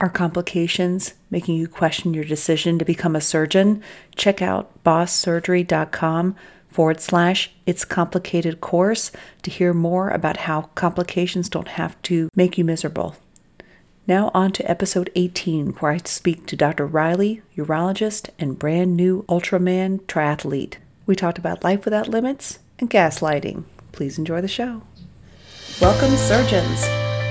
Are 0.00 0.10
complications 0.10 1.14
making 1.30 1.56
you 1.56 1.68
question 1.68 2.12
your 2.12 2.24
decision 2.24 2.78
to 2.78 2.84
become 2.84 3.16
a 3.16 3.20
surgeon? 3.20 3.82
Check 4.14 4.42
out 4.42 4.84
bosssurgery.com 4.84 6.36
forward 6.68 7.00
slash 7.00 7.50
it's 7.64 7.86
complicated 7.86 8.60
course 8.60 9.10
to 9.42 9.50
hear 9.50 9.72
more 9.72 10.10
about 10.10 10.38
how 10.38 10.62
complications 10.74 11.48
don't 11.48 11.68
have 11.68 12.00
to 12.02 12.28
make 12.34 12.58
you 12.58 12.64
miserable. 12.64 13.16
Now, 14.06 14.30
on 14.34 14.52
to 14.52 14.70
episode 14.70 15.10
18, 15.16 15.68
where 15.74 15.92
I 15.92 15.98
speak 16.04 16.46
to 16.46 16.56
Dr. 16.56 16.86
Riley, 16.86 17.40
urologist 17.56 18.28
and 18.38 18.58
brand 18.58 18.96
new 18.96 19.24
Ultraman 19.28 20.00
triathlete. 20.02 20.74
We 21.06 21.16
talked 21.16 21.38
about 21.38 21.64
life 21.64 21.86
without 21.86 22.08
limits 22.08 22.58
and 22.78 22.90
gaslighting. 22.90 23.64
Please 23.92 24.18
enjoy 24.18 24.42
the 24.42 24.48
show. 24.48 24.82
Welcome, 25.80 26.14
surgeons. 26.16 27.05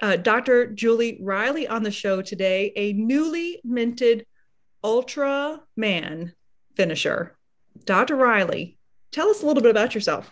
uh, 0.00 0.16
Dr. 0.16 0.66
Julie 0.66 1.18
Riley 1.20 1.68
on 1.68 1.82
the 1.82 1.90
show 1.90 2.22
today, 2.22 2.72
a 2.76 2.92
newly 2.94 3.60
minted 3.64 4.26
Ultra 4.82 5.62
Man 5.76 6.34
finisher. 6.74 7.36
Dr. 7.84 8.16
Riley, 8.16 8.78
tell 9.10 9.28
us 9.28 9.42
a 9.42 9.46
little 9.46 9.62
bit 9.62 9.70
about 9.70 9.94
yourself. 9.94 10.30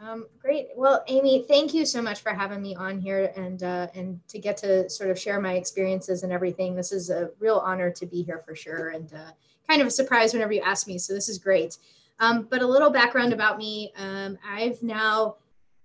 Um, 0.00 0.26
great. 0.40 0.68
Well, 0.76 1.04
Amy, 1.06 1.44
thank 1.46 1.72
you 1.72 1.86
so 1.86 2.02
much 2.02 2.22
for 2.22 2.30
having 2.30 2.60
me 2.60 2.74
on 2.74 3.00
here 3.00 3.32
and 3.36 3.62
uh, 3.62 3.86
and 3.94 4.18
to 4.28 4.38
get 4.40 4.56
to 4.58 4.90
sort 4.90 5.10
of 5.10 5.18
share 5.18 5.40
my 5.40 5.54
experiences 5.54 6.24
and 6.24 6.32
everything. 6.32 6.74
This 6.74 6.90
is 6.90 7.08
a 7.08 7.30
real 7.38 7.58
honor 7.58 7.88
to 7.90 8.06
be 8.06 8.22
here 8.22 8.42
for 8.44 8.56
sure, 8.56 8.88
and 8.88 9.12
uh, 9.14 9.30
kind 9.68 9.80
of 9.80 9.86
a 9.86 9.92
surprise 9.92 10.32
whenever 10.32 10.52
you 10.52 10.60
ask 10.62 10.88
me. 10.88 10.98
So 10.98 11.14
this 11.14 11.28
is 11.28 11.38
great. 11.38 11.78
Um, 12.18 12.48
but 12.50 12.62
a 12.62 12.66
little 12.66 12.90
background 12.90 13.32
about 13.32 13.58
me: 13.58 13.92
um, 13.96 14.36
I've 14.44 14.82
now 14.82 15.36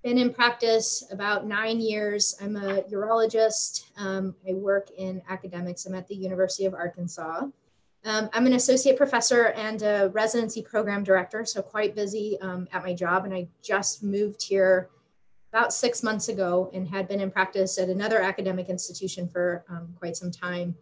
been 0.03 0.17
in 0.17 0.33
practice 0.33 1.03
about 1.11 1.45
nine 1.45 1.79
years. 1.79 2.37
I'm 2.41 2.55
a 2.55 2.81
urologist. 2.83 3.85
Um, 3.97 4.35
I 4.47 4.53
work 4.53 4.89
in 4.97 5.21
academics. 5.29 5.85
I'm 5.85 5.95
at 5.95 6.07
the 6.07 6.15
University 6.15 6.65
of 6.65 6.73
Arkansas. 6.73 7.47
Um, 8.05 8.29
I'm 8.31 8.45
an 8.45 8.53
associate 8.53 8.95
professor 8.95 9.47
and 9.47 9.81
a 9.81 10.09
residency 10.13 10.61
program 10.61 11.03
director, 11.03 11.43
so 11.45 11.61
quite 11.61 11.95
busy 11.95 12.37
um, 12.41 12.67
at 12.71 12.83
my 12.83 12.93
job. 12.93 13.25
And 13.25 13.33
I 13.33 13.47
just 13.61 14.03
moved 14.03 14.43
here 14.43 14.89
about 15.51 15.73
six 15.73 16.03
months 16.03 16.29
ago 16.29 16.69
and 16.73 16.87
had 16.87 17.07
been 17.07 17.19
in 17.19 17.31
practice 17.31 17.77
at 17.77 17.89
another 17.89 18.21
academic 18.21 18.69
institution 18.69 19.27
for 19.27 19.65
um, 19.69 19.93
quite 19.99 20.15
some 20.15 20.31
time. 20.31 20.75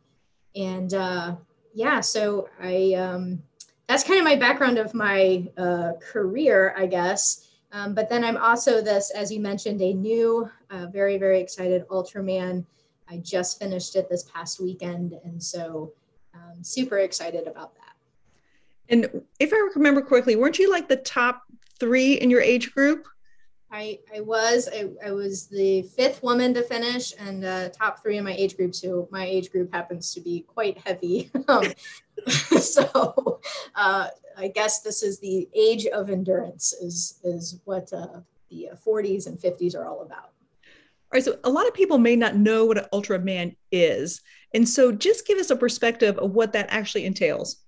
And 0.55 0.93
uh, 0.93 1.35
yeah, 1.73 1.99
so 2.01 2.49
I 2.61 2.93
um, 2.93 3.41
that's 3.87 4.03
kind 4.03 4.19
of 4.19 4.25
my 4.25 4.35
background 4.35 4.77
of 4.77 4.93
my 4.93 5.47
uh, 5.57 5.93
career, 6.01 6.73
I 6.77 6.85
guess. 6.87 7.44
Um, 7.75 7.93
but 7.93 8.07
then 8.07 8.23
I'm 8.23 8.37
also 8.37 8.81
this, 8.81 9.11
as 9.11 9.29
you 9.29 9.41
mentioned, 9.41 9.81
a 9.81 9.93
new, 9.93 10.49
uh, 10.69 10.87
very, 10.87 11.17
very 11.17 11.41
excited 11.41 11.85
Ultraman. 11.89 12.65
I 13.09 13.17
just 13.17 13.59
finished 13.59 13.97
it 13.97 14.09
this 14.09 14.23
past 14.23 14.61
weekend. 14.61 15.19
And 15.25 15.43
so 15.43 15.91
um, 16.33 16.63
super 16.63 16.99
excited 16.99 17.47
about 17.47 17.75
that. 17.75 17.95
And 18.87 19.23
if 19.41 19.51
I 19.51 19.71
remember 19.75 20.01
correctly, 20.01 20.37
weren't 20.37 20.57
you 20.57 20.71
like 20.71 20.87
the 20.87 20.95
top 20.95 21.43
three 21.77 22.13
in 22.13 22.29
your 22.29 22.39
age 22.39 22.73
group? 22.73 23.09
I, 23.69 23.99
I 24.15 24.21
was 24.21 24.69
I, 24.71 24.85
I 25.05 25.11
was 25.11 25.47
the 25.47 25.81
fifth 25.81 26.23
woman 26.23 26.53
to 26.53 26.63
finish 26.63 27.11
and 27.19 27.43
uh, 27.43 27.69
top 27.69 28.01
three 28.01 28.17
in 28.17 28.23
my 28.23 28.33
age 28.33 28.55
group. 28.55 28.73
So 28.73 29.09
my 29.11 29.25
age 29.25 29.51
group 29.51 29.73
happens 29.73 30.13
to 30.13 30.21
be 30.21 30.45
quite 30.47 30.77
heavy. 30.87 31.29
um, 31.49 31.73
so 32.59 33.39
uh, 33.75 34.07
I 34.37 34.47
guess 34.47 34.81
this 34.81 35.03
is 35.03 35.19
the 35.19 35.47
age 35.53 35.85
of 35.87 36.09
endurance 36.09 36.73
is 36.73 37.19
is 37.23 37.59
what 37.65 37.91
uh, 37.93 38.19
the 38.49 38.69
40s 38.85 39.27
and 39.27 39.37
50s 39.39 39.75
are 39.75 39.85
all 39.85 40.01
about. 40.01 40.25
All 40.25 41.13
right, 41.13 41.23
so 41.23 41.37
a 41.43 41.49
lot 41.49 41.67
of 41.67 41.73
people 41.73 41.97
may 41.97 42.15
not 42.15 42.35
know 42.35 42.65
what 42.65 42.77
an 42.77 42.85
Ultraman 42.93 43.55
is, 43.71 44.21
and 44.53 44.67
so 44.67 44.91
just 44.91 45.27
give 45.27 45.37
us 45.37 45.49
a 45.49 45.55
perspective 45.55 46.17
of 46.17 46.31
what 46.31 46.53
that 46.53 46.67
actually 46.69 47.05
entails. 47.05 47.63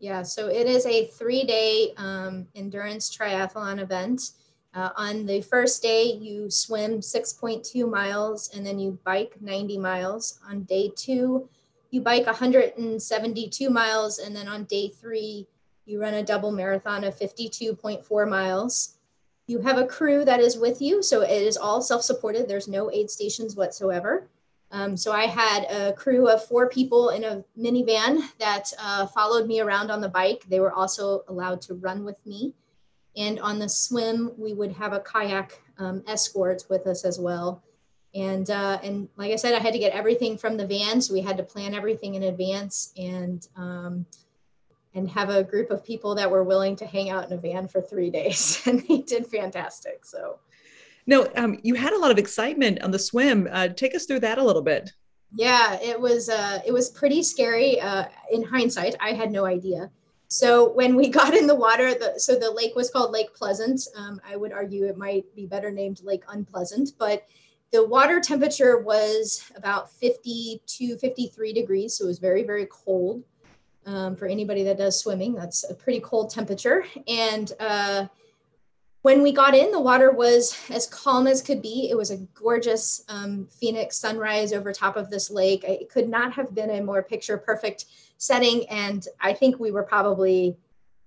Yeah, 0.00 0.22
so 0.22 0.48
it 0.48 0.66
is 0.66 0.86
a 0.86 1.06
three-day 1.06 1.92
um, 1.96 2.46
endurance 2.54 3.14
triathlon 3.14 3.80
event. 3.80 4.30
Uh, 4.74 4.90
on 4.96 5.26
the 5.26 5.40
first 5.40 5.82
day, 5.82 6.04
you 6.04 6.48
swim 6.50 7.00
6.2 7.00 7.90
miles 7.90 8.50
and 8.54 8.64
then 8.64 8.78
you 8.78 8.98
bike 9.04 9.36
90 9.40 9.78
miles. 9.78 10.38
On 10.48 10.62
day 10.64 10.92
two, 10.94 11.48
you 11.90 12.00
bike 12.00 12.26
172 12.26 13.70
miles, 13.70 14.18
and 14.18 14.34
then 14.34 14.48
on 14.48 14.64
day 14.64 14.88
three, 14.88 15.46
you 15.86 16.00
run 16.00 16.14
a 16.14 16.22
double 16.22 16.52
marathon 16.52 17.04
of 17.04 17.18
52.4 17.18 18.28
miles. 18.28 18.96
You 19.46 19.60
have 19.60 19.78
a 19.78 19.86
crew 19.86 20.24
that 20.26 20.40
is 20.40 20.58
with 20.58 20.82
you, 20.82 21.02
so 21.02 21.22
it 21.22 21.30
is 21.30 21.56
all 21.56 21.80
self 21.80 22.02
supported. 22.02 22.46
There's 22.46 22.68
no 22.68 22.90
aid 22.90 23.10
stations 23.10 23.56
whatsoever. 23.56 24.28
Um, 24.70 24.98
so 24.98 25.12
I 25.12 25.24
had 25.24 25.64
a 25.64 25.94
crew 25.94 26.28
of 26.28 26.44
four 26.44 26.68
people 26.68 27.08
in 27.08 27.24
a 27.24 27.42
minivan 27.58 28.20
that 28.38 28.70
uh, 28.78 29.06
followed 29.06 29.46
me 29.46 29.60
around 29.60 29.90
on 29.90 30.02
the 30.02 30.10
bike. 30.10 30.44
They 30.48 30.60
were 30.60 30.72
also 30.72 31.24
allowed 31.28 31.62
to 31.62 31.74
run 31.74 32.04
with 32.04 32.18
me. 32.26 32.52
And 33.16 33.40
on 33.40 33.58
the 33.58 33.68
swim, 33.68 34.32
we 34.36 34.52
would 34.52 34.72
have 34.72 34.92
a 34.92 35.00
kayak 35.00 35.60
um, 35.78 36.04
escort 36.06 36.64
with 36.68 36.86
us 36.86 37.06
as 37.06 37.18
well. 37.18 37.62
And 38.14 38.48
uh, 38.50 38.78
and 38.82 39.08
like 39.16 39.32
I 39.32 39.36
said, 39.36 39.54
I 39.54 39.58
had 39.58 39.72
to 39.74 39.78
get 39.78 39.92
everything 39.92 40.38
from 40.38 40.56
the 40.56 40.66
van, 40.66 41.00
so 41.00 41.12
we 41.12 41.20
had 41.20 41.36
to 41.36 41.42
plan 41.42 41.74
everything 41.74 42.14
in 42.14 42.22
advance. 42.22 42.92
And 42.96 43.46
um, 43.56 44.06
and 44.94 45.08
have 45.10 45.30
a 45.30 45.42
group 45.42 45.70
of 45.70 45.84
people 45.84 46.14
that 46.14 46.30
were 46.30 46.44
willing 46.44 46.76
to 46.76 46.86
hang 46.86 47.10
out 47.10 47.26
in 47.26 47.32
a 47.32 47.40
van 47.40 47.68
for 47.68 47.80
three 47.80 48.10
days 48.20 48.60
and 48.66 48.80
they 48.86 48.98
did 48.98 49.26
fantastic 49.26 50.04
so. 50.04 50.38
No 51.06 51.26
um, 51.36 51.58
you 51.62 51.74
had 51.74 51.94
a 51.94 51.98
lot 51.98 52.10
of 52.10 52.18
excitement 52.18 52.82
on 52.82 52.90
the 52.90 52.98
swim. 52.98 53.48
Uh, 53.50 53.68
take 53.68 53.94
us 53.94 54.04
through 54.04 54.20
that 54.20 54.38
a 54.38 54.44
little 54.44 54.62
bit. 54.62 54.92
Yeah 55.34 55.78
it 55.80 55.98
was 55.98 56.28
uh, 56.28 56.60
it 56.66 56.72
was 56.72 56.90
pretty 56.90 57.22
scary 57.22 57.80
uh, 57.80 58.06
in 58.30 58.42
hindsight 58.42 58.96
i 59.00 59.12
had 59.12 59.30
no 59.30 59.44
idea. 59.44 59.90
So 60.30 60.72
when 60.72 60.96
we 60.96 61.08
got 61.20 61.34
in 61.34 61.46
the 61.46 61.54
water 61.54 61.94
the, 61.94 62.14
so 62.18 62.34
the 62.34 62.50
lake 62.50 62.74
was 62.74 62.90
called 62.90 63.12
lake 63.12 63.34
pleasant. 63.34 63.80
Um, 63.96 64.20
i 64.28 64.36
would 64.36 64.52
argue 64.52 64.86
it 64.86 64.98
might 64.98 65.24
be 65.34 65.46
better 65.46 65.70
named 65.70 66.00
lake 66.02 66.24
unpleasant 66.28 66.90
but 66.98 67.24
the 67.70 67.86
water 67.86 68.20
temperature 68.20 68.78
was 68.78 69.50
about 69.56 69.90
50 69.90 70.62
to 70.66 70.96
53 70.98 71.52
degrees 71.52 71.96
so 71.96 72.04
it 72.04 72.08
was 72.08 72.18
very 72.18 72.42
very 72.42 72.66
cold 72.66 73.24
um, 73.88 74.16
for 74.16 74.26
anybody 74.26 74.62
that 74.64 74.78
does 74.78 75.00
swimming. 75.00 75.34
That's 75.34 75.68
a 75.68 75.74
pretty 75.74 76.00
cold 76.00 76.30
temperature. 76.30 76.84
And 77.08 77.50
uh, 77.58 78.06
when 79.02 79.22
we 79.22 79.32
got 79.32 79.54
in, 79.54 79.70
the 79.70 79.80
water 79.80 80.10
was 80.10 80.56
as 80.70 80.86
calm 80.86 81.26
as 81.26 81.40
could 81.40 81.62
be. 81.62 81.88
It 81.90 81.96
was 81.96 82.10
a 82.10 82.18
gorgeous 82.34 83.04
um, 83.08 83.46
Phoenix 83.46 83.96
sunrise 83.96 84.52
over 84.52 84.72
top 84.72 84.96
of 84.96 85.08
this 85.08 85.30
lake. 85.30 85.64
It 85.64 85.88
could 85.88 86.08
not 86.08 86.32
have 86.34 86.54
been 86.54 86.70
a 86.70 86.82
more 86.82 87.02
picture 87.02 87.38
perfect 87.38 87.86
setting. 88.18 88.68
And 88.68 89.06
I 89.20 89.32
think 89.32 89.58
we 89.58 89.70
were 89.70 89.84
probably, 89.84 90.58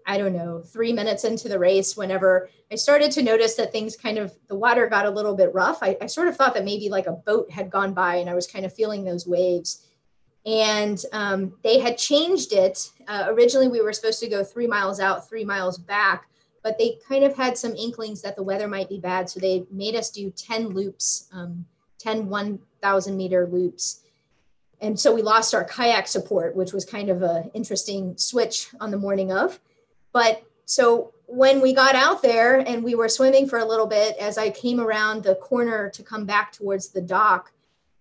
I 0.06 0.18
don't 0.18 0.34
know, 0.34 0.62
three 0.62 0.94
minutes 0.94 1.24
into 1.24 1.48
the 1.50 1.60
race 1.60 1.96
whenever 1.96 2.50
I 2.72 2.76
started 2.76 3.12
to 3.12 3.24
notice 3.24 3.56
that 3.56 3.72
things 3.72 3.96
kind 3.96 4.18
of, 4.18 4.34
the 4.48 4.56
water 4.56 4.88
got 4.88 5.06
a 5.06 5.10
little 5.10 5.36
bit 5.36 5.54
rough. 5.54 5.80
I, 5.82 5.98
I 6.02 6.08
sort 6.08 6.28
of 6.28 6.36
thought 6.36 6.54
that 6.54 6.66
maybe 6.66 6.90
like 6.90 7.08
a 7.08 7.12
boat 7.12 7.52
had 7.52 7.70
gone 7.70 7.94
by 7.94 8.16
and 8.16 8.30
I 8.30 8.34
was 8.34 8.48
kind 8.48 8.66
of 8.66 8.74
feeling 8.74 9.04
those 9.04 9.28
waves 9.28 9.86
and 10.46 11.04
um, 11.14 11.54
they 11.64 11.80
had 11.80 11.98
changed 11.98 12.54
it. 12.54 12.90
Uh, 13.08 13.26
originally, 13.30 13.68
we 13.68 13.82
were 13.82 13.94
supposed 13.94 14.20
to 14.22 14.30
go 14.30 14.44
three 14.44 14.68
miles 14.68 15.00
out, 15.00 15.30
three 15.30 15.46
miles 15.46 15.78
back, 15.78 16.30
but 16.64 16.78
they 16.78 16.98
kind 17.08 17.24
of 17.24 17.36
had 17.36 17.58
some 17.58 17.76
inklings 17.76 18.22
that 18.22 18.36
the 18.36 18.44
weather 18.44 18.68
might 18.68 18.90
be 18.90 19.00
bad. 19.00 19.30
So 19.30 19.40
they 19.40 19.66
made 19.72 19.96
us 19.96 20.10
do 20.10 20.32
10 20.32 20.70
loops, 20.70 21.28
um, 21.32 21.66
10 22.00 22.28
1,000 22.28 23.18
meter 23.18 23.48
loops. 23.48 24.02
And 24.80 25.00
so 25.00 25.14
we 25.14 25.22
lost 25.22 25.54
our 25.54 25.64
kayak 25.64 26.08
support, 26.08 26.56
which 26.56 26.74
was 26.74 26.86
kind 26.86 27.10
of 27.10 27.22
an 27.22 27.52
interesting 27.54 28.18
switch 28.18 28.70
on 28.80 28.90
the 28.90 28.98
morning 28.98 29.32
of. 29.32 29.60
But 30.14 30.44
so 30.66 31.14
when 31.26 31.62
we 31.62 31.74
got 31.74 31.96
out 31.96 32.22
there 32.22 32.60
and 32.60 32.84
we 32.84 32.96
were 32.96 33.10
swimming 33.10 33.48
for 33.48 33.60
a 33.60 33.66
little 33.66 33.88
bit, 33.88 34.18
as 34.18 34.38
I 34.38 34.50
came 34.50 34.80
around 34.80 35.24
the 35.24 35.36
corner 35.36 35.90
to 35.92 36.04
come 36.04 36.26
back 36.26 36.52
towards 36.52 36.90
the 36.90 37.02
dock, 37.02 37.52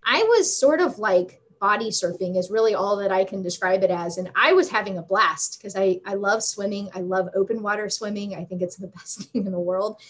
I 0.04 0.22
was 0.24 0.56
sort 0.56 0.80
of 0.80 0.98
like 0.98 1.40
body 1.60 1.90
surfing 1.90 2.38
is 2.38 2.50
really 2.50 2.74
all 2.74 2.96
that 2.96 3.12
I 3.12 3.24
can 3.24 3.42
describe 3.42 3.82
it 3.82 3.90
as. 3.90 4.16
And 4.18 4.30
I 4.34 4.52
was 4.52 4.70
having 4.70 4.98
a 4.98 5.02
blast 5.02 5.58
because 5.58 5.76
I, 5.76 6.00
I 6.06 6.14
love 6.14 6.42
swimming. 6.42 6.88
I 6.94 7.00
love 7.00 7.28
open 7.34 7.62
water 7.62 7.88
swimming. 7.90 8.34
I 8.34 8.44
think 8.44 8.62
it's 8.62 8.76
the 8.76 8.86
best 8.96 9.30
thing 9.30 9.46
in 9.46 9.52
the 9.52 9.60
world. 9.60 10.00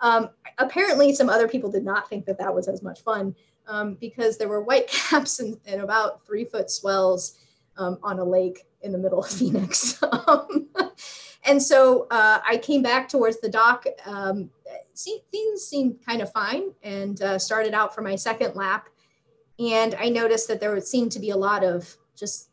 Um, 0.00 0.30
apparently, 0.58 1.14
some 1.14 1.28
other 1.28 1.48
people 1.48 1.70
did 1.70 1.84
not 1.84 2.08
think 2.08 2.26
that 2.26 2.38
that 2.38 2.54
was 2.54 2.68
as 2.68 2.82
much 2.82 3.00
fun 3.00 3.34
um, 3.66 3.94
because 3.94 4.38
there 4.38 4.48
were 4.48 4.62
white 4.62 4.86
caps 4.88 5.40
and, 5.40 5.58
and 5.66 5.80
about 5.80 6.24
three 6.26 6.44
foot 6.44 6.70
swells. 6.70 7.38
um, 7.78 7.98
on 8.02 8.18
a 8.18 8.24
lake 8.24 8.66
in 8.82 8.92
the 8.92 8.98
middle 8.98 9.20
of 9.20 9.30
Phoenix. 9.38 9.98
And 11.48 11.62
so 11.62 12.06
uh, 12.10 12.40
I 12.46 12.58
came 12.58 12.82
back 12.82 13.08
towards 13.08 13.40
the 13.40 13.48
dock. 13.48 13.86
Um, 14.04 14.50
see, 14.92 15.20
things 15.30 15.64
seemed 15.64 16.04
kind 16.04 16.20
of 16.20 16.30
fine 16.30 16.72
and 16.82 17.20
uh, 17.22 17.38
started 17.38 17.72
out 17.72 17.94
for 17.94 18.02
my 18.02 18.16
second 18.16 18.54
lap. 18.54 18.88
And 19.58 19.94
I 19.98 20.10
noticed 20.10 20.46
that 20.48 20.60
there 20.60 20.78
seemed 20.80 21.10
to 21.12 21.20
be 21.20 21.30
a 21.30 21.36
lot 21.36 21.64
of 21.64 21.96
just, 22.14 22.50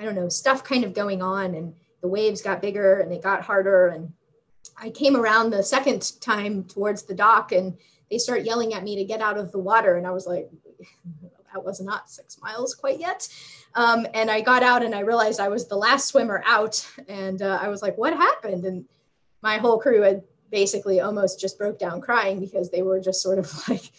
I 0.00 0.04
don't 0.04 0.14
know, 0.14 0.30
stuff 0.30 0.64
kind 0.64 0.82
of 0.82 0.94
going 0.94 1.22
on. 1.22 1.54
And 1.54 1.74
the 2.00 2.08
waves 2.08 2.40
got 2.40 2.62
bigger 2.62 3.00
and 3.00 3.12
they 3.12 3.18
got 3.18 3.42
harder. 3.42 3.88
And 3.88 4.12
I 4.78 4.90
came 4.90 5.14
around 5.14 5.50
the 5.50 5.62
second 5.62 6.12
time 6.20 6.64
towards 6.64 7.02
the 7.02 7.14
dock 7.14 7.52
and 7.52 7.76
they 8.10 8.18
start 8.18 8.44
yelling 8.44 8.72
at 8.72 8.82
me 8.82 8.96
to 8.96 9.04
get 9.04 9.20
out 9.20 9.36
of 9.36 9.52
the 9.52 9.58
water. 9.58 9.96
And 9.96 10.06
I 10.06 10.10
was 10.10 10.26
like, 10.26 10.48
that 11.52 11.64
was 11.64 11.80
not 11.80 12.10
six 12.10 12.40
miles 12.40 12.74
quite 12.74 12.98
yet. 12.98 13.28
Um, 13.76 14.06
and 14.14 14.30
I 14.30 14.40
got 14.40 14.62
out 14.62 14.82
and 14.82 14.94
I 14.94 15.00
realized 15.00 15.38
I 15.38 15.48
was 15.48 15.68
the 15.68 15.76
last 15.76 16.08
swimmer 16.08 16.42
out. 16.46 16.84
And 17.08 17.42
uh, 17.42 17.58
I 17.60 17.68
was 17.68 17.82
like, 17.82 17.96
what 17.96 18.14
happened? 18.14 18.64
And 18.64 18.86
my 19.42 19.58
whole 19.58 19.78
crew 19.78 20.00
had 20.00 20.22
basically 20.50 21.00
almost 21.00 21.38
just 21.38 21.58
broke 21.58 21.78
down 21.78 22.00
crying 22.00 22.40
because 22.40 22.70
they 22.70 22.82
were 22.82 23.00
just 23.00 23.22
sort 23.22 23.38
of 23.38 23.52
like, 23.68 23.90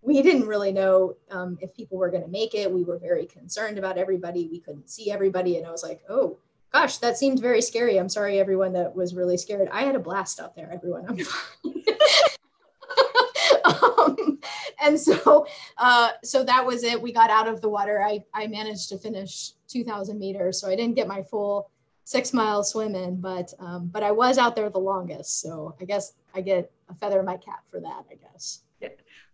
we 0.00 0.22
didn't 0.22 0.46
really 0.46 0.72
know 0.72 1.16
um, 1.30 1.58
if 1.60 1.74
people 1.74 1.98
were 1.98 2.10
going 2.10 2.22
to 2.22 2.30
make 2.30 2.54
it. 2.54 2.72
We 2.72 2.84
were 2.84 2.98
very 2.98 3.26
concerned 3.26 3.78
about 3.78 3.98
everybody. 3.98 4.48
We 4.50 4.60
couldn't 4.60 4.88
see 4.88 5.10
everybody. 5.10 5.58
And 5.58 5.66
I 5.66 5.70
was 5.70 5.82
like, 5.82 6.00
oh, 6.08 6.38
gosh, 6.72 6.98
that 6.98 7.18
seemed 7.18 7.40
very 7.40 7.60
scary. 7.60 7.98
I'm 7.98 8.08
sorry, 8.08 8.38
everyone 8.38 8.72
that 8.72 8.96
was 8.96 9.14
really 9.14 9.36
scared. 9.36 9.68
I 9.70 9.82
had 9.82 9.94
a 9.94 10.00
blast 10.00 10.40
out 10.40 10.56
there, 10.56 10.70
everyone. 10.72 11.06
Um, 13.98 14.38
and 14.82 14.98
so, 14.98 15.46
uh, 15.76 16.10
so 16.22 16.44
that 16.44 16.64
was 16.64 16.84
it. 16.84 17.00
We 17.00 17.12
got 17.12 17.30
out 17.30 17.48
of 17.48 17.60
the 17.60 17.68
water. 17.68 18.02
I, 18.02 18.24
I 18.32 18.46
managed 18.46 18.88
to 18.90 18.98
finish 18.98 19.52
2000 19.68 20.18
meters. 20.18 20.60
So 20.60 20.68
I 20.68 20.76
didn't 20.76 20.94
get 20.94 21.08
my 21.08 21.22
full 21.22 21.70
six 22.04 22.32
mile 22.32 22.64
swim 22.64 22.94
in, 22.94 23.20
but, 23.20 23.52
um, 23.58 23.88
but 23.88 24.02
I 24.02 24.10
was 24.10 24.38
out 24.38 24.56
there 24.56 24.70
the 24.70 24.78
longest. 24.78 25.40
So 25.40 25.74
I 25.80 25.84
guess 25.84 26.14
I 26.34 26.40
get 26.40 26.70
a 26.88 26.94
feather 26.94 27.20
in 27.20 27.26
my 27.26 27.36
cap 27.36 27.64
for 27.70 27.80
that, 27.80 28.04
I 28.10 28.14
guess. 28.14 28.62
Yeah. 28.80 28.88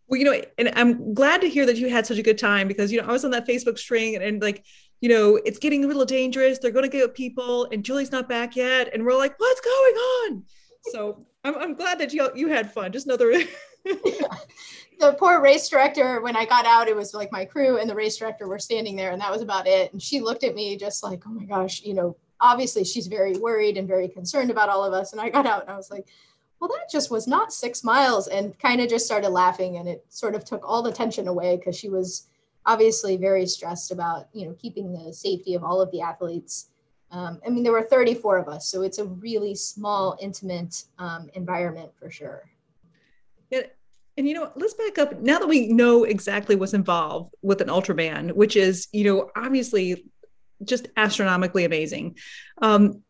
Well, 0.08 0.18
you 0.18 0.24
know, 0.24 0.40
and 0.58 0.72
I'm 0.74 1.14
glad 1.14 1.40
to 1.42 1.48
hear 1.48 1.66
that 1.66 1.76
you 1.76 1.88
had 1.88 2.06
such 2.06 2.18
a 2.18 2.22
good 2.22 2.38
time 2.38 2.66
because, 2.66 2.90
you 2.90 3.00
know, 3.00 3.08
I 3.08 3.12
was 3.12 3.24
on 3.24 3.30
that 3.30 3.46
Facebook 3.46 3.78
string 3.78 4.16
and, 4.16 4.24
and 4.24 4.42
like, 4.42 4.64
you 5.00 5.08
know, 5.08 5.38
it's 5.44 5.58
getting 5.58 5.84
a 5.84 5.86
little 5.86 6.04
dangerous. 6.04 6.58
They're 6.58 6.70
going 6.70 6.90
to 6.90 6.96
get 6.96 7.14
people, 7.14 7.66
and 7.70 7.84
Julie's 7.84 8.10
not 8.10 8.28
back 8.28 8.56
yet. 8.56 8.88
And 8.94 9.04
we're 9.04 9.16
like, 9.16 9.38
what's 9.38 9.60
going 9.60 9.94
on? 9.94 10.44
So 10.92 11.26
I'm, 11.44 11.56
I'm 11.56 11.74
glad 11.74 11.98
that 11.98 12.12
you 12.12 12.30
you 12.34 12.48
had 12.48 12.72
fun. 12.72 12.90
Just 12.92 13.06
another. 13.06 13.32
the 14.98 15.12
poor 15.18 15.40
race 15.40 15.68
director, 15.68 16.22
when 16.22 16.36
I 16.36 16.44
got 16.44 16.66
out, 16.66 16.88
it 16.88 16.96
was 16.96 17.12
like 17.12 17.30
my 17.30 17.44
crew 17.44 17.78
and 17.78 17.88
the 17.88 17.94
race 17.94 18.16
director 18.16 18.48
were 18.48 18.58
standing 18.58 18.96
there, 18.96 19.12
and 19.12 19.20
that 19.20 19.30
was 19.30 19.42
about 19.42 19.66
it. 19.66 19.92
And 19.92 20.02
she 20.02 20.20
looked 20.20 20.44
at 20.44 20.54
me 20.54 20.76
just 20.76 21.02
like, 21.02 21.22
oh 21.26 21.30
my 21.30 21.44
gosh, 21.44 21.82
you 21.82 21.94
know, 21.94 22.16
obviously 22.40 22.84
she's 22.84 23.06
very 23.06 23.36
worried 23.36 23.76
and 23.76 23.86
very 23.86 24.08
concerned 24.08 24.50
about 24.50 24.68
all 24.68 24.84
of 24.84 24.92
us. 24.92 25.12
And 25.12 25.20
I 25.20 25.28
got 25.28 25.46
out 25.46 25.62
and 25.62 25.70
I 25.70 25.76
was 25.76 25.90
like, 25.90 26.06
well, 26.60 26.68
that 26.68 26.90
just 26.90 27.10
was 27.10 27.26
not 27.26 27.52
six 27.52 27.84
miles, 27.84 28.28
and 28.28 28.58
kind 28.58 28.80
of 28.80 28.88
just 28.88 29.04
started 29.04 29.28
laughing, 29.28 29.76
and 29.76 29.86
it 29.86 30.04
sort 30.08 30.34
of 30.34 30.44
took 30.44 30.66
all 30.66 30.82
the 30.82 30.92
tension 30.92 31.28
away 31.28 31.56
because 31.56 31.76
she 31.76 31.90
was 31.90 32.28
obviously 32.64 33.18
very 33.18 33.44
stressed 33.44 33.90
about 33.90 34.28
you 34.32 34.46
know 34.46 34.54
keeping 34.54 34.90
the 34.90 35.12
safety 35.12 35.54
of 35.54 35.62
all 35.62 35.82
of 35.82 35.90
the 35.90 36.00
athletes. 36.00 36.70
Um, 37.10 37.40
I 37.46 37.50
mean, 37.50 37.62
there 37.62 37.72
were 37.72 37.82
34 37.82 38.38
of 38.38 38.48
us, 38.48 38.68
so 38.68 38.80
it's 38.80 38.98
a 38.98 39.04
really 39.04 39.54
small, 39.54 40.16
intimate 40.20 40.84
um, 40.98 41.28
environment 41.34 41.92
for 41.98 42.10
sure. 42.10 42.50
Yeah, 43.54 43.66
and 44.16 44.28
you 44.28 44.34
know, 44.34 44.50
let's 44.56 44.74
back 44.74 44.98
up 44.98 45.20
now 45.20 45.38
that 45.38 45.48
we 45.48 45.68
know 45.68 46.04
exactly 46.04 46.56
what's 46.56 46.74
involved 46.74 47.34
with 47.42 47.60
an 47.60 47.68
Ultraman, 47.68 48.32
which 48.32 48.56
is 48.56 48.88
you 48.92 49.04
know 49.04 49.30
obviously 49.36 50.04
just 50.64 50.88
astronomically 50.96 51.64
amazing. 51.64 52.16
Um, 52.62 53.02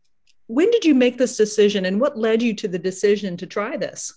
when 0.47 0.69
did 0.69 0.85
you 0.85 0.93
make 0.93 1.17
this 1.17 1.37
decision, 1.37 1.85
and 1.85 1.99
what 1.99 2.17
led 2.17 2.41
you 2.41 2.53
to 2.55 2.67
the 2.67 2.79
decision 2.79 3.37
to 3.37 3.47
try 3.47 3.77
this? 3.77 4.13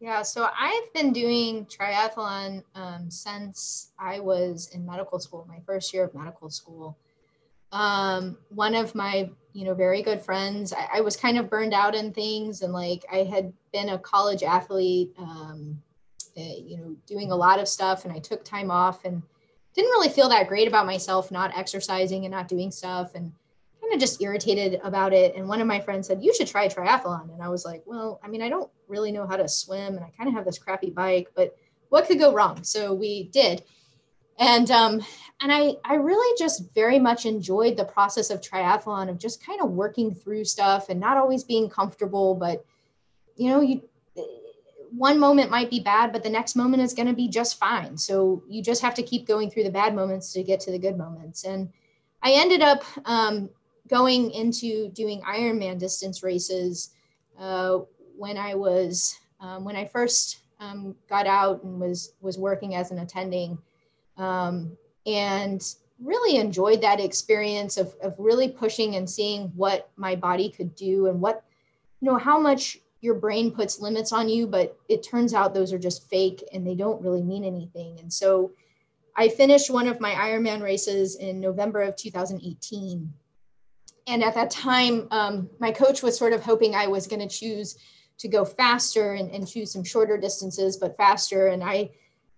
Yeah, 0.00 0.22
so 0.22 0.48
I've 0.58 0.94
been 0.94 1.12
doing 1.12 1.66
triathlon 1.66 2.62
um, 2.74 3.10
since 3.10 3.92
I 3.98 4.18
was 4.18 4.70
in 4.72 4.86
medical 4.86 5.18
school, 5.18 5.44
my 5.46 5.60
first 5.66 5.92
year 5.92 6.04
of 6.04 6.14
medical 6.14 6.48
school. 6.48 6.96
Um, 7.70 8.38
one 8.48 8.74
of 8.74 8.94
my, 8.94 9.28
you 9.52 9.64
know, 9.64 9.74
very 9.74 10.02
good 10.02 10.20
friends, 10.20 10.72
I, 10.72 10.98
I, 10.98 11.00
was 11.00 11.16
kind 11.16 11.38
of 11.38 11.50
burned 11.50 11.74
out 11.74 11.94
in 11.94 12.12
things, 12.12 12.62
and 12.62 12.72
like 12.72 13.04
I 13.12 13.18
had 13.18 13.52
been 13.72 13.90
a 13.90 13.98
college 13.98 14.42
athlete, 14.42 15.12
um, 15.18 15.82
uh, 16.36 16.40
you 16.40 16.76
know, 16.76 16.96
doing 17.06 17.32
a 17.32 17.36
lot 17.36 17.58
of 17.58 17.68
stuff, 17.68 18.04
and 18.04 18.12
I 18.12 18.18
took 18.18 18.44
time 18.44 18.70
off 18.70 19.04
and 19.04 19.22
didn't 19.74 19.90
really 19.90 20.08
feel 20.08 20.28
that 20.28 20.48
great 20.48 20.68
about 20.68 20.86
myself, 20.86 21.30
not 21.30 21.56
exercising 21.56 22.24
and 22.24 22.32
not 22.32 22.48
doing 22.48 22.70
stuff, 22.70 23.14
and 23.14 23.32
kind 23.80 23.94
of 23.94 24.00
just 24.00 24.22
irritated 24.22 24.80
about 24.84 25.12
it. 25.12 25.34
And 25.34 25.48
one 25.48 25.60
of 25.60 25.66
my 25.66 25.80
friends 25.80 26.06
said, 26.06 26.22
You 26.22 26.34
should 26.34 26.46
try 26.46 26.68
triathlon. 26.68 27.32
And 27.32 27.42
I 27.42 27.48
was 27.48 27.64
like, 27.64 27.82
Well, 27.86 28.20
I 28.22 28.28
mean, 28.28 28.42
I 28.42 28.48
don't 28.48 28.70
really 28.88 29.12
know 29.12 29.26
how 29.26 29.36
to 29.36 29.48
swim 29.48 29.96
and 29.96 30.04
I 30.04 30.10
kind 30.16 30.28
of 30.28 30.34
have 30.34 30.44
this 30.44 30.58
crappy 30.58 30.90
bike, 30.90 31.28
but 31.34 31.56
what 31.88 32.06
could 32.06 32.18
go 32.18 32.32
wrong? 32.32 32.62
So 32.62 32.94
we 32.94 33.24
did. 33.24 33.62
And 34.40 34.70
um, 34.70 35.04
and 35.40 35.52
I 35.52 35.76
I 35.84 35.94
really 35.94 36.36
just 36.38 36.74
very 36.74 36.98
much 36.98 37.26
enjoyed 37.26 37.76
the 37.76 37.84
process 37.84 38.30
of 38.30 38.40
triathlon 38.40 39.08
of 39.08 39.18
just 39.18 39.44
kind 39.44 39.60
of 39.60 39.70
working 39.70 40.12
through 40.12 40.44
stuff 40.44 40.88
and 40.88 40.98
not 40.98 41.16
always 41.16 41.44
being 41.44 41.68
comfortable, 41.68 42.34
but 42.34 42.64
you 43.36 43.50
know, 43.50 43.60
you 43.60 43.82
one 44.92 45.18
moment 45.18 45.50
might 45.50 45.70
be 45.70 45.80
bad, 45.80 46.12
but 46.12 46.22
the 46.22 46.30
next 46.30 46.56
moment 46.56 46.82
is 46.82 46.94
going 46.94 47.06
to 47.06 47.14
be 47.14 47.28
just 47.28 47.58
fine. 47.58 47.96
So 47.96 48.42
you 48.48 48.62
just 48.62 48.82
have 48.82 48.94
to 48.94 49.02
keep 49.02 49.26
going 49.26 49.50
through 49.50 49.64
the 49.64 49.70
bad 49.70 49.94
moments 49.94 50.32
to 50.32 50.42
get 50.42 50.58
to 50.60 50.72
the 50.72 50.78
good 50.78 50.98
moments. 50.98 51.44
And 51.44 51.72
I 52.22 52.32
ended 52.32 52.60
up 52.60 52.82
um, 53.04 53.50
going 53.88 54.30
into 54.32 54.90
doing 54.90 55.20
Ironman 55.22 55.78
distance 55.78 56.22
races 56.22 56.90
uh, 57.38 57.80
when 58.16 58.36
I 58.36 58.54
was 58.54 59.18
um, 59.40 59.64
when 59.64 59.76
I 59.76 59.86
first 59.86 60.40
um, 60.58 60.94
got 61.08 61.26
out 61.26 61.62
and 61.62 61.80
was 61.80 62.12
was 62.20 62.36
working 62.36 62.74
as 62.74 62.90
an 62.90 62.98
attending, 62.98 63.58
um, 64.20 64.76
and 65.06 65.74
really 66.02 66.38
enjoyed 66.38 66.80
that 66.80 67.00
experience 67.00 67.76
of 67.76 67.94
of 68.02 68.14
really 68.18 68.48
pushing 68.48 68.96
and 68.96 69.08
seeing 69.08 69.48
what 69.56 69.90
my 69.96 70.14
body 70.14 70.50
could 70.50 70.74
do 70.74 71.06
and 71.06 71.20
what 71.20 71.44
you 72.00 72.10
know 72.10 72.16
how 72.16 72.38
much 72.38 72.78
your 73.02 73.14
brain 73.14 73.50
puts 73.50 73.80
limits 73.80 74.12
on 74.12 74.28
you, 74.28 74.46
but 74.46 74.76
it 74.88 75.02
turns 75.02 75.32
out 75.32 75.54
those 75.54 75.72
are 75.72 75.78
just 75.78 76.08
fake 76.10 76.44
and 76.52 76.66
they 76.66 76.74
don't 76.74 77.00
really 77.00 77.22
mean 77.22 77.44
anything. 77.44 77.98
And 77.98 78.12
so 78.12 78.52
I 79.16 79.28
finished 79.28 79.70
one 79.70 79.88
of 79.88 80.00
my 80.00 80.10
Ironman 80.12 80.62
races 80.62 81.16
in 81.16 81.40
November 81.40 81.80
of 81.80 81.96
2018 81.96 83.10
and 84.10 84.24
at 84.24 84.34
that 84.34 84.50
time, 84.50 85.06
um, 85.12 85.48
my 85.60 85.70
coach 85.70 86.02
was 86.02 86.18
sort 86.18 86.32
of 86.32 86.42
hoping 86.42 86.74
I 86.74 86.88
was 86.88 87.06
going 87.06 87.26
to 87.26 87.28
choose 87.28 87.78
to 88.18 88.28
go 88.28 88.44
faster 88.44 89.14
and, 89.14 89.30
and 89.30 89.46
choose 89.46 89.72
some 89.72 89.84
shorter 89.84 90.16
distances, 90.16 90.76
but 90.76 90.96
faster. 90.96 91.46
And 91.46 91.62
I 91.62 91.90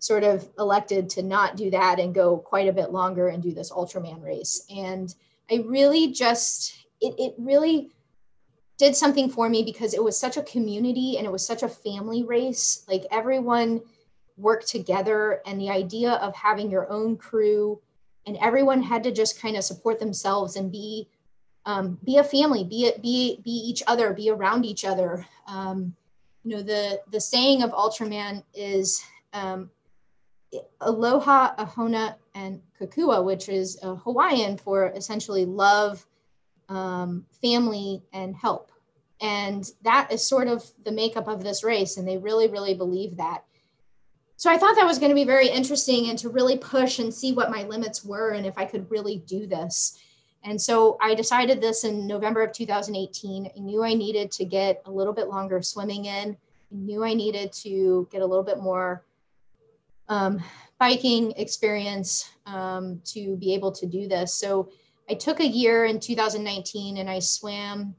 sort 0.03 0.25
of 0.25 0.49
elected 0.59 1.09
to 1.09 1.23
not 1.23 1.55
do 1.55 1.71
that 1.71 1.97
and 1.97 2.13
go 2.13 2.37
quite 2.37 2.67
a 2.67 2.73
bit 2.73 2.91
longer 2.91 3.29
and 3.29 3.41
do 3.41 3.53
this 3.53 3.71
Ultraman 3.71 4.21
race. 4.21 4.65
And 4.69 5.13
I 5.49 5.63
really 5.65 6.11
just, 6.11 6.85
it, 6.99 7.15
it 7.17 7.35
really 7.37 7.89
did 8.77 8.97
something 8.97 9.29
for 9.29 9.47
me 9.47 9.63
because 9.63 9.93
it 9.93 10.03
was 10.03 10.17
such 10.17 10.35
a 10.35 10.43
community 10.43 11.15
and 11.17 11.25
it 11.25 11.31
was 11.31 11.45
such 11.45 11.63
a 11.63 11.69
family 11.69 12.23
race. 12.23 12.83
Like 12.85 13.05
everyone 13.11 13.81
worked 14.35 14.67
together, 14.67 15.41
and 15.45 15.61
the 15.61 15.69
idea 15.69 16.13
of 16.13 16.35
having 16.35 16.69
your 16.69 16.91
own 16.91 17.15
crew 17.15 17.79
and 18.25 18.37
everyone 18.41 18.81
had 18.81 19.03
to 19.03 19.11
just 19.11 19.39
kind 19.41 19.55
of 19.55 19.63
support 19.63 19.99
themselves 19.99 20.57
and 20.57 20.71
be 20.71 21.07
um, 21.65 21.97
be 22.03 22.17
a 22.17 22.23
family, 22.23 22.65
be 22.65 22.87
it, 22.87 23.01
be 23.01 23.39
be 23.43 23.51
each 23.51 23.83
other, 23.87 24.11
be 24.13 24.29
around 24.29 24.65
each 24.65 24.83
other. 24.83 25.25
Um, 25.47 25.95
you 26.43 26.57
know, 26.57 26.61
the 26.61 26.99
the 27.09 27.21
saying 27.21 27.63
of 27.63 27.71
Ultraman 27.71 28.43
is 28.53 29.01
um, 29.31 29.69
aloha, 30.81 31.55
ohana, 31.55 32.15
and 32.35 32.61
kokua, 32.79 33.23
which 33.23 33.49
is 33.49 33.79
Hawaiian 33.81 34.57
for 34.57 34.87
essentially 34.95 35.45
love, 35.45 36.05
um, 36.69 37.25
family, 37.41 38.03
and 38.13 38.35
help. 38.35 38.71
And 39.21 39.69
that 39.83 40.11
is 40.11 40.25
sort 40.25 40.47
of 40.47 40.63
the 40.83 40.91
makeup 40.91 41.27
of 41.27 41.43
this 41.43 41.63
race, 41.63 41.97
and 41.97 42.07
they 42.07 42.17
really, 42.17 42.47
really 42.47 42.73
believe 42.73 43.17
that. 43.17 43.43
So 44.35 44.51
I 44.51 44.57
thought 44.57 44.75
that 44.75 44.85
was 44.85 44.99
going 44.99 45.11
to 45.11 45.15
be 45.15 45.23
very 45.23 45.47
interesting, 45.47 46.09
and 46.09 46.19
to 46.19 46.29
really 46.29 46.57
push 46.57 46.99
and 46.99 47.13
see 47.13 47.31
what 47.31 47.51
my 47.51 47.63
limits 47.63 48.03
were, 48.03 48.31
and 48.31 48.45
if 48.45 48.57
I 48.57 48.65
could 48.65 48.89
really 48.91 49.23
do 49.25 49.47
this. 49.47 49.99
And 50.43 50.61
so 50.61 50.97
I 50.99 51.15
decided 51.15 51.61
this 51.61 51.85
in 51.85 52.05
November 52.05 52.43
of 52.43 52.51
2018. 52.51 53.51
I 53.55 53.59
knew 53.59 53.83
I 53.83 53.93
needed 53.93 54.29
to 54.33 54.45
get 54.45 54.81
a 54.85 54.91
little 54.91 55.13
bit 55.13 55.29
longer 55.29 55.61
swimming 55.61 56.05
in. 56.05 56.35
I 56.71 56.75
knew 56.75 57.03
I 57.03 57.13
needed 57.13 57.53
to 57.53 58.07
get 58.11 58.21
a 58.21 58.25
little 58.25 58.43
bit 58.43 58.59
more 58.59 59.05
um, 60.09 60.43
biking 60.79 61.31
experience 61.37 62.29
um, 62.45 63.01
to 63.05 63.37
be 63.37 63.53
able 63.53 63.71
to 63.71 63.85
do 63.85 64.07
this. 64.07 64.33
So 64.33 64.69
I 65.09 65.13
took 65.13 65.39
a 65.39 65.47
year 65.47 65.85
in 65.85 65.99
2019 65.99 66.97
and 66.97 67.09
I 67.09 67.19
swam 67.19 67.95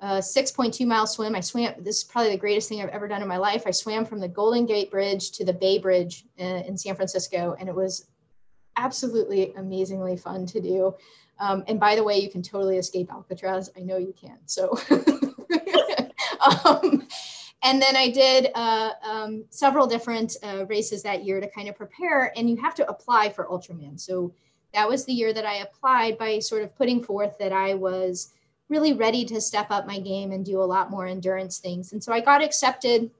a 0.00 0.18
6.2 0.18 0.86
mile 0.86 1.06
swim. 1.06 1.34
I 1.34 1.40
swam, 1.40 1.74
this 1.78 1.98
is 1.98 2.04
probably 2.04 2.30
the 2.30 2.38
greatest 2.38 2.68
thing 2.68 2.80
I've 2.80 2.88
ever 2.88 3.06
done 3.06 3.22
in 3.22 3.28
my 3.28 3.36
life. 3.36 3.64
I 3.66 3.70
swam 3.70 4.04
from 4.04 4.18
the 4.18 4.28
Golden 4.28 4.66
Gate 4.66 4.90
Bridge 4.90 5.30
to 5.32 5.44
the 5.44 5.52
Bay 5.52 5.78
Bridge 5.78 6.24
in, 6.36 6.76
San 6.76 6.94
Francisco, 6.94 7.56
and 7.58 7.68
it 7.68 7.74
was 7.74 8.06
absolutely 8.76 9.52
amazingly 9.56 10.16
fun 10.16 10.46
to 10.46 10.60
do. 10.60 10.94
Um, 11.38 11.64
and 11.68 11.78
by 11.78 11.96
the 11.96 12.04
way, 12.04 12.18
you 12.18 12.30
can 12.30 12.42
totally 12.42 12.78
escape 12.78 13.10
Alcatraz. 13.10 13.70
I 13.76 13.80
know 13.80 13.96
you 13.96 14.14
can. 14.18 14.38
So, 14.46 14.76
um, 16.64 17.06
and 17.62 17.80
then 17.80 17.94
I 17.94 18.08
did 18.08 18.50
uh, 18.54 18.92
um, 19.02 19.44
several 19.50 19.86
different 19.86 20.36
uh, 20.42 20.64
races 20.66 21.02
that 21.02 21.24
year 21.24 21.40
to 21.40 21.50
kind 21.50 21.68
of 21.68 21.76
prepare. 21.76 22.32
And 22.36 22.48
you 22.48 22.56
have 22.56 22.74
to 22.76 22.88
apply 22.88 23.30
for 23.30 23.46
Ultraman. 23.46 24.00
So 24.00 24.32
that 24.72 24.88
was 24.88 25.04
the 25.04 25.12
year 25.12 25.32
that 25.34 25.44
I 25.44 25.56
applied 25.56 26.16
by 26.16 26.38
sort 26.38 26.62
of 26.62 26.74
putting 26.76 27.02
forth 27.02 27.36
that 27.38 27.52
I 27.52 27.74
was 27.74 28.32
really 28.70 28.94
ready 28.94 29.24
to 29.26 29.40
step 29.40 29.70
up 29.70 29.86
my 29.86 29.98
game 29.98 30.32
and 30.32 30.44
do 30.44 30.62
a 30.62 30.64
lot 30.64 30.90
more 30.90 31.06
endurance 31.06 31.58
things. 31.58 31.92
And 31.92 32.02
so 32.02 32.12
I 32.12 32.20
got 32.20 32.42
accepted 32.42 33.10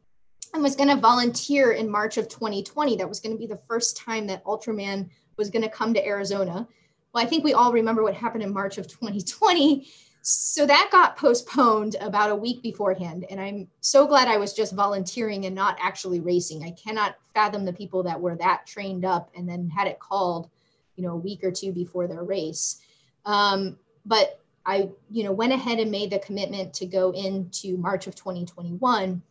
and 0.55 0.63
was 0.63 0.77
going 0.77 0.89
to 0.89 0.97
volunteer 0.97 1.73
in 1.73 1.91
March 1.91 2.17
of 2.17 2.29
2020. 2.29 2.97
That 2.97 3.09
was 3.09 3.21
going 3.21 3.35
to 3.35 3.39
be 3.39 3.47
the 3.47 3.61
first 3.69 3.97
time 3.97 4.27
that 4.29 4.45
Ultraman 4.45 5.11
was 5.37 5.51
going 5.51 5.63
to 5.63 5.69
come 5.69 5.93
to 5.95 6.07
Arizona. 6.07 6.67
Well, 7.13 7.25
I 7.25 7.27
think 7.27 7.45
we 7.45 7.53
all 7.53 7.73
remember 7.73 8.03
what 8.03 8.15
happened 8.15 8.45
in 8.45 8.53
March 8.53 8.79
of 8.79 8.87
2020. 8.87 9.87
So 10.23 10.67
that 10.67 10.91
got 10.93 11.17
postponed 11.17 11.97
about 12.01 12.31
a 12.31 12.37
week 12.37 12.63
beforehand. 12.63 13.25
And 13.31 13.41
I'm 13.41 13.69
so 13.81 14.07
glad 14.07 14.29
I 14.29 14.37
was 14.37 14.53
just 14.53 14.75
volunteering 14.75 15.47
and 15.47 15.55
not 15.55 15.79
actually 15.81 16.21
racing. 16.21 16.63
I 16.63 16.73
cannot 16.73 17.17
fathom 17.35 17.65
the 17.65 17.73
people 17.73 18.03
that 18.03 18.21
were 18.21 18.37
that 18.37 18.67
trained 18.67 19.05
up 19.05 19.31
and 19.35 19.49
then 19.49 19.69
had 19.69 19.87
it 19.87 19.99
called, 19.99 20.51
you 20.97 21.05
know, 21.05 21.13
a 21.13 21.17
week 21.17 21.43
or 21.43 21.51
two 21.51 21.73
before 21.73 22.07
their 22.07 22.23
race. 22.23 22.81
Um, 23.25 23.79
but 24.05 24.41
I, 24.67 24.91
you 25.11 25.25
know, 25.25 25.33
went 25.33 25.53
ahead 25.53 25.79
and 25.79 25.91
made 25.91 26.11
the 26.11 26.19
commitment 26.19 26.75
to 26.75 26.87
go 26.87 27.13
into 27.13 27.79
March 27.79 28.07
of 28.07 28.15
2021. 28.15 29.23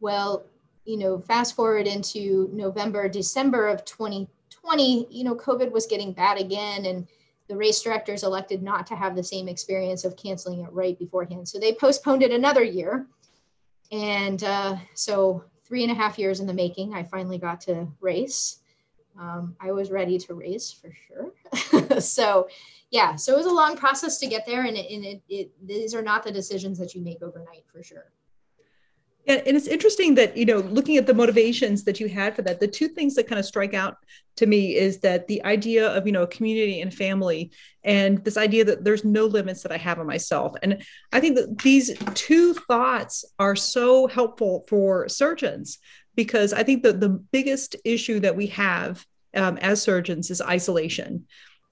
Well, 0.00 0.44
you 0.84 0.98
know, 0.98 1.18
fast 1.18 1.56
forward 1.56 1.86
into 1.86 2.50
November, 2.52 3.08
December 3.08 3.68
of 3.68 3.84
2020, 3.86 5.08
you 5.10 5.24
know, 5.24 5.34
COVID 5.34 5.70
was 5.70 5.86
getting 5.86 6.12
bad 6.12 6.38
again. 6.38 6.84
And 6.84 7.08
the 7.48 7.56
race 7.56 7.80
directors 7.82 8.24
elected 8.24 8.62
not 8.62 8.86
to 8.88 8.96
have 8.96 9.14
the 9.14 9.22
same 9.22 9.48
experience 9.48 10.04
of 10.04 10.16
canceling 10.16 10.60
it 10.60 10.72
right 10.72 10.98
beforehand. 10.98 11.48
So 11.48 11.58
they 11.58 11.72
postponed 11.72 12.22
it 12.22 12.32
another 12.32 12.62
year. 12.62 13.06
And 13.92 14.42
uh, 14.42 14.76
so, 14.94 15.44
three 15.64 15.82
and 15.82 15.92
a 15.92 15.94
half 15.94 16.18
years 16.18 16.40
in 16.40 16.46
the 16.46 16.54
making, 16.54 16.94
I 16.94 17.02
finally 17.02 17.38
got 17.38 17.60
to 17.62 17.88
race. 18.00 18.58
Um, 19.18 19.56
I 19.60 19.72
was 19.72 19.90
ready 19.90 20.18
to 20.18 20.34
race 20.34 20.72
for 20.72 20.92
sure. 21.06 22.00
so, 22.00 22.48
yeah, 22.90 23.16
so 23.16 23.32
it 23.32 23.36
was 23.36 23.46
a 23.46 23.50
long 23.50 23.76
process 23.76 24.18
to 24.18 24.26
get 24.26 24.46
there. 24.46 24.64
And, 24.64 24.76
it, 24.76 24.90
and 24.90 25.04
it, 25.04 25.22
it, 25.28 25.66
these 25.66 25.94
are 25.94 26.02
not 26.02 26.22
the 26.22 26.30
decisions 26.30 26.78
that 26.78 26.94
you 26.94 27.00
make 27.00 27.22
overnight 27.22 27.64
for 27.72 27.82
sure. 27.82 28.12
Yeah, 29.26 29.42
and 29.44 29.56
it's 29.56 29.66
interesting 29.66 30.14
that, 30.14 30.36
you 30.36 30.44
know, 30.44 30.58
looking 30.58 30.98
at 30.98 31.06
the 31.08 31.14
motivations 31.14 31.82
that 31.84 31.98
you 31.98 32.08
had 32.08 32.36
for 32.36 32.42
that, 32.42 32.60
the 32.60 32.68
two 32.68 32.86
things 32.86 33.16
that 33.16 33.26
kind 33.26 33.40
of 33.40 33.44
strike 33.44 33.74
out 33.74 33.96
to 34.36 34.46
me 34.46 34.76
is 34.76 35.00
that 35.00 35.26
the 35.26 35.44
idea 35.44 35.88
of, 35.88 36.06
you 36.06 36.12
know, 36.12 36.28
community 36.28 36.80
and 36.80 36.94
family 36.94 37.50
and 37.82 38.24
this 38.24 38.36
idea 38.36 38.64
that 38.64 38.84
there's 38.84 39.04
no 39.04 39.24
limits 39.26 39.64
that 39.64 39.72
I 39.72 39.78
have 39.78 39.98
on 39.98 40.06
myself. 40.06 40.54
And 40.62 40.80
I 41.12 41.18
think 41.18 41.34
that 41.36 41.58
these 41.58 41.92
two 42.14 42.54
thoughts 42.54 43.24
are 43.40 43.56
so 43.56 44.06
helpful 44.06 44.64
for 44.68 45.08
surgeons 45.08 45.78
because 46.14 46.52
I 46.52 46.62
think 46.62 46.84
that 46.84 47.00
the 47.00 47.08
biggest 47.08 47.74
issue 47.84 48.20
that 48.20 48.36
we 48.36 48.46
have 48.48 49.04
um, 49.34 49.56
as 49.58 49.82
surgeons 49.82 50.30
is 50.30 50.40
isolation. 50.40 51.26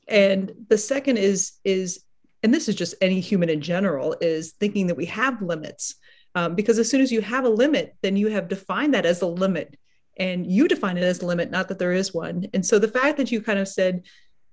And 0.08 0.52
the 0.68 0.78
second 0.78 1.18
is, 1.18 1.52
is, 1.64 2.02
and 2.42 2.52
this 2.52 2.68
is 2.68 2.74
just 2.74 2.96
any 3.00 3.20
human 3.20 3.48
in 3.48 3.60
general, 3.60 4.16
is 4.20 4.52
thinking 4.58 4.88
that 4.88 4.96
we 4.96 5.06
have 5.06 5.40
limits 5.40 5.94
um, 6.34 6.54
because 6.54 6.78
as 6.78 6.90
soon 6.90 7.00
as 7.00 7.12
you 7.12 7.20
have 7.20 7.44
a 7.44 7.48
limit, 7.48 7.96
then 8.02 8.16
you 8.16 8.28
have 8.28 8.48
defined 8.48 8.94
that 8.94 9.06
as 9.06 9.22
a 9.22 9.26
limit 9.26 9.76
and 10.16 10.46
you 10.46 10.68
define 10.68 10.96
it 10.96 11.04
as 11.04 11.20
a 11.22 11.26
limit, 11.26 11.50
not 11.50 11.68
that 11.68 11.78
there 11.78 11.92
is 11.92 12.14
one. 12.14 12.46
And 12.54 12.64
so 12.64 12.78
the 12.78 12.88
fact 12.88 13.16
that 13.16 13.32
you 13.32 13.40
kind 13.40 13.58
of 13.58 13.68
said, 13.68 14.04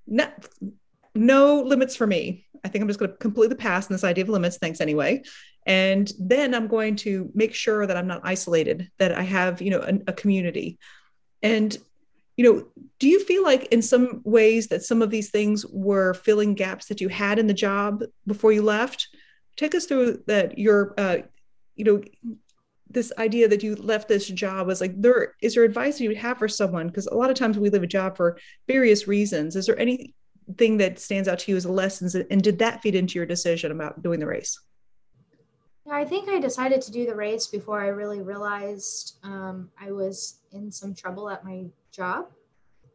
no, 0.08 0.30
no 1.14 1.62
limits 1.62 1.96
for 1.96 2.08
me. 2.08 2.46
I 2.64 2.68
think 2.68 2.82
I'm 2.82 2.88
just 2.88 3.00
going 3.00 3.12
to 3.12 3.18
completely 3.18 3.56
pass 3.56 3.88
on 3.88 3.94
this 3.94 4.04
idea 4.04 4.24
of 4.24 4.30
limits. 4.30 4.58
Thanks 4.58 4.82
anyway. 4.82 5.24
And 5.66 6.12
then 6.20 6.54
I'm 6.56 6.68
going 6.68 6.96
to 6.98 7.30
make 7.34 7.54
sure 7.54 7.86
that 7.86 7.98
I'm 7.98 8.08
not 8.08 8.22
isolated, 8.24 8.90
that 8.98 9.12
I 9.12 9.24
have, 9.24 9.62
you 9.62 9.72
know, 9.72 9.82
a, 9.82 10.00
a 10.08 10.14
community. 10.14 10.80
And, 11.44 11.76
you 12.38 12.52
know, 12.52 12.68
do 13.00 13.08
you 13.08 13.24
feel 13.24 13.44
like 13.44 13.66
in 13.66 13.82
some 13.82 14.22
ways 14.24 14.68
that 14.68 14.84
some 14.84 15.02
of 15.02 15.10
these 15.10 15.30
things 15.30 15.66
were 15.66 16.14
filling 16.14 16.56
gaps 16.56 16.88
that 16.88 17.02
you 17.02 17.10
had 17.10 17.40
in 17.40 17.48
the 17.48 17.54
job 17.54 18.04
before 18.26 18.52
you 18.52 18.62
left? 18.62 19.08
Take 19.58 19.76
us 19.76 19.86
through 19.86 20.24
that 20.28 20.58
your 20.58 20.94
uh, 20.98 21.18
you 21.76 21.86
know 21.86 22.02
this 22.90 23.12
idea 23.18 23.48
that 23.48 23.64
you 23.64 23.76
left 23.76 24.08
this 24.08 24.28
job 24.28 24.68
was 24.68 24.82
like 24.82 25.00
there 25.02 25.36
is 25.42 25.56
there 25.56 25.64
advice 25.64 26.00
you 26.00 26.10
would 26.10 26.18
have 26.18 26.38
for 26.38 26.48
someone? 26.48 26.88
Because 26.88 27.08
a 27.08 27.16
lot 27.16 27.30
of 27.30 27.36
times 27.36 27.58
we 27.58 27.70
leave 27.70 27.84
a 27.84 27.88
job 27.88 28.18
for 28.18 28.38
various 28.68 29.08
reasons. 29.08 29.56
Is 29.56 29.66
there 29.66 29.80
anything 29.80 30.78
that 30.78 31.00
stands 31.00 31.28
out 31.28 31.40
to 31.40 31.52
you 31.52 31.58
as 31.58 31.66
lessons 31.66 32.16
and 32.16 32.42
did 32.42 32.60
that 32.60 32.82
feed 32.82 32.96
into 32.96 33.18
your 33.18 33.26
decision 33.26 33.72
about 33.72 34.02
doing 34.02 34.20
the 34.20 34.28
race? 34.28 34.60
Yeah, 35.86 35.96
I 35.96 36.06
think 36.06 36.30
I 36.30 36.40
decided 36.40 36.82
to 36.82 36.92
do 36.92 37.06
the 37.06 37.16
race 37.16 37.48
before 37.48 37.82
I 37.82 37.88
really 37.88 38.22
realized 38.22 39.18
um, 39.24 39.70
I 39.80 39.92
was 39.92 40.40
in 40.52 40.72
some 40.72 40.94
trouble 40.94 41.30
at 41.30 41.44
my 41.44 41.66
job. 41.92 42.28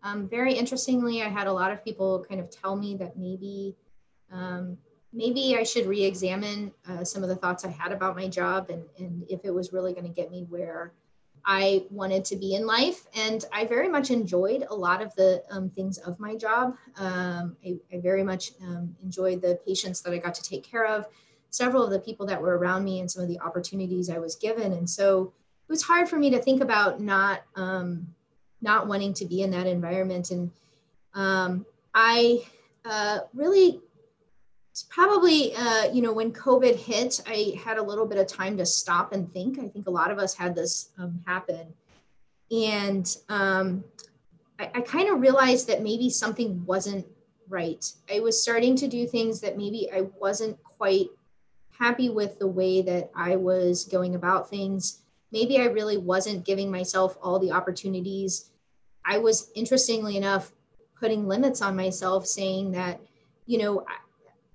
Um, 0.02 0.28
very 0.28 0.54
interestingly, 0.54 1.22
I 1.22 1.28
had 1.28 1.48
a 1.48 1.52
lot 1.52 1.72
of 1.72 1.84
people 1.84 2.24
kind 2.28 2.40
of 2.40 2.48
tell 2.50 2.76
me 2.76 2.96
that 2.98 3.16
maybe 3.16 3.76
um, 4.30 4.78
maybe 5.16 5.56
I 5.58 5.62
should 5.62 5.86
re-examine 5.86 6.72
uh, 6.86 7.02
some 7.02 7.22
of 7.22 7.30
the 7.30 7.36
thoughts 7.36 7.64
I 7.64 7.70
had 7.70 7.90
about 7.90 8.14
my 8.14 8.28
job 8.28 8.68
and, 8.68 8.84
and 8.98 9.24
if 9.30 9.40
it 9.44 9.50
was 9.50 9.72
really 9.72 9.94
going 9.94 10.04
to 10.04 10.12
get 10.12 10.30
me 10.30 10.44
where 10.50 10.92
I 11.46 11.84
wanted 11.90 12.24
to 12.26 12.36
be 12.36 12.54
in 12.54 12.66
life. 12.66 13.06
And 13.14 13.44
I 13.52 13.64
very 13.64 13.88
much 13.88 14.10
enjoyed 14.10 14.66
a 14.68 14.74
lot 14.74 15.00
of 15.00 15.14
the 15.14 15.42
um, 15.50 15.70
things 15.70 15.96
of 15.98 16.20
my 16.20 16.36
job. 16.36 16.76
Um, 16.98 17.56
I, 17.64 17.78
I, 17.92 18.00
very 18.00 18.24
much 18.24 18.50
um, 18.60 18.94
enjoyed 19.02 19.40
the 19.40 19.58
patients 19.64 20.02
that 20.02 20.12
I 20.12 20.18
got 20.18 20.34
to 20.34 20.42
take 20.42 20.64
care 20.64 20.84
of, 20.84 21.06
several 21.50 21.84
of 21.84 21.90
the 21.90 22.00
people 22.00 22.26
that 22.26 22.42
were 22.42 22.58
around 22.58 22.84
me, 22.84 22.98
and 22.98 23.08
some 23.08 23.22
of 23.22 23.28
the 23.28 23.38
opportunities 23.40 24.10
I 24.10 24.18
was 24.18 24.34
given. 24.34 24.72
And 24.72 24.90
so 24.90 25.32
it 25.68 25.72
was 25.72 25.82
hard 25.82 26.08
for 26.08 26.16
me 26.16 26.30
to 26.30 26.40
think 26.40 26.62
about 26.62 27.00
not 27.00 27.42
um, 27.54 28.08
not 28.60 28.88
wanting 28.88 29.14
to 29.14 29.24
be 29.24 29.42
in 29.42 29.50
that 29.52 29.68
environment. 29.68 30.32
And 30.32 30.50
um, 31.14 31.64
I 31.94 32.44
uh, 32.84 33.20
really 33.34 33.80
it's 34.76 34.82
probably 34.90 35.54
uh, 35.56 35.90
you 35.90 36.02
know 36.02 36.12
when 36.12 36.30
covid 36.30 36.76
hit 36.76 37.22
i 37.26 37.58
had 37.64 37.78
a 37.78 37.82
little 37.82 38.04
bit 38.04 38.18
of 38.18 38.26
time 38.26 38.58
to 38.58 38.66
stop 38.66 39.14
and 39.14 39.32
think. 39.32 39.58
I 39.58 39.68
think 39.68 39.86
a 39.86 39.90
lot 39.90 40.10
of 40.10 40.18
us 40.18 40.34
had 40.34 40.54
this 40.54 40.90
um, 40.98 41.18
happen. 41.26 41.72
And 42.50 43.16
um, 43.30 43.84
i, 44.58 44.70
I 44.74 44.80
kind 44.82 45.08
of 45.08 45.22
realized 45.22 45.66
that 45.68 45.82
maybe 45.82 46.10
something 46.10 46.62
wasn't 46.66 47.06
right. 47.48 47.90
I 48.14 48.20
was 48.20 48.42
starting 48.42 48.76
to 48.76 48.86
do 48.86 49.06
things 49.06 49.40
that 49.40 49.56
maybe 49.56 49.88
i 49.90 50.02
wasn't 50.20 50.62
quite 50.62 51.08
happy 51.70 52.10
with 52.10 52.38
the 52.38 52.46
way 52.46 52.82
that 52.82 53.10
i 53.16 53.34
was 53.34 53.86
going 53.86 54.14
about 54.14 54.50
things. 54.50 55.00
Maybe 55.32 55.58
i 55.58 55.64
really 55.64 55.96
wasn't 55.96 56.44
giving 56.44 56.70
myself 56.70 57.16
all 57.22 57.38
the 57.38 57.52
opportunities. 57.52 58.50
I 59.06 59.16
was 59.16 59.50
interestingly 59.54 60.18
enough 60.18 60.52
putting 61.00 61.26
limits 61.26 61.62
on 61.62 61.76
myself 61.76 62.26
saying 62.26 62.72
that 62.72 63.00
you 63.46 63.56
know 63.56 63.86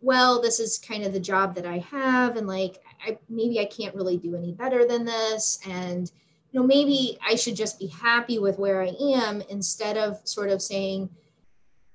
well, 0.02 0.42
this 0.42 0.60
is 0.60 0.80
kind 0.80 1.04
of 1.04 1.14
the 1.14 1.20
job 1.20 1.56
that 1.56 1.66
I 1.66 1.78
have, 1.78 2.36
and 2.36 2.48
like, 2.48 2.82
I, 3.06 3.18
maybe 3.30 3.60
I 3.60 3.66
can't 3.66 3.96
really 3.96 4.18
do 4.18 4.36
any 4.36 4.52
better 4.52 4.86
than 4.86 5.06
this. 5.06 5.60
And, 5.68 6.12
you 6.52 6.60
know, 6.60 6.66
maybe 6.66 7.18
I 7.26 7.36
should 7.36 7.56
just 7.56 7.80
be 7.80 7.88
happy 7.88 8.40
with 8.40 8.60
where 8.60 8.82
I 8.82 8.94
am 9.00 9.42
instead 9.50 9.98
of 9.98 10.20
sort 10.24 10.50
of 10.50 10.62
saying, 10.62 11.10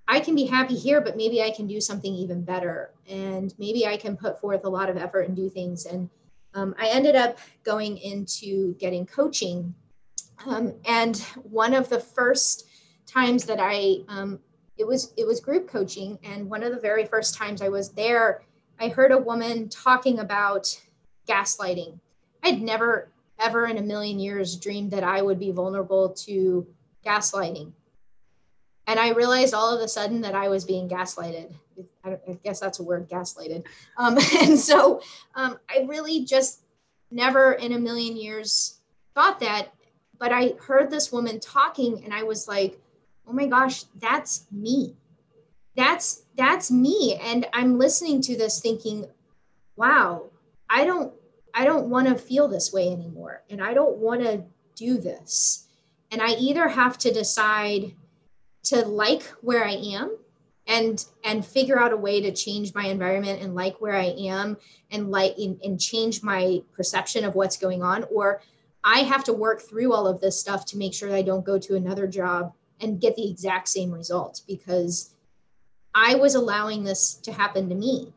I 0.09 0.21
can 0.21 0.35
be 0.35 0.47
happy 0.47 0.77
here, 0.77 1.01
but 1.01 1.17
maybe 1.17 1.43
I 1.43 1.51
can 1.51 1.67
do 1.67 1.81
something 1.81 2.15
even 2.15 2.43
better. 2.43 2.93
And 3.09 3.53
maybe 3.59 3.87
I 3.87 3.97
can 3.97 4.17
put 4.17 4.41
forth 4.41 4.65
a 4.65 4.69
lot 4.69 4.89
of 4.89 4.97
effort 4.97 5.29
and 5.29 5.37
do 5.37 5.51
things. 5.51 5.87
And 5.87 6.09
um, 6.55 6.75
I 6.79 6.89
ended 6.89 7.17
up 7.17 7.39
going 7.65 7.99
into 7.99 8.75
getting 8.77 9.05
coaching. 9.05 9.75
Um, 10.47 10.75
and 10.87 11.17
one 11.43 11.75
of 11.75 11.89
the 11.89 12.01
first 12.01 12.69
times 13.07 13.45
that 13.47 13.59
I 13.61 13.99
um, 14.09 14.39
it 14.79 14.87
was 14.87 15.13
it 15.17 15.27
was 15.27 15.41
group 15.41 15.69
coaching. 15.69 16.19
And 16.25 16.49
one 16.49 16.63
of 16.63 16.73
the 16.73 16.81
very 16.81 17.05
first 17.07 17.35
times 17.35 17.63
i 17.63 17.69
was 17.69 17.91
there 17.91 18.43
i 18.81 18.89
heard 18.89 19.13
a 19.13 19.19
woman 19.19 19.69
talking 19.69 20.19
about 20.19 20.81
gaslighting. 21.29 21.99
I'd 22.43 22.63
never 22.63 23.11
ever 23.39 23.67
in 23.67 23.79
a 23.79 23.83
million 23.83 24.19
years 24.19 24.57
dreamed 24.57 24.91
that 24.93 25.05
i 25.05 25.21
would 25.23 25.39
be 25.39 25.51
vulnerable 25.51 26.11
to 26.11 26.67
gaslighting. 27.05 27.73
And 28.87 29.01
i 29.01 29.11
realized 29.11 29.55
all 29.55 29.75
of 29.75 29.81
a 29.81 29.89
sudden 29.89 30.21
that 30.23 30.35
i 30.35 30.49
was 30.49 30.65
being 30.65 30.89
gaslighted. 30.89 31.53
I, 32.05 32.11
I 32.11 32.39
guess 32.43 32.61
that's 32.61 32.79
a 32.79 32.83
word 32.83 33.09
gaslighted. 33.09 33.67
Um, 33.99 34.19
and 34.41 34.59
so 34.59 35.01
um, 35.35 35.59
i 35.69 35.85
really 35.87 36.25
just 36.25 36.63
never 37.11 37.53
in 37.53 37.73
a 37.73 37.79
million 37.79 38.17
years 38.17 38.81
thought 39.15 39.41
that 39.41 39.69
but 40.19 40.33
i 40.33 40.55
heard 40.61 40.91
this 40.91 41.13
woman 41.13 41.39
talking 41.41 42.03
and 42.05 42.13
i 42.13 42.23
was 42.23 42.49
like 42.49 42.79
oh 43.27 43.33
my 43.33 43.47
gosh, 43.47 43.85
that's 44.01 44.47
me. 44.51 44.97
That's 45.77 46.25
that's 46.37 46.71
me. 46.71 47.19
And 47.23 47.47
I'm 47.53 47.79
listening 47.79 48.21
to 48.23 48.37
this 48.37 48.61
thinking, 48.61 49.07
wow, 49.77 50.31
I 50.69 50.85
don't 50.85 51.13
I 51.55 51.65
don't 51.65 51.89
want 51.89 52.09
to 52.09 52.17
feel 52.17 52.49
this 52.49 52.73
way 52.73 52.91
anymore. 52.91 53.43
And 53.51 53.63
I 53.63 53.75
don't 53.75 53.97
want 53.99 54.23
to 54.23 54.45
do 54.75 54.99
this. 54.99 55.69
And 56.11 56.23
I 56.23 56.31
either 56.35 56.69
have 56.69 56.99
to 56.99 57.13
decide 57.13 57.95
to 58.65 58.85
like 58.85 59.23
where 59.41 59.65
I 59.65 59.73
am 59.73 60.17
and 60.67 61.05
and 61.25 61.45
figure 61.45 61.79
out 61.79 61.93
a 61.93 61.97
way 61.97 62.21
to 62.21 62.33
change 62.33 62.75
my 62.75 62.87
environment 62.87 63.43
and 63.43 63.55
like 63.55 63.81
where 63.81 63.95
i 63.95 64.15
am 64.19 64.57
and 64.91 65.11
like 65.11 65.37
and 65.39 65.81
change 65.81 66.23
my 66.23 66.61
perception 66.73 67.25
of 67.25 67.35
what's 67.35 67.57
going 67.57 67.83
on 67.83 68.05
or 68.13 68.43
i 68.85 69.01
have 69.01 69.25
to 69.25 69.33
work 69.33 69.61
through 69.63 69.93
all 69.93 70.07
of 70.07 70.21
this 70.21 70.39
stuff 70.39 70.65
to 70.65 70.77
make 70.77 70.93
sure 70.93 71.09
that 71.09 71.17
i 71.17 71.23
don't 71.23 71.45
go 71.45 71.59
to 71.59 71.77
another 71.77 72.07
job 72.07 72.53
and 72.81 73.01
get 73.01 73.17
the 73.17 73.31
exact 73.31 73.69
same 73.69 73.91
result 73.91 74.43
because 74.47 75.15
i 75.95 76.15
was 76.15 76.35
allowing 76.35 76.85
this 76.85 77.15
to 77.15 77.33
happen 77.33 77.69
to 77.69 77.75
me 77.75 78.13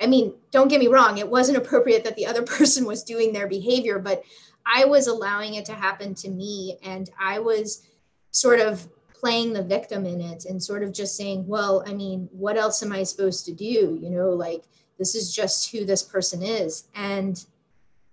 i 0.00 0.06
mean 0.06 0.32
don't 0.50 0.68
get 0.68 0.80
me 0.80 0.88
wrong 0.88 1.18
it 1.18 1.28
wasn't 1.28 1.56
appropriate 1.56 2.04
that 2.04 2.16
the 2.16 2.26
other 2.26 2.42
person 2.56 2.84
was 2.84 3.02
doing 3.02 3.32
their 3.32 3.48
behavior 3.48 3.98
but 3.98 4.22
i 4.66 4.84
was 4.84 5.06
allowing 5.06 5.54
it 5.54 5.64
to 5.64 5.72
happen 5.72 6.14
to 6.14 6.28
me 6.28 6.78
and 6.82 7.10
i 7.20 7.38
was 7.38 7.86
sort 8.30 8.60
of 8.60 8.86
playing 9.18 9.52
the 9.52 9.62
victim 9.62 10.04
in 10.04 10.20
it 10.20 10.44
and 10.44 10.62
sort 10.62 10.82
of 10.82 10.92
just 10.92 11.16
saying, 11.16 11.46
well, 11.46 11.82
I 11.86 11.94
mean, 11.94 12.28
what 12.32 12.56
else 12.56 12.82
am 12.82 12.92
I 12.92 13.02
supposed 13.02 13.46
to 13.46 13.52
do? 13.52 13.98
You 14.00 14.10
know, 14.10 14.30
like 14.30 14.64
this 14.98 15.14
is 15.14 15.34
just 15.34 15.72
who 15.72 15.84
this 15.84 16.02
person 16.02 16.42
is. 16.42 16.84
And, 16.94 17.42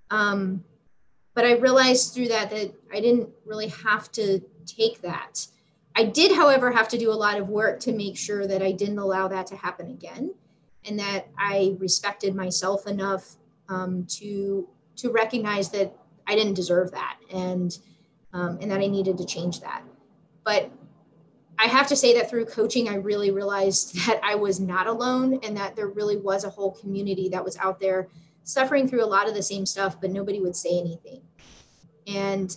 um, 0.10 0.64
but 1.34 1.46
I 1.46 1.54
realized 1.54 2.14
through 2.14 2.30
that 2.30 2.50
that 2.52 2.74
I 2.94 3.00
didn't 3.00 3.30
really 3.46 3.68
have 3.68 4.12
to 4.14 4.40
take 4.66 5.02
that. 5.02 5.46
I 5.96 6.06
did, 6.06 6.36
however, 6.36 6.72
have 6.72 6.88
to 6.90 6.98
do 6.98 7.12
a 7.12 7.14
lot 7.14 7.38
of 7.38 7.50
work 7.50 7.80
to 7.82 7.94
make 7.94 8.18
sure 8.18 8.48
that 8.48 8.62
I 8.62 8.72
didn't 8.72 8.98
allow 8.98 9.28
that 9.28 9.48
to 9.48 9.56
happen 9.56 9.92
again 9.92 10.34
and 10.86 11.00
that 11.00 11.28
I 11.38 11.76
respected 11.80 12.36
myself 12.36 12.88
enough 12.88 13.36
um, 13.70 14.06
to 14.10 14.68
to 14.96 15.12
recognize 15.12 15.70
that 15.72 15.96
I 16.28 16.36
didn't 16.36 16.54
deserve 16.54 16.92
that 16.92 17.18
and 17.32 17.78
um, 18.34 18.58
and 18.62 18.72
that 18.72 18.80
I 18.80 18.88
needed 18.88 19.18
to 19.18 19.26
change 19.26 19.62
that. 19.62 19.84
But 20.44 20.72
I 21.60 21.68
have 21.68 21.88
to 21.88 21.96
say 21.96 22.16
that 22.16 22.30
through 22.30 22.46
coaching, 22.46 22.90
I 22.90 22.96
really 22.96 23.32
realized 23.32 23.96
that 24.08 24.20
I 24.24 24.36
was 24.36 24.60
not 24.60 24.88
alone 24.88 25.40
and 25.44 25.56
that 25.58 25.76
there 25.76 25.88
really 25.88 26.18
was 26.18 26.44
a 26.44 26.50
whole 26.50 26.72
community 26.72 27.30
that 27.30 27.44
was 27.44 27.58
out 27.58 27.80
there 27.80 28.10
suffering 28.44 28.88
through 28.88 29.04
a 29.04 29.08
lot 29.08 29.28
of 29.28 29.36
the 29.36 29.44
same 29.44 29.66
stuff, 29.66 30.02
but 30.02 30.12
nobody 30.12 30.42
would 30.42 30.56
say 30.56 30.78
anything. 30.78 31.22
And 32.08 32.56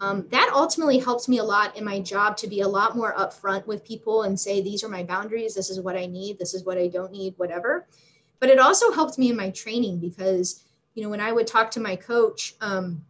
um, 0.00 0.26
that 0.30 0.50
ultimately 0.54 0.98
helps 0.98 1.28
me 1.28 1.38
a 1.38 1.44
lot 1.44 1.76
in 1.76 1.84
my 1.84 2.00
job 2.00 2.36
to 2.38 2.46
be 2.46 2.60
a 2.60 2.68
lot 2.68 2.96
more 2.96 3.14
upfront 3.14 3.66
with 3.66 3.84
people 3.84 4.22
and 4.22 4.38
say, 4.38 4.60
these 4.60 4.84
are 4.84 4.88
my 4.88 5.02
boundaries. 5.02 5.54
This 5.54 5.70
is 5.70 5.80
what 5.80 5.96
I 5.96 6.06
need. 6.06 6.38
This 6.38 6.54
is 6.54 6.64
what 6.64 6.78
I 6.78 6.86
don't 6.86 7.10
need, 7.10 7.34
whatever. 7.36 7.86
But 8.38 8.50
it 8.50 8.60
also 8.60 8.92
helped 8.92 9.18
me 9.18 9.30
in 9.30 9.36
my 9.36 9.50
training 9.50 9.98
because, 9.98 10.62
you 10.94 11.02
know, 11.02 11.08
when 11.08 11.20
I 11.20 11.32
would 11.32 11.48
talk 11.48 11.70
to 11.72 11.80
my 11.80 11.96
coach, 11.96 12.54
um, 12.60 13.04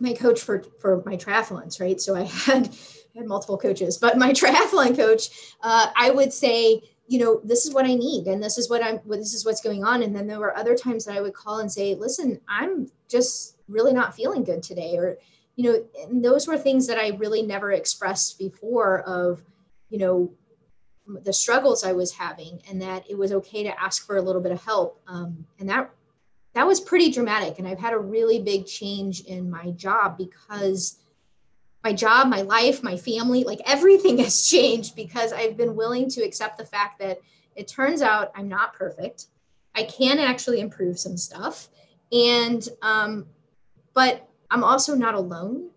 my 0.00 0.14
coach 0.14 0.40
for, 0.40 0.62
for 0.80 1.02
my 1.04 1.16
triathlons, 1.16 1.80
right? 1.80 2.00
So 2.00 2.16
I 2.16 2.22
had 2.46 2.70
I 3.14 3.18
had 3.18 3.26
multiple 3.26 3.58
coaches, 3.58 3.98
but 3.98 4.16
my 4.16 4.32
triathlon 4.32 4.96
coach, 4.96 5.54
uh, 5.62 5.88
I 5.94 6.10
would 6.10 6.32
say, 6.32 6.82
you 7.08 7.18
know, 7.18 7.42
this 7.44 7.66
is 7.66 7.74
what 7.74 7.84
I 7.84 7.94
need, 7.94 8.26
and 8.26 8.42
this 8.42 8.56
is 8.56 8.70
what 8.70 8.82
I'm, 8.82 9.00
this 9.06 9.34
is 9.34 9.44
what's 9.44 9.60
going 9.60 9.84
on. 9.84 10.02
And 10.02 10.16
then 10.16 10.26
there 10.26 10.38
were 10.38 10.56
other 10.56 10.74
times 10.74 11.04
that 11.04 11.16
I 11.16 11.20
would 11.20 11.34
call 11.34 11.58
and 11.58 11.70
say, 11.70 11.94
listen, 11.94 12.40
I'm 12.48 12.90
just 13.08 13.58
really 13.68 13.92
not 13.92 14.14
feeling 14.14 14.44
good 14.44 14.62
today, 14.62 14.96
or, 14.96 15.18
you 15.56 15.64
know, 15.70 16.20
those 16.20 16.46
were 16.46 16.58
things 16.58 16.86
that 16.86 16.98
I 16.98 17.08
really 17.18 17.42
never 17.42 17.72
expressed 17.72 18.38
before 18.38 19.00
of, 19.02 19.42
you 19.90 19.98
know, 19.98 20.32
the 21.06 21.32
struggles 21.32 21.84
I 21.84 21.92
was 21.92 22.12
having, 22.12 22.62
and 22.68 22.80
that 22.80 23.04
it 23.10 23.18
was 23.18 23.32
okay 23.32 23.62
to 23.64 23.80
ask 23.80 24.06
for 24.06 24.16
a 24.16 24.22
little 24.22 24.40
bit 24.40 24.52
of 24.52 24.64
help. 24.64 25.00
Um, 25.06 25.46
and 25.58 25.68
that 25.68 25.90
that 26.54 26.66
was 26.66 26.80
pretty 26.80 27.10
dramatic, 27.10 27.58
and 27.58 27.66
I've 27.66 27.78
had 27.78 27.92
a 27.92 27.98
really 27.98 28.40
big 28.40 28.66
change 28.66 29.22
in 29.22 29.50
my 29.50 29.70
job 29.72 30.16
because 30.16 30.98
my 31.84 31.92
job, 31.92 32.28
my 32.28 32.42
life, 32.42 32.82
my 32.82 32.96
family, 32.96 33.44
like 33.44 33.60
everything 33.66 34.18
has 34.24 34.46
changed 34.46 34.94
because 34.94 35.32
I've 35.32 35.56
been 35.56 35.74
willing 35.74 36.08
to 36.10 36.22
accept 36.22 36.58
the 36.58 36.64
fact 36.64 36.98
that 37.00 37.20
it 37.56 37.68
turns 37.68 38.02
out 38.02 38.32
I'm 38.34 38.48
not 38.48 38.74
perfect. 38.74 39.26
I 39.74 39.84
can 39.84 40.18
actually 40.18 40.60
improve 40.60 40.98
some 40.98 41.16
stuff. 41.16 41.68
And, 42.12 42.66
um, 42.82 43.26
but 43.94 44.28
I'm 44.52 44.62
also 44.62 44.94
not 44.94 45.14
alone. 45.14 45.70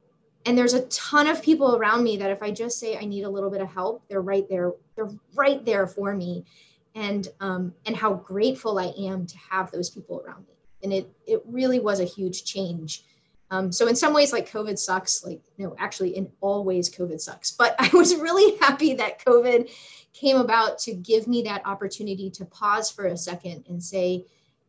And 0.46 0.56
there's 0.56 0.74
a 0.74 0.86
ton 0.88 1.26
of 1.26 1.42
people 1.42 1.76
around 1.76 2.04
me 2.04 2.18
that 2.18 2.30
if 2.30 2.44
I 2.44 2.52
just 2.52 2.80
say 2.80 2.98
I 2.98 3.06
need 3.06 3.24
a 3.24 3.30
little 3.30 3.50
bit 3.50 3.62
of 3.62 3.68
help, 3.68 4.04
they're 4.08 4.22
right 4.22 4.48
there. 4.48 4.74
They're 4.96 5.10
right 5.34 5.66
there 5.66 5.88
for 5.88 6.14
me. 6.14 6.46
And, 6.94 7.28
um, 7.40 7.74
and 7.88 7.96
how 7.96 8.14
grateful 8.14 8.78
I 8.78 8.94
am 9.10 9.26
to 9.26 9.38
have 9.50 9.72
those 9.72 9.90
people 9.90 10.22
around 10.26 10.46
me. 10.48 10.54
And 10.84 10.94
it, 10.94 11.10
it 11.26 11.42
really 11.46 11.80
was 11.80 12.00
a 12.00 12.06
huge 12.06 12.46
change 12.46 13.04
um, 13.52 13.72
so 13.72 13.88
in 13.88 13.96
some 13.96 14.14
ways, 14.14 14.34
like 14.34 14.50
COVID 14.50 14.78
sucks. 14.78 15.24
Like 15.24 15.42
no, 15.58 15.76
actually, 15.78 16.16
in 16.16 16.32
all 16.42 16.64
ways, 16.64 16.94
COVID 16.94 17.20
sucks. 17.20 17.52
But 17.52 17.76
I 17.80 17.90
was 17.94 18.16
really 18.16 18.58
happy 18.58 18.94
that 18.96 19.24
COVID 19.24 19.72
came 20.14 20.38
about 20.38 20.80
to 20.80 20.94
give 20.94 21.28
me 21.28 21.44
that 21.44 21.66
opportunity 21.66 22.30
to 22.32 22.46
pause 22.46 22.90
for 22.90 23.06
a 23.06 23.18
second 23.18 23.66
and 23.68 23.84
say, 23.84 24.26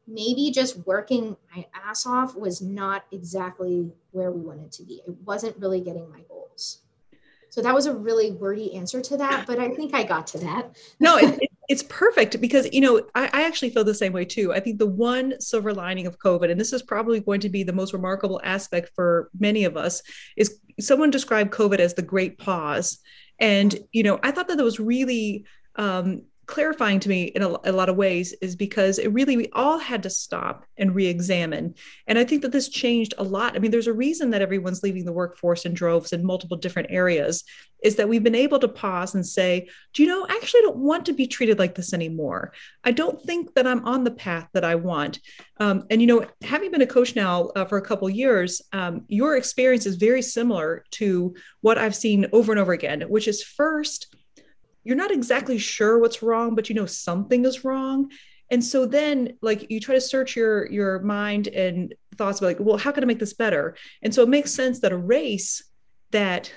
maybe 0.07 0.51
just 0.51 0.87
working 0.87 1.37
my 1.55 1.67
ass 1.75 2.07
off 2.07 2.37
was 2.37 2.63
not 2.63 3.05
exactly 3.13 3.91
where 4.13 4.31
we 4.31 4.41
wanted 4.41 4.73
to 4.73 4.85
be. 4.85 5.03
It 5.07 5.15
wasn't 5.25 5.57
really 5.59 5.81
getting 5.81 6.11
my 6.11 6.21
goals. 6.29 6.83
So 7.51 7.63
that 7.63 7.75
was 7.75 7.87
a 7.87 7.95
really 7.95 8.33
wordy 8.33 8.75
answer 8.75 9.01
to 9.01 9.17
that, 9.17 9.47
but 9.47 9.59
I 9.59 9.71
think 9.71 9.95
I 9.95 10.03
got 10.03 10.27
to 10.29 10.39
that. 10.39 10.77
no, 11.01 11.17
it, 11.17 11.43
it, 11.43 11.51
it's 11.69 11.83
perfect 11.85 12.41
because 12.41 12.73
you 12.73 12.81
know 12.81 13.03
I, 13.15 13.31
I, 13.33 13.43
actually 13.45 13.71
feel 13.71 13.83
the 13.83 13.95
same 13.95 14.13
way 14.13 14.25
too 14.25 14.53
i 14.53 14.61
think 14.61 14.79
the 14.79 14.87
one 14.87 15.35
silver 15.41 15.75
lining 15.75 16.07
of 16.07 16.19
covid 16.19 16.51
and 16.51 16.61
this 16.61 16.73
is 16.73 16.83
probably 16.83 17.21
going 17.21 17.41
to 17.41 17.49
be 17.49 17.65
the 17.65 17.73
most 17.73 17.93
remarkable 17.93 18.41
aspect 18.45 18.91
for 18.95 19.31
many 19.39 19.65
of 19.65 19.77
us 19.77 20.03
is 20.37 20.61
someone 20.79 21.11
described 21.11 21.51
covid 21.51 21.79
as 21.79 21.95
the 21.95 22.03
great 22.03 22.39
pause 22.39 22.99
and 23.41 23.79
you 23.93 24.03
know 24.03 24.19
i 24.23 24.31
thought 24.31 24.49
that 24.49 24.59
that 24.59 24.65
was 24.65 24.79
really 24.79 25.45
um, 25.77 26.23
clarifying 26.47 27.01
to 27.01 27.09
me 27.09 27.25
in 27.25 27.43
a, 27.43 27.49
a, 27.65 27.73
lot 27.73 27.89
of 27.89 27.97
ways 27.97 28.33
is 28.41 28.55
because 28.55 28.99
it 28.99 29.09
really 29.09 29.37
we 29.37 29.49
all 29.53 29.79
had 29.79 30.03
to 30.05 30.11
stop 30.11 30.65
and 30.79 30.95
re-examine. 30.95 31.75
And 32.07 32.19
i 32.19 32.25
think 32.25 32.43
that 32.43 32.53
this 32.53 32.69
changed 32.69 33.15
a 33.19 33.25
lot. 33.25 33.57
I 33.57 33.59
mean 33.59 33.71
there's 33.71 33.89
a 33.89 33.93
reason 33.93 34.31
that 34.31 34.43
everyone's 34.43 34.83
leaving 34.83 35.05
the 35.05 35.13
workforce 35.13 35.65
in 35.65 35.75
droves 35.75 36.13
in 36.13 36.25
multiple 36.25 36.57
different 36.57 36.91
areas 36.91 37.45
is 37.83 37.97
that 37.97 38.09
we've 38.09 38.23
been 38.23 38.35
able 38.35 38.59
to 38.59 38.69
pause 38.69 39.15
and 39.15 39.27
say 39.27 39.69
do 39.93 40.03
you 40.03 40.09
know 40.09 40.25
I 40.29 40.37
actually 40.37 40.63
don't 40.63 40.79
want 40.79 41.07
to 41.07 41.13
be 41.13 41.27
treated 41.27 41.59
like 41.59 41.75
this 41.75 41.93
anymore. 41.93 42.53
I 42.85 42.93
don't 42.93 43.21
think 43.23 43.55
that 43.55 43.67
i'm 43.67 43.85
on 43.85 44.05
the 44.05 44.13
path 44.13 44.49
that 44.55 44.65
i 44.65 44.77
want. 44.77 45.19
Um, 45.59 45.85
and 45.91 46.01
you 46.01 46.07
know 46.07 46.27
having 46.43 46.71
been 46.71 46.83
a 46.83 46.87
coach 46.87 47.17
now 47.17 47.47
uh, 47.57 47.65
for 47.65 47.79
a 47.79 47.83
couple 47.83 48.09
years 48.09 48.63
um, 48.73 49.05
your 49.09 49.37
experience 49.37 49.87
is 49.87 49.97
very 49.97 50.23
similar 50.23 50.85
to 50.93 51.35
what 51.61 51.79
i've 51.79 51.97
seen 51.97 52.27
over 52.33 52.53
and 52.53 52.61
over 52.61 52.73
again 52.73 53.03
which 53.03 53.27
is 53.27 53.43
first 53.43 54.15
you're 54.87 54.97
not 54.97 55.11
exactly 55.11 55.59
sure 55.59 55.99
what's 55.99 56.23
wrong, 56.23 56.55
but 56.55 56.69
you 56.69 56.75
know 56.75 56.87
something 56.87 57.45
is 57.45 57.65
wrong. 57.65 58.11
And 58.51 58.65
so 58.65 58.87
then 58.87 59.37
like 59.43 59.71
you 59.71 59.81
try 59.81 59.97
to 59.97 60.01
search 60.01 60.37
your 60.37 60.71
your 60.71 61.01
mind 61.01 61.49
and 61.49 61.95
thoughts 62.17 62.39
about 62.39 62.47
like, 62.47 62.61
well, 62.61 62.77
how 62.77 62.93
can 62.93 63.03
I 63.03 63.07
make 63.07 63.19
this 63.19 63.35
better? 63.35 63.77
And 64.03 64.15
so 64.15 64.23
it 64.23 64.29
makes 64.29 64.55
sense 64.55 64.81
that 64.81 64.93
a 64.93 64.97
race 64.97 65.63
that 66.13 66.53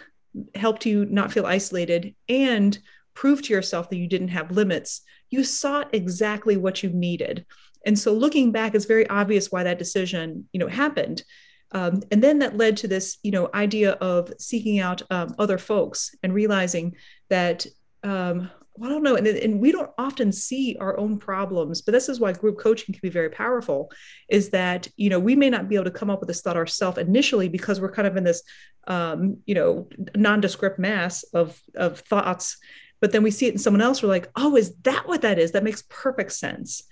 helped 0.54 0.86
you 0.86 1.06
not 1.06 1.32
feel 1.32 1.48
isolated 1.48 2.16
and 2.30 2.78
prove 3.16 3.42
to 3.42 3.54
yourself 3.54 3.90
that 3.90 3.98
you 3.98 4.08
didn't 4.08 4.30
have 4.30 4.52
limits, 4.52 5.02
you 5.32 5.44
sought 5.44 5.94
exactly 5.94 6.56
what 6.56 6.84
you 6.84 6.90
needed. 6.90 7.46
And 7.86 7.98
so 7.98 8.14
looking 8.14 8.52
back, 8.52 8.76
it's 8.76 8.86
very 8.86 9.10
obvious 9.10 9.52
why 9.52 9.64
that 9.64 9.80
decision, 9.80 10.48
you 10.54 10.60
know, 10.60 10.68
happened. 10.68 11.24
Um, 11.72 12.02
and 12.12 12.24
then 12.24 12.40
that 12.40 12.58
led 12.58 12.78
to 12.78 12.88
this, 12.88 13.18
you 13.24 13.32
know, 13.32 13.50
idea 13.54 13.92
of 13.94 14.32
seeking 14.40 14.80
out 14.80 15.02
um, 15.10 15.36
other 15.38 15.58
folks 15.58 16.16
and 16.24 16.34
realizing 16.34 16.96
that 17.30 17.66
um, 18.04 18.50
well, 18.80 18.90
I 18.90 18.94
don't 18.94 19.04
know. 19.04 19.16
And, 19.16 19.28
and 19.28 19.60
we 19.60 19.74
don't 19.74 19.92
often 19.98 20.32
see 20.32 20.78
our 20.80 20.98
own 20.98 21.18
problems, 21.18 21.82
but 21.82 21.92
this 21.92 22.08
is 22.08 22.20
why 22.20 22.32
group 22.32 22.58
coaching 22.60 22.94
can 22.94 23.02
be 23.02 23.10
very 23.10 23.30
powerful 23.30 23.92
is 24.30 24.52
that, 24.52 24.88
you 24.96 25.10
know, 25.10 25.20
we 25.20 25.36
may 25.36 25.50
not 25.50 25.68
be 25.68 25.76
able 25.76 25.86
to 25.86 25.92
come 25.92 26.10
up 26.10 26.22
with 26.22 26.28
this 26.28 26.42
thought 26.42 26.56
ourselves 26.56 26.98
initially 26.98 27.50
because 27.50 27.82
we're 27.82 27.92
kind 27.92 28.08
of 28.08 28.16
in 28.16 28.24
this, 28.24 28.42
um, 28.88 29.38
you 29.46 29.54
know, 29.54 29.90
nondescript 30.16 30.80
mass 30.80 31.24
of, 31.34 31.62
of 31.76 32.00
thoughts, 32.00 32.58
but 33.02 33.12
then 33.12 33.22
we 33.22 33.32
see 33.32 33.48
it 33.48 33.54
in 33.54 33.60
someone 33.60 33.82
else. 33.82 34.02
We're 34.02 34.10
like, 34.10 34.30
oh, 34.36 34.56
is 34.56 34.74
that 34.84 35.08
what 35.08 35.24
that 35.24 35.40
is? 35.40 35.52
That 35.52 35.64
makes 35.64 35.84
perfect 35.90 36.32
sense. 36.32 36.84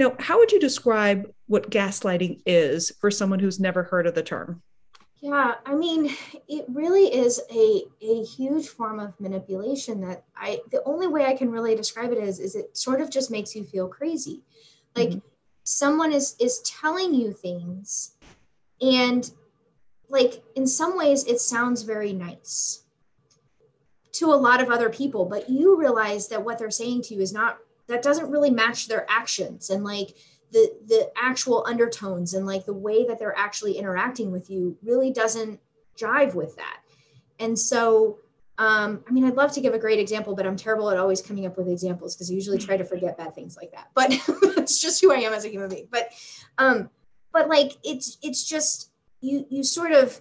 Now, 0.00 0.16
how 0.18 0.38
would 0.38 0.50
you 0.50 0.58
describe 0.58 1.26
what 1.46 1.70
gaslighting 1.70 2.40
is 2.46 2.90
for 3.00 3.10
someone 3.10 3.38
who's 3.38 3.60
never 3.60 3.84
heard 3.84 4.06
of 4.06 4.14
the 4.14 4.22
term? 4.22 4.62
Yeah, 5.20 5.56
I 5.66 5.74
mean, 5.74 6.16
it 6.48 6.64
really 6.68 7.14
is 7.14 7.42
a, 7.50 7.82
a 8.00 8.24
huge 8.24 8.68
form 8.68 8.98
of 8.98 9.18
manipulation 9.20 10.00
that 10.00 10.24
I 10.34 10.60
the 10.70 10.82
only 10.84 11.08
way 11.08 11.26
I 11.26 11.36
can 11.36 11.50
really 11.50 11.76
describe 11.76 12.10
it 12.12 12.18
is 12.18 12.38
is 12.38 12.56
it 12.56 12.76
sort 12.76 13.02
of 13.02 13.10
just 13.10 13.30
makes 13.30 13.54
you 13.54 13.64
feel 13.64 13.86
crazy. 13.86 14.42
Like 14.96 15.10
mm-hmm. 15.10 15.18
someone 15.62 16.12
is 16.12 16.36
is 16.40 16.60
telling 16.60 17.14
you 17.14 17.32
things 17.32 18.14
and 18.80 19.30
like 20.08 20.42
in 20.54 20.66
some 20.66 20.96
ways 20.96 21.24
it 21.26 21.40
sounds 21.40 21.82
very 21.82 22.14
nice 22.14 22.84
to 24.12 24.26
a 24.32 24.34
lot 24.34 24.62
of 24.62 24.70
other 24.70 24.88
people, 24.88 25.24
but 25.26 25.50
you 25.50 25.78
realize 25.78 26.28
that 26.28 26.44
what 26.44 26.58
they're 26.58 26.70
saying 26.70 27.02
to 27.02 27.14
you 27.14 27.20
is 27.20 27.32
not 27.32 27.58
that 27.88 28.02
doesn't 28.02 28.30
really 28.30 28.50
match 28.50 28.88
their 28.88 29.04
actions 29.08 29.68
and 29.68 29.84
like 29.84 30.14
the 30.52 30.72
the 30.86 31.10
actual 31.16 31.64
undertones 31.66 32.34
and 32.34 32.46
like 32.46 32.64
the 32.66 32.72
way 32.72 33.06
that 33.06 33.18
they're 33.18 33.36
actually 33.36 33.78
interacting 33.78 34.30
with 34.30 34.50
you 34.50 34.76
really 34.82 35.12
doesn't 35.12 35.60
jive 35.96 36.34
with 36.34 36.56
that 36.56 36.80
and 37.38 37.58
so 37.58 38.18
um, 38.60 39.02
I 39.08 39.12
mean, 39.12 39.24
I'd 39.24 39.36
love 39.36 39.52
to 39.52 39.62
give 39.62 39.72
a 39.72 39.78
great 39.78 39.98
example, 39.98 40.34
but 40.34 40.46
I'm 40.46 40.54
terrible 40.54 40.90
at 40.90 40.98
always 40.98 41.22
coming 41.22 41.46
up 41.46 41.56
with 41.56 41.66
examples 41.66 42.14
because 42.14 42.30
I 42.30 42.34
usually 42.34 42.58
try 42.58 42.76
to 42.76 42.84
forget 42.84 43.16
bad 43.16 43.34
things 43.34 43.56
like 43.56 43.72
that. 43.72 43.88
But 43.94 44.12
it's 44.58 44.78
just 44.78 45.00
who 45.00 45.10
I 45.10 45.20
am 45.20 45.32
as 45.32 45.46
a 45.46 45.48
human 45.48 45.70
being. 45.70 45.88
But, 45.90 46.10
um, 46.58 46.90
but 47.32 47.48
like 47.48 47.72
it's 47.82 48.18
it's 48.22 48.46
just 48.46 48.90
you 49.22 49.46
you 49.48 49.62
sort 49.62 49.92
of 49.92 50.20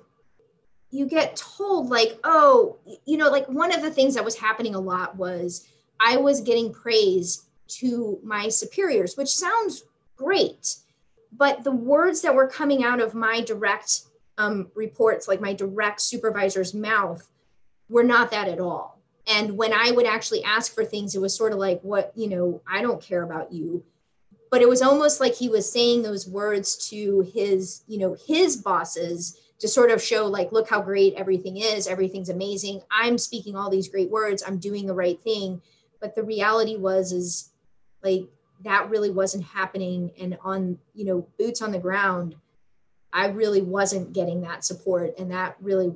you 0.90 1.06
get 1.06 1.36
told 1.36 1.90
like, 1.90 2.18
oh, 2.24 2.78
you 3.06 3.18
know, 3.18 3.30
like 3.30 3.48
one 3.50 3.74
of 3.74 3.82
the 3.82 3.92
things 3.92 4.16
that 4.16 4.24
was 4.24 4.36
happening 4.36 4.74
a 4.74 4.80
lot 4.80 5.18
was 5.18 5.68
I 6.00 6.16
was 6.16 6.40
getting 6.40 6.72
praise 6.72 7.46
to 7.80 8.20
my 8.24 8.48
superiors, 8.48 9.18
which 9.18 9.30
sounds 9.30 9.84
great, 10.20 10.76
but 11.32 11.64
the 11.64 11.72
words 11.72 12.22
that 12.22 12.36
were 12.36 12.48
coming 12.48 12.84
out 12.84 13.00
of 13.00 13.16
my 13.16 13.40
direct 13.42 14.02
um, 14.38 14.70
reports, 14.76 15.28
like 15.28 15.40
my 15.40 15.54
direct 15.54 16.02
supervisor's 16.02 16.74
mouth 16.74 17.26
were 17.88 18.04
not 18.04 18.32
that 18.32 18.50
at 18.50 18.60
all. 18.60 19.00
And 19.28 19.58
when 19.58 19.74
I 19.74 19.92
would 19.92 20.06
actually 20.06 20.44
ask 20.44 20.74
for 20.74 20.84
things, 20.84 21.16
it 21.16 21.22
was 21.22 21.36
sort 21.36 21.54
of 21.54 21.60
like, 21.60 21.80
what, 21.82 22.12
you 22.16 22.28
know, 22.28 22.62
I 22.68 22.82
don't 22.82 23.02
care 23.02 23.24
about 23.24 23.54
you. 23.54 23.84
But 24.52 24.62
it 24.62 24.70
was 24.70 24.82
almost 24.82 25.20
like 25.20 25.36
he 25.36 25.50
was 25.50 25.72
saying 25.72 26.02
those 26.02 26.28
words 26.28 26.90
to 26.90 27.22
his, 27.34 27.84
you 27.88 28.00
know, 28.00 28.18
his 28.28 28.58
bosses 28.58 29.40
to 29.60 29.68
sort 29.68 29.92
of 29.92 30.02
show, 30.02 30.26
like, 30.26 30.52
look 30.52 30.68
how 30.70 30.82
great 30.82 31.14
everything 31.16 31.58
is. 31.58 31.88
Everything's 31.88 32.30
amazing. 32.30 32.82
I'm 32.90 33.18
speaking 33.18 33.56
all 33.56 33.70
these 33.70 33.90
great 33.90 34.10
words. 34.10 34.44
I'm 34.46 34.58
doing 34.58 34.88
the 34.88 34.94
right 34.94 35.22
thing. 35.22 35.62
But 36.02 36.16
the 36.16 36.24
reality 36.24 36.78
was, 36.78 37.12
is 37.12 37.52
like, 38.04 38.24
that 38.64 38.90
really 38.90 39.10
wasn't 39.10 39.44
happening. 39.44 40.12
And 40.20 40.38
on, 40.44 40.78
you 40.94 41.06
know, 41.06 41.28
boots 41.38 41.62
on 41.62 41.72
the 41.72 41.80
ground, 41.80 42.36
I 43.14 43.28
really 43.28 43.62
wasn't 43.62 44.14
getting 44.14 44.42
that 44.42 44.64
support. 44.64 45.18
And 45.18 45.32
that 45.32 45.56
really, 45.62 45.94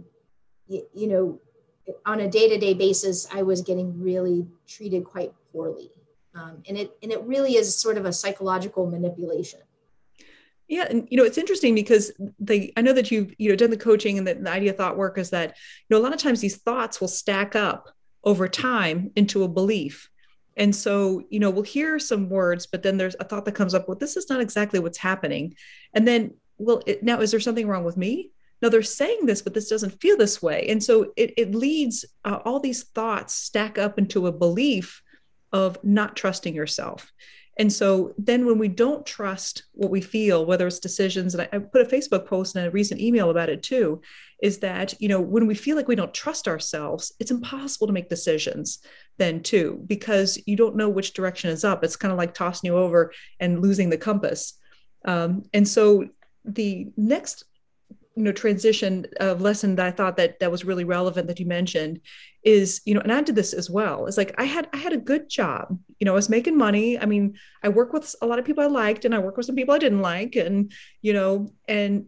you 0.68 1.08
know, 1.08 1.40
on 2.06 2.22
a 2.22 2.30
day-to-day 2.30 2.74
basis 2.74 3.28
i 3.34 3.42
was 3.42 3.62
getting 3.62 4.00
really 4.02 4.46
treated 4.68 5.04
quite 5.04 5.34
poorly 5.52 5.92
um, 6.36 6.64
and 6.68 6.78
it 6.78 6.96
and 7.04 7.12
it 7.12 7.22
really 7.24 7.56
is 7.56 7.76
sort 7.76 7.98
of 7.98 8.06
a 8.06 8.14
psychological 8.14 8.90
manipulation 8.90 9.60
yeah 10.68 10.86
and 10.90 11.08
you 11.12 11.18
know 11.18 11.24
it's 11.24 11.38
interesting 11.38 11.76
because 11.76 12.12
the 12.40 12.72
i 12.78 12.82
know 12.82 12.94
that 12.94 13.12
you've 13.12 13.34
you 13.38 13.50
know 13.50 13.56
done 13.56 13.70
the 13.70 13.78
coaching 13.78 14.18
and 14.18 14.28
the, 14.28 14.34
the 14.36 14.50
idea 14.50 14.74
thought 14.74 14.98
work 14.98 15.18
is 15.18 15.30
that 15.30 15.50
you 15.50 15.96
know 15.96 15.98
a 15.98 16.04
lot 16.04 16.14
of 16.14 16.20
times 16.20 16.40
these 16.40 16.58
thoughts 16.58 17.02
will 17.02 17.08
stack 17.08 17.56
up 17.56 17.90
over 18.24 18.48
time 18.48 19.12
into 19.16 19.44
a 19.44 19.48
belief 19.48 20.10
and 20.58 20.76
so 20.76 21.24
you 21.30 21.40
know 21.40 21.50
we'll 21.50 21.64
hear 21.64 22.00
some 22.00 22.30
words 22.30 22.66
but 22.68 22.84
then 22.84 22.98
there's 22.98 23.16
a 23.20 23.24
thought 23.24 23.46
that 23.46 23.56
comes 23.56 23.74
up 23.74 23.88
well 23.88 23.98
this 23.98 24.18
is 24.18 24.30
not 24.30 24.42
exactly 24.42 24.80
what's 24.80 24.98
happening. 24.98 25.56
And 25.94 26.08
then 26.08 26.36
well 26.58 26.82
it, 26.86 27.04
now 27.04 27.20
is 27.22 27.32
there 27.32 27.40
something 27.40 27.68
wrong 27.68 27.84
with 27.84 27.98
me? 27.98 28.32
No 28.62 28.70
they're 28.70 28.84
saying 28.84 29.26
this 29.26 29.42
but 29.42 29.54
this 29.54 29.70
doesn't 29.70 30.02
feel 30.02 30.18
this 30.18 30.42
way. 30.42 30.68
And 30.70 30.84
so 30.84 31.12
it, 31.16 31.34
it 31.38 31.56
leads 31.56 32.06
uh, 32.26 32.40
all 32.46 32.60
these 32.60 32.84
thoughts 32.84 33.34
stack 33.34 33.78
up 33.78 33.98
into 33.98 34.28
a 34.28 34.32
belief 34.32 35.02
of 35.52 35.78
not 35.84 36.16
trusting 36.16 36.56
yourself. 36.56 37.12
And 37.58 37.72
so 37.72 38.16
then 38.18 38.48
when 38.48 38.58
we 38.58 38.68
don't 38.68 39.06
trust 39.06 39.64
what 39.74 39.92
we 39.92 40.02
feel 40.02 40.46
whether 40.46 40.66
it's 40.66 40.80
decisions 40.80 41.36
and 41.36 41.44
I, 41.44 41.50
I 41.56 41.60
put 41.60 41.82
a 41.82 41.96
facebook 41.96 42.26
post 42.26 42.56
and 42.56 42.66
a 42.66 42.72
recent 42.72 43.00
email 43.00 43.30
about 43.30 43.50
it 43.50 43.62
too 43.62 44.02
is 44.42 44.60
that 44.60 45.00
you 45.00 45.08
know 45.08 45.22
when 45.22 45.46
we 45.46 45.56
feel 45.56 45.76
like 45.76 45.88
we 45.88 45.96
don't 45.96 46.14
trust 46.14 46.48
ourselves 46.48 47.14
it's 47.20 47.32
impossible 47.32 47.88
to 47.88 47.94
make 47.94 48.10
decisions 48.10 48.80
then 49.18 49.42
too 49.42 49.84
because 49.88 50.42
you 50.46 50.56
don't 50.56 50.76
know 50.76 50.90
which 50.90 51.14
direction 51.14 51.50
is 51.50 51.64
up. 51.64 51.84
It's 51.84 51.96
kind 51.96 52.12
of 52.12 52.18
like 52.18 52.34
tossing 52.34 52.72
you 52.72 52.78
over 52.78 53.12
and 53.40 53.62
losing 53.62 53.90
the 53.90 53.98
compass. 53.98 54.54
Um, 55.06 55.44
and 55.54 55.68
so 55.68 56.08
the 56.46 56.92
next 56.98 57.46
you 58.16 58.24
know 58.24 58.32
transition 58.32 59.06
of 59.20 59.42
lesson 59.42 59.76
that 59.76 59.86
i 59.88 59.92
thought 59.92 60.18
that 60.18 60.40
that 60.40 60.52
was 60.52 60.66
really 60.66 60.84
relevant 60.84 61.28
that 61.28 61.40
you 61.40 61.48
mentioned 61.48 62.00
is 62.44 62.82
you 62.86 62.94
know 62.94 63.02
and 63.02 63.12
i 63.12 63.22
did 63.22 63.36
this 63.36 63.54
as 63.54 63.70
well. 63.70 64.06
It's 64.06 64.18
like 64.18 64.36
i 64.38 64.44
had 64.44 64.70
i 64.74 64.78
had 64.78 64.94
a 64.94 64.98
good 64.98 65.30
job. 65.30 65.80
You 66.00 66.06
know 66.06 66.12
i 66.12 66.16
was 66.16 66.30
making 66.30 66.58
money. 66.58 67.00
I 67.00 67.06
mean 67.06 67.38
i 67.64 67.70
work 67.70 67.94
with 67.94 68.14
a 68.22 68.28
lot 68.28 68.40
of 68.40 68.46
people 68.46 68.64
i 68.64 68.68
liked 68.68 69.06
and 69.06 69.16
i 69.16 69.20
work 69.20 69.38
with 69.38 69.46
some 69.46 69.56
people 69.56 69.74
i 69.74 69.80
didn't 69.80 70.02
like 70.02 70.36
and 70.36 70.72
you 71.02 71.14
know 71.14 71.54
and 71.68 72.08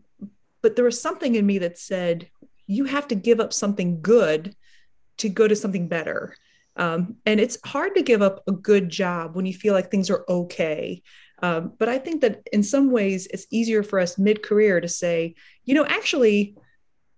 but 0.61 0.75
there 0.75 0.85
was 0.85 1.01
something 1.01 1.35
in 1.35 1.45
me 1.45 1.59
that 1.59 1.77
said 1.77 2.29
you 2.67 2.85
have 2.85 3.07
to 3.07 3.15
give 3.15 3.39
up 3.39 3.53
something 3.53 4.01
good 4.01 4.55
to 5.17 5.29
go 5.29 5.47
to 5.47 5.55
something 5.55 5.87
better 5.87 6.35
um, 6.77 7.15
and 7.25 7.39
it's 7.39 7.57
hard 7.65 7.95
to 7.95 8.01
give 8.01 8.21
up 8.21 8.43
a 8.47 8.51
good 8.51 8.89
job 8.89 9.35
when 9.35 9.45
you 9.45 9.53
feel 9.53 9.73
like 9.73 9.89
things 9.89 10.09
are 10.09 10.25
okay 10.27 11.01
um, 11.41 11.73
but 11.77 11.89
I 11.89 11.97
think 11.97 12.21
that 12.21 12.47
in 12.51 12.63
some 12.63 12.91
ways 12.91 13.27
it's 13.27 13.47
easier 13.51 13.83
for 13.83 13.99
us 13.99 14.17
mid 14.17 14.41
career 14.41 14.79
to 14.79 14.87
say, 14.87 15.35
you 15.65 15.75
know, 15.75 15.85
actually, 15.85 16.55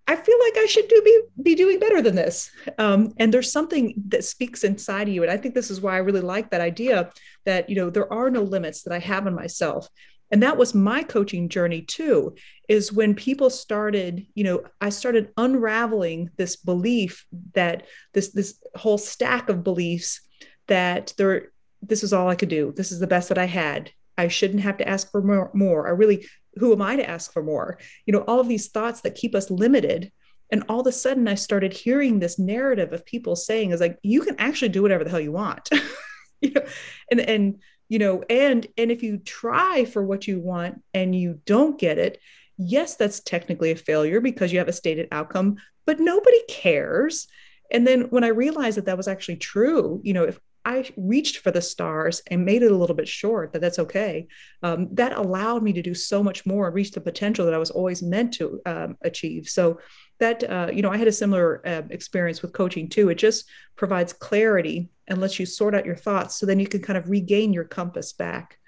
I 0.06 0.16
feel 0.16 0.38
like 0.40 0.56
I 0.56 0.66
should 0.66 0.88
do 0.88 1.02
be, 1.02 1.20
be 1.42 1.54
doing 1.54 1.78
better 1.78 2.00
than 2.00 2.14
this. 2.14 2.50
Um, 2.78 3.12
and 3.18 3.32
there's 3.32 3.52
something 3.52 3.94
that 4.08 4.24
speaks 4.24 4.64
inside 4.64 5.08
of 5.08 5.14
you. 5.14 5.22
And 5.22 5.30
I 5.30 5.36
think 5.36 5.54
this 5.54 5.70
is 5.70 5.80
why 5.80 5.94
I 5.94 5.98
really 5.98 6.22
like 6.22 6.50
that 6.50 6.62
idea 6.62 7.10
that, 7.44 7.68
you 7.68 7.76
know, 7.76 7.90
there 7.90 8.10
are 8.12 8.30
no 8.30 8.42
limits 8.42 8.82
that 8.82 8.94
I 8.94 8.98
have 9.00 9.26
in 9.26 9.34
myself. 9.34 9.88
And 10.30 10.42
that 10.42 10.56
was 10.58 10.74
my 10.74 11.02
coaching 11.02 11.48
journey 11.48 11.82
too, 11.82 12.34
is 12.68 12.92
when 12.92 13.14
people 13.14 13.50
started, 13.50 14.26
you 14.34 14.44
know, 14.44 14.62
I 14.80 14.90
started 14.90 15.30
unraveling 15.36 16.30
this 16.36 16.56
belief 16.56 17.26
that 17.54 17.86
this, 18.12 18.32
this 18.32 18.62
whole 18.74 18.98
stack 18.98 19.48
of 19.48 19.64
beliefs 19.64 20.20
that 20.66 21.14
there, 21.16 21.48
this 21.80 22.02
is 22.02 22.12
all 22.12 22.28
I 22.28 22.34
could 22.34 22.50
do. 22.50 22.72
This 22.76 22.92
is 22.92 23.00
the 23.00 23.06
best 23.06 23.28
that 23.30 23.38
I 23.38 23.46
had. 23.46 23.90
I 24.18 24.28
shouldn't 24.28 24.62
have 24.62 24.76
to 24.78 24.88
ask 24.88 25.10
for 25.10 25.22
more, 25.22 25.50
more. 25.54 25.86
I 25.86 25.90
really, 25.90 26.26
who 26.56 26.72
am 26.72 26.82
I 26.82 26.96
to 26.96 27.08
ask 27.08 27.32
for 27.32 27.42
more? 27.42 27.78
You 28.04 28.12
know, 28.12 28.24
all 28.26 28.40
of 28.40 28.48
these 28.48 28.68
thoughts 28.68 29.00
that 29.02 29.14
keep 29.14 29.34
us 29.34 29.50
limited. 29.50 30.12
And 30.50 30.64
all 30.68 30.80
of 30.80 30.86
a 30.86 30.92
sudden, 30.92 31.28
I 31.28 31.34
started 31.34 31.72
hearing 31.72 32.18
this 32.18 32.38
narrative 32.38 32.92
of 32.92 33.04
people 33.04 33.36
saying, 33.36 33.70
"Is 33.70 33.80
like 33.80 33.98
you 34.02 34.22
can 34.22 34.34
actually 34.38 34.70
do 34.70 34.80
whatever 34.80 35.04
the 35.04 35.10
hell 35.10 35.20
you 35.20 35.32
want," 35.32 35.68
you 36.40 36.52
know, 36.52 36.64
and 37.10 37.20
and 37.20 37.62
you 37.88 37.98
know, 37.98 38.22
and 38.28 38.66
and 38.76 38.90
if 38.90 39.02
you 39.02 39.18
try 39.18 39.84
for 39.84 40.02
what 40.02 40.26
you 40.26 40.40
want 40.40 40.82
and 40.94 41.14
you 41.14 41.40
don't 41.46 41.78
get 41.78 41.98
it, 41.98 42.20
yes, 42.56 42.96
that's 42.96 43.20
technically 43.20 43.70
a 43.70 43.76
failure 43.76 44.20
because 44.20 44.52
you 44.52 44.58
have 44.58 44.68
a 44.68 44.72
stated 44.72 45.08
outcome, 45.12 45.56
but 45.86 46.00
nobody 46.00 46.40
cares. 46.48 47.28
And 47.70 47.86
then 47.86 48.02
when 48.10 48.24
I 48.24 48.28
realized 48.28 48.76
that 48.78 48.86
that 48.86 48.96
was 48.96 49.08
actually 49.08 49.36
true, 49.36 50.00
you 50.02 50.12
know, 50.12 50.24
if 50.24 50.38
I 50.64 50.90
reached 50.96 51.38
for 51.38 51.50
the 51.50 51.62
stars 51.62 52.20
and 52.26 52.44
made 52.44 52.62
it 52.62 52.70
a 52.70 52.76
little 52.76 52.96
bit 52.96 53.08
short, 53.08 53.52
that 53.52 53.60
that's 53.60 53.78
okay. 53.78 54.26
Um, 54.62 54.88
that 54.92 55.16
allowed 55.16 55.62
me 55.62 55.72
to 55.72 55.82
do 55.82 55.94
so 55.94 56.22
much 56.22 56.44
more 56.44 56.66
and 56.66 56.74
reach 56.74 56.90
the 56.90 57.00
potential 57.00 57.46
that 57.46 57.54
I 57.54 57.58
was 57.58 57.70
always 57.70 58.02
meant 58.02 58.34
to 58.34 58.60
um, 58.66 58.98
achieve. 59.02 59.48
So 59.48 59.78
that, 60.18 60.42
uh, 60.44 60.70
you 60.72 60.82
know, 60.82 60.90
I 60.90 60.96
had 60.96 61.08
a 61.08 61.12
similar 61.12 61.66
uh, 61.66 61.82
experience 61.90 62.42
with 62.42 62.52
coaching 62.52 62.88
too. 62.88 63.08
It 63.08 63.16
just 63.16 63.48
provides 63.76 64.12
clarity 64.12 64.88
and 65.06 65.20
lets 65.20 65.38
you 65.38 65.46
sort 65.46 65.74
out 65.74 65.86
your 65.86 65.96
thoughts 65.96 66.38
so 66.38 66.46
then 66.46 66.60
you 66.60 66.66
can 66.66 66.82
kind 66.82 66.98
of 66.98 67.08
regain 67.08 67.52
your 67.52 67.64
compass 67.64 68.12
back. 68.12 68.58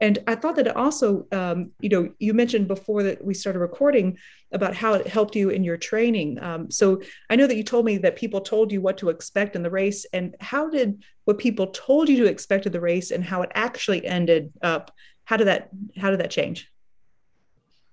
And 0.00 0.18
I 0.26 0.34
thought 0.34 0.56
that 0.56 0.76
also, 0.76 1.26
um, 1.32 1.72
you 1.80 1.88
know, 1.88 2.10
you 2.18 2.34
mentioned 2.34 2.68
before 2.68 3.02
that 3.04 3.24
we 3.24 3.32
started 3.32 3.60
recording 3.60 4.18
about 4.52 4.74
how 4.74 4.92
it 4.92 5.06
helped 5.06 5.34
you 5.34 5.48
in 5.48 5.64
your 5.64 5.78
training. 5.78 6.38
Um, 6.42 6.70
so 6.70 7.00
I 7.30 7.36
know 7.36 7.46
that 7.46 7.56
you 7.56 7.62
told 7.62 7.86
me 7.86 7.96
that 7.98 8.16
people 8.16 8.42
told 8.42 8.70
you 8.72 8.82
what 8.82 8.98
to 8.98 9.08
expect 9.08 9.56
in 9.56 9.62
the 9.62 9.70
race, 9.70 10.04
and 10.12 10.36
how 10.38 10.68
did 10.68 11.02
what 11.24 11.38
people 11.38 11.68
told 11.68 12.10
you 12.10 12.18
to 12.18 12.26
expect 12.26 12.66
in 12.66 12.72
the 12.72 12.80
race 12.80 13.10
and 13.10 13.24
how 13.24 13.42
it 13.42 13.50
actually 13.54 14.04
ended 14.04 14.52
up? 14.60 14.92
How 15.24 15.38
did 15.38 15.46
that 15.46 15.70
how 15.96 16.10
did 16.10 16.20
that 16.20 16.30
change? 16.30 16.70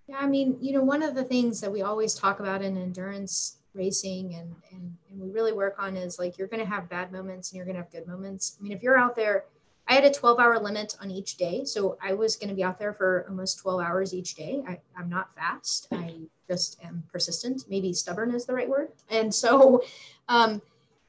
Yeah, 0.08 0.18
I 0.20 0.28
mean, 0.28 0.58
you 0.60 0.74
know, 0.74 0.84
one 0.84 1.02
of 1.02 1.16
the 1.16 1.24
things 1.24 1.62
that 1.62 1.72
we 1.72 1.82
always 1.82 2.14
talk 2.14 2.40
about 2.40 2.62
in 2.62 2.78
endurance 2.78 3.58
racing 3.74 4.36
and 4.36 4.56
and, 4.72 4.96
and 5.10 5.20
we 5.20 5.32
really 5.32 5.54
work 5.54 5.76
on 5.80 5.98
is 5.98 6.20
like 6.20 6.38
you're 6.38 6.48
going 6.48 6.60
to 6.60 6.70
have 6.70 6.88
bad 6.90 7.12
moments 7.12 7.52
and 7.52 7.58
you're 7.58 7.66
going 7.66 7.76
to 7.76 7.82
have 7.82 7.92
good 7.92 8.08
moments. 8.08 8.56
I 8.60 8.64
mean, 8.64 8.72
if 8.72 8.84
you're 8.84 8.98
out 8.98 9.16
there 9.16 9.46
I 9.88 9.96
had 9.96 10.06
a 10.06 10.12
12 10.12 10.40
hour 10.40 10.60
limit 10.60 10.96
on 11.02 11.12
each 11.12 11.38
day. 11.38 11.66
So 11.66 11.98
I 12.02 12.14
was 12.14 12.36
going 12.36 12.50
to 12.50 12.56
be 12.56 12.64
out 12.64 12.80
there 12.80 12.94
for 12.94 13.26
almost 13.28 13.60
12 13.60 13.82
hours 13.82 14.14
each 14.14 14.36
day. 14.36 14.64
I, 14.68 14.80
am 14.98 15.10
not 15.10 15.36
fast. 15.36 15.88
I 15.92 16.14
just 16.48 16.80
am 16.84 17.04
persistent. 17.12 17.66
Maybe 17.70 17.94
stubborn 17.94 18.34
is 18.34 18.46
the 18.46 18.54
right 18.54 18.70
word. 18.70 18.90
And 19.10 19.34
so 19.34 19.84
um, 20.30 20.62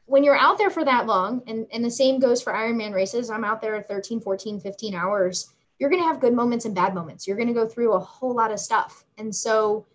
when 0.07 0.25
you're 0.25 0.37
out 0.37 0.59
there 0.59 0.71
for 0.71 0.85
that 0.85 1.07
long, 1.07 1.43
and, 1.47 1.67
and 1.73 1.85
the 1.85 1.91
same 1.91 2.19
goes 2.19 2.43
for 2.43 2.53
Ironman 2.53 2.93
races, 2.93 3.31
I'm 3.31 3.45
out 3.45 3.61
there 3.61 3.81
13, 3.81 4.21
14, 4.21 4.61
15 4.61 4.95
hours. 4.95 5.54
You're 5.79 5.91
going 5.91 6.03
to 6.03 6.07
have 6.07 6.21
good 6.21 6.35
moments 6.35 6.65
and 6.65 6.75
bad 6.75 6.95
moments. 6.95 7.27
You're 7.27 7.37
going 7.37 7.49
to 7.49 7.55
go 7.55 7.67
through 7.67 7.95
a 7.95 7.99
whole 7.99 8.35
lot 8.35 8.53
of 8.53 8.61
stuff. 8.61 9.05
And 9.19 9.35
so, 9.35 9.87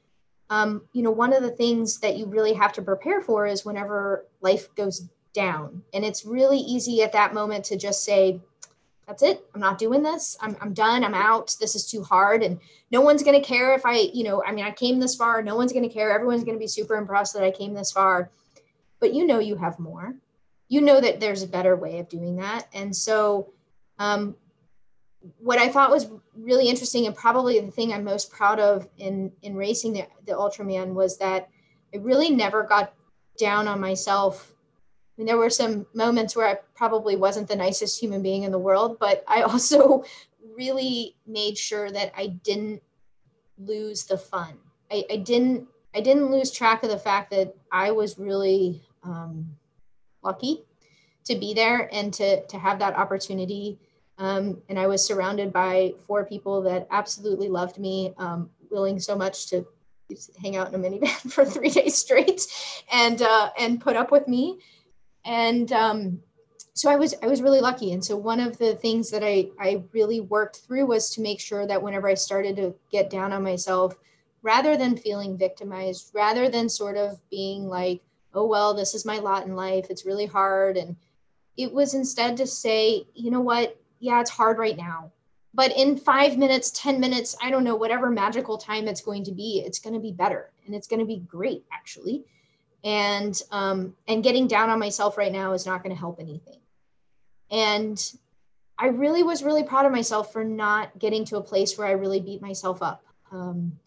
um, 0.50 0.84
you 0.94 1.02
know, 1.02 1.12
one 1.12 1.34
of 1.34 1.42
the 1.42 1.52
things 1.52 2.00
that 2.00 2.18
you 2.18 2.26
really 2.26 2.54
have 2.54 2.74
to 2.74 2.82
prepare 2.82 3.22
for 3.22 3.48
is 3.48 3.66
whenever 3.66 4.26
life 4.42 4.74
goes 4.76 5.08
down. 5.34 5.84
And 5.94 6.04
it's 6.04 6.26
really 6.26 6.58
easy 6.60 7.02
at 7.04 7.14
that 7.14 7.34
moment 7.34 7.66
to 7.66 7.78
just 7.78 8.04
say, 8.04 8.42
that's 9.08 9.24
it. 9.24 9.44
I'm 9.56 9.62
not 9.62 9.80
doing 9.80 10.04
this. 10.04 10.38
I'm, 10.40 10.56
I'm 10.62 10.74
done. 10.74 11.04
I'm 11.04 11.16
out. 11.16 11.56
This 11.60 11.76
is 11.76 11.90
too 11.90 12.04
hard. 12.04 12.44
And 12.44 12.60
no 12.92 13.02
one's 13.02 13.24
going 13.24 13.42
to 13.42 13.48
care 13.48 13.74
if 13.74 13.84
I, 13.84 14.10
you 14.14 14.24
know, 14.24 14.44
I 14.44 14.52
mean, 14.52 14.66
I 14.66 14.72
came 14.72 15.00
this 15.00 15.16
far. 15.16 15.42
No 15.42 15.56
one's 15.56 15.74
going 15.74 15.88
to 15.88 15.94
care. 15.94 16.12
Everyone's 16.12 16.44
going 16.44 16.56
to 16.56 16.60
be 16.60 16.68
super 16.68 16.96
impressed 16.96 17.34
that 17.34 17.44
I 17.44 17.50
came 17.50 17.74
this 17.74 17.92
far. 17.92 18.30
But 19.00 19.14
you 19.14 19.26
know, 19.26 19.40
you 19.40 19.56
have 19.56 19.80
more. 19.80 20.14
You 20.68 20.82
know 20.82 21.02
that 21.02 21.20
there's 21.20 21.42
a 21.42 21.48
better 21.48 21.76
way 21.76 21.98
of 21.98 22.08
doing 22.08 22.36
that. 22.36 22.68
And 22.72 22.96
so, 22.96 23.50
um, 23.98 24.36
what 25.38 25.60
I 25.60 25.68
thought 25.70 25.92
was 25.92 26.08
really 26.36 26.70
interesting 26.70 27.06
and 27.06 27.16
probably 27.16 27.60
the 27.60 27.72
thing 27.72 27.92
I'm 27.92 28.04
most 28.04 28.32
proud 28.32 28.60
of 28.60 28.88
in, 28.98 29.32
in 29.42 29.56
racing 29.56 29.94
the, 29.94 30.08
the 30.26 30.34
Ultraman 30.34 30.94
was 30.94 31.18
that 31.18 31.50
I 31.94 31.98
really 31.98 32.30
never 32.30 32.64
got 32.64 32.94
down 33.38 33.68
on 33.68 33.80
myself 33.80 34.54
I 35.20 35.22
mean, 35.22 35.28
there 35.28 35.38
were 35.38 35.50
some 35.50 35.86
moments 35.94 36.34
where 36.34 36.48
I 36.48 36.58
probably 36.76 37.18
wasn't 37.18 37.50
the 37.50 37.56
nicest 37.58 38.00
human 38.00 38.22
being 38.22 38.44
in 38.44 38.54
the 38.54 38.58
world, 38.58 38.98
but 39.02 39.22
I 39.28 39.42
also 39.52 40.06
really 40.56 41.18
made 41.28 41.58
sure 41.58 41.92
that 41.92 42.14
I 42.16 42.28
didn't 42.28 42.82
lose 43.58 44.06
the 44.06 44.18
fun. 44.18 44.54
I, 44.90 45.04
I 45.12 45.18
didn't 45.18 45.68
I 45.94 46.00
didn't 46.00 46.32
lose 46.32 46.52
track 46.52 46.84
of 46.84 46.90
the 46.90 46.98
fact 46.98 47.32
that 47.32 47.54
I 47.70 47.92
was 47.92 48.18
really 48.18 48.82
um, 49.04 49.58
lucky 50.24 50.64
to 51.26 51.36
be 51.36 51.54
there 51.54 51.90
and 51.92 52.14
to 52.14 52.46
to 52.46 52.58
have 52.58 52.80
that 52.80 52.96
opportunity. 52.96 53.78
Um, 54.20 54.62
and 54.68 54.78
I 54.78 54.86
was 54.86 55.04
surrounded 55.04 55.52
by 55.54 55.94
four 56.06 56.26
people 56.26 56.62
that 56.64 56.88
absolutely 56.92 57.48
loved 57.48 57.80
me, 57.80 58.14
um, 58.18 58.50
willing 58.70 59.00
so 59.00 59.16
much 59.16 59.48
to 59.48 59.66
hang 60.42 60.58
out 60.58 60.68
in 60.68 60.76
a 60.76 60.78
minivan 60.78 61.32
for 61.32 61.46
three 61.46 61.70
days 61.70 61.98
straight, 61.98 62.46
and 62.92 63.22
uh, 63.22 63.50
and 63.58 63.82
put 63.82 63.96
up 63.96 64.12
with 64.12 64.28
me. 64.28 64.60
And 65.26 65.72
um, 65.72 66.20
so 66.74 66.90
I 66.90 66.98
was 66.98 67.16
I 67.24 67.28
was 67.28 67.42
really 67.42 67.62
lucky. 67.62 67.94
And 67.94 68.04
so 68.04 68.18
one 68.18 68.42
of 68.42 68.58
the 68.58 68.76
things 68.76 69.10
that 69.12 69.24
I 69.24 69.50
I 69.58 69.84
really 69.94 70.20
worked 70.20 70.58
through 70.58 70.86
was 70.86 71.10
to 71.12 71.22
make 71.22 71.40
sure 71.40 71.66
that 71.66 71.82
whenever 71.82 72.10
I 72.10 72.14
started 72.16 72.58
to 72.58 72.76
get 72.92 73.10
down 73.10 73.32
on 73.32 73.42
myself, 73.42 73.96
rather 74.42 74.76
than 74.76 74.98
feeling 74.98 75.38
victimized, 75.38 76.12
rather 76.14 76.50
than 76.50 76.68
sort 76.68 76.98
of 76.98 77.20
being 77.30 77.70
like, 77.70 78.02
oh 78.34 78.46
well, 78.46 78.74
this 78.74 78.94
is 78.94 79.06
my 79.06 79.20
lot 79.20 79.46
in 79.46 79.56
life. 79.56 79.88
It's 79.90 80.06
really 80.06 80.26
hard. 80.26 80.76
And 80.76 80.98
it 81.56 81.72
was 81.74 81.94
instead 81.94 82.36
to 82.38 82.48
say, 82.48 83.06
you 83.14 83.32
know 83.32 83.42
what? 83.42 83.80
Yeah, 84.00 84.22
it's 84.22 84.30
hard 84.30 84.58
right 84.58 84.78
now. 84.78 85.12
But 85.54 85.76
in 85.76 85.98
five 85.98 86.38
minutes, 86.38 86.72
10 86.72 87.00
minutes, 87.00 87.36
I 87.42 87.50
don't 87.50 87.64
know, 87.64 87.76
whatever 87.76 88.10
magical 88.10 88.58
time 88.58 88.88
it's 88.88 89.02
going 89.02 89.24
to 89.26 89.32
be, 89.32 89.64
it's 89.66 89.80
going 89.80 89.96
to 89.96 90.00
be 90.00 90.12
better 90.12 90.52
and 90.66 90.76
it's 90.76 90.88
going 90.88 91.00
to 91.00 91.06
be 91.06 91.18
great, 91.18 91.66
actually. 91.72 92.26
And 92.84 93.40
um, 93.52 93.96
and 94.08 94.24
getting 94.24 94.48
down 94.48 94.70
on 94.70 94.80
myself 94.80 95.18
right 95.18 95.32
now 95.32 95.52
is 95.54 95.66
not 95.66 95.84
going 95.84 95.94
to 95.94 96.00
help 96.00 96.20
anything. 96.20 96.60
And 97.52 98.00
I 98.78 98.88
really 98.88 99.24
was 99.24 99.44
really 99.44 99.64
proud 99.64 99.86
of 99.86 99.92
myself 99.92 100.32
for 100.32 100.46
not 100.46 100.98
getting 100.98 101.26
to 101.26 101.38
a 101.38 101.42
place 101.42 101.78
where 101.78 101.88
I 101.88 101.92
really 101.92 102.22
beat 102.22 102.42
myself 102.42 102.82
up. 102.82 103.04
Um, 103.32 103.80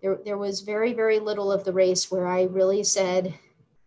there, 0.00 0.18
there 0.24 0.38
was 0.38 0.60
very, 0.60 0.92
very 0.92 1.18
little 1.18 1.50
of 1.50 1.64
the 1.64 1.72
race 1.72 2.10
where 2.10 2.28
I 2.28 2.44
really 2.44 2.84
said, 2.84 3.34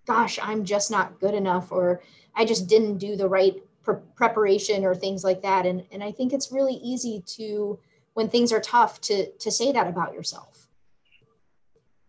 gosh, 0.06 0.38
I'm 0.42 0.66
just 0.66 0.92
not 0.92 1.20
good 1.22 1.34
enough, 1.34 1.72
or 1.72 2.02
I 2.36 2.44
just 2.44 2.68
didn't 2.68 2.98
do 2.98 3.16
the 3.16 3.30
right 3.30 3.56
pre- 3.84 3.96
preparation 4.16 4.86
or 4.86 4.96
things 4.96 5.24
like 5.24 5.42
that. 5.42 5.66
And, 5.66 5.84
and 5.92 6.04
I 6.04 6.12
think 6.12 6.34
it's 6.34 6.52
really 6.52 6.76
easy 6.76 7.24
to, 7.38 7.80
when 8.14 8.30
things 8.30 8.52
are 8.52 8.60
tough, 8.60 9.02
to, 9.02 9.32
to 9.32 9.52
say 9.52 9.72
that 9.72 9.88
about 9.88 10.14
yourself. 10.14 10.68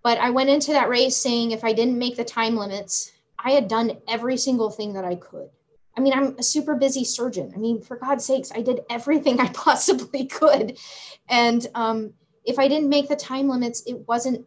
But 0.02 0.18
I 0.18 0.30
went 0.30 0.50
into 0.50 0.72
that 0.72 0.88
race 0.88 1.16
saying 1.16 1.52
if 1.52 1.64
I 1.64 1.72
didn't 1.72 1.98
make 1.98 2.16
the 2.16 2.24
time 2.24 2.56
limits, 2.56 3.12
I 3.38 3.52
had 3.52 3.68
done 3.68 3.98
every 4.08 4.36
single 4.36 4.70
thing 4.70 4.94
that 4.94 5.04
I 5.04 5.14
could. 5.14 5.50
I 5.96 6.00
mean, 6.00 6.12
I'm 6.12 6.36
a 6.38 6.42
super 6.42 6.74
busy 6.74 7.04
surgeon. 7.04 7.52
I 7.54 7.58
mean, 7.58 7.80
for 7.80 7.96
God's 7.96 8.24
sakes, 8.24 8.50
I 8.54 8.62
did 8.62 8.80
everything 8.88 9.40
I 9.40 9.48
possibly 9.48 10.26
could. 10.26 10.78
And 11.28 11.66
um, 11.74 12.14
if 12.44 12.58
I 12.58 12.68
didn't 12.68 12.88
make 12.88 13.08
the 13.08 13.16
time 13.16 13.48
limits, 13.48 13.82
it 13.86 14.06
wasn't 14.08 14.46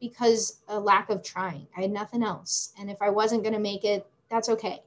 because 0.00 0.60
a 0.68 0.78
lack 0.78 1.10
of 1.10 1.22
trying. 1.22 1.66
I 1.76 1.82
had 1.82 1.90
nothing 1.90 2.22
else. 2.22 2.72
And 2.78 2.90
if 2.90 2.98
I 3.00 3.10
wasn't 3.10 3.42
going 3.42 3.54
to 3.54 3.60
make 3.60 3.84
it, 3.84 4.06
that's 4.30 4.48
okay. 4.50 4.82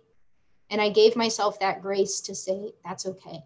And 0.71 0.81
I 0.81 0.89
gave 0.89 1.15
myself 1.15 1.59
that 1.59 1.81
grace 1.81 2.21
to 2.21 2.33
say, 2.33 2.73
that's 2.83 3.05
okay. 3.05 3.43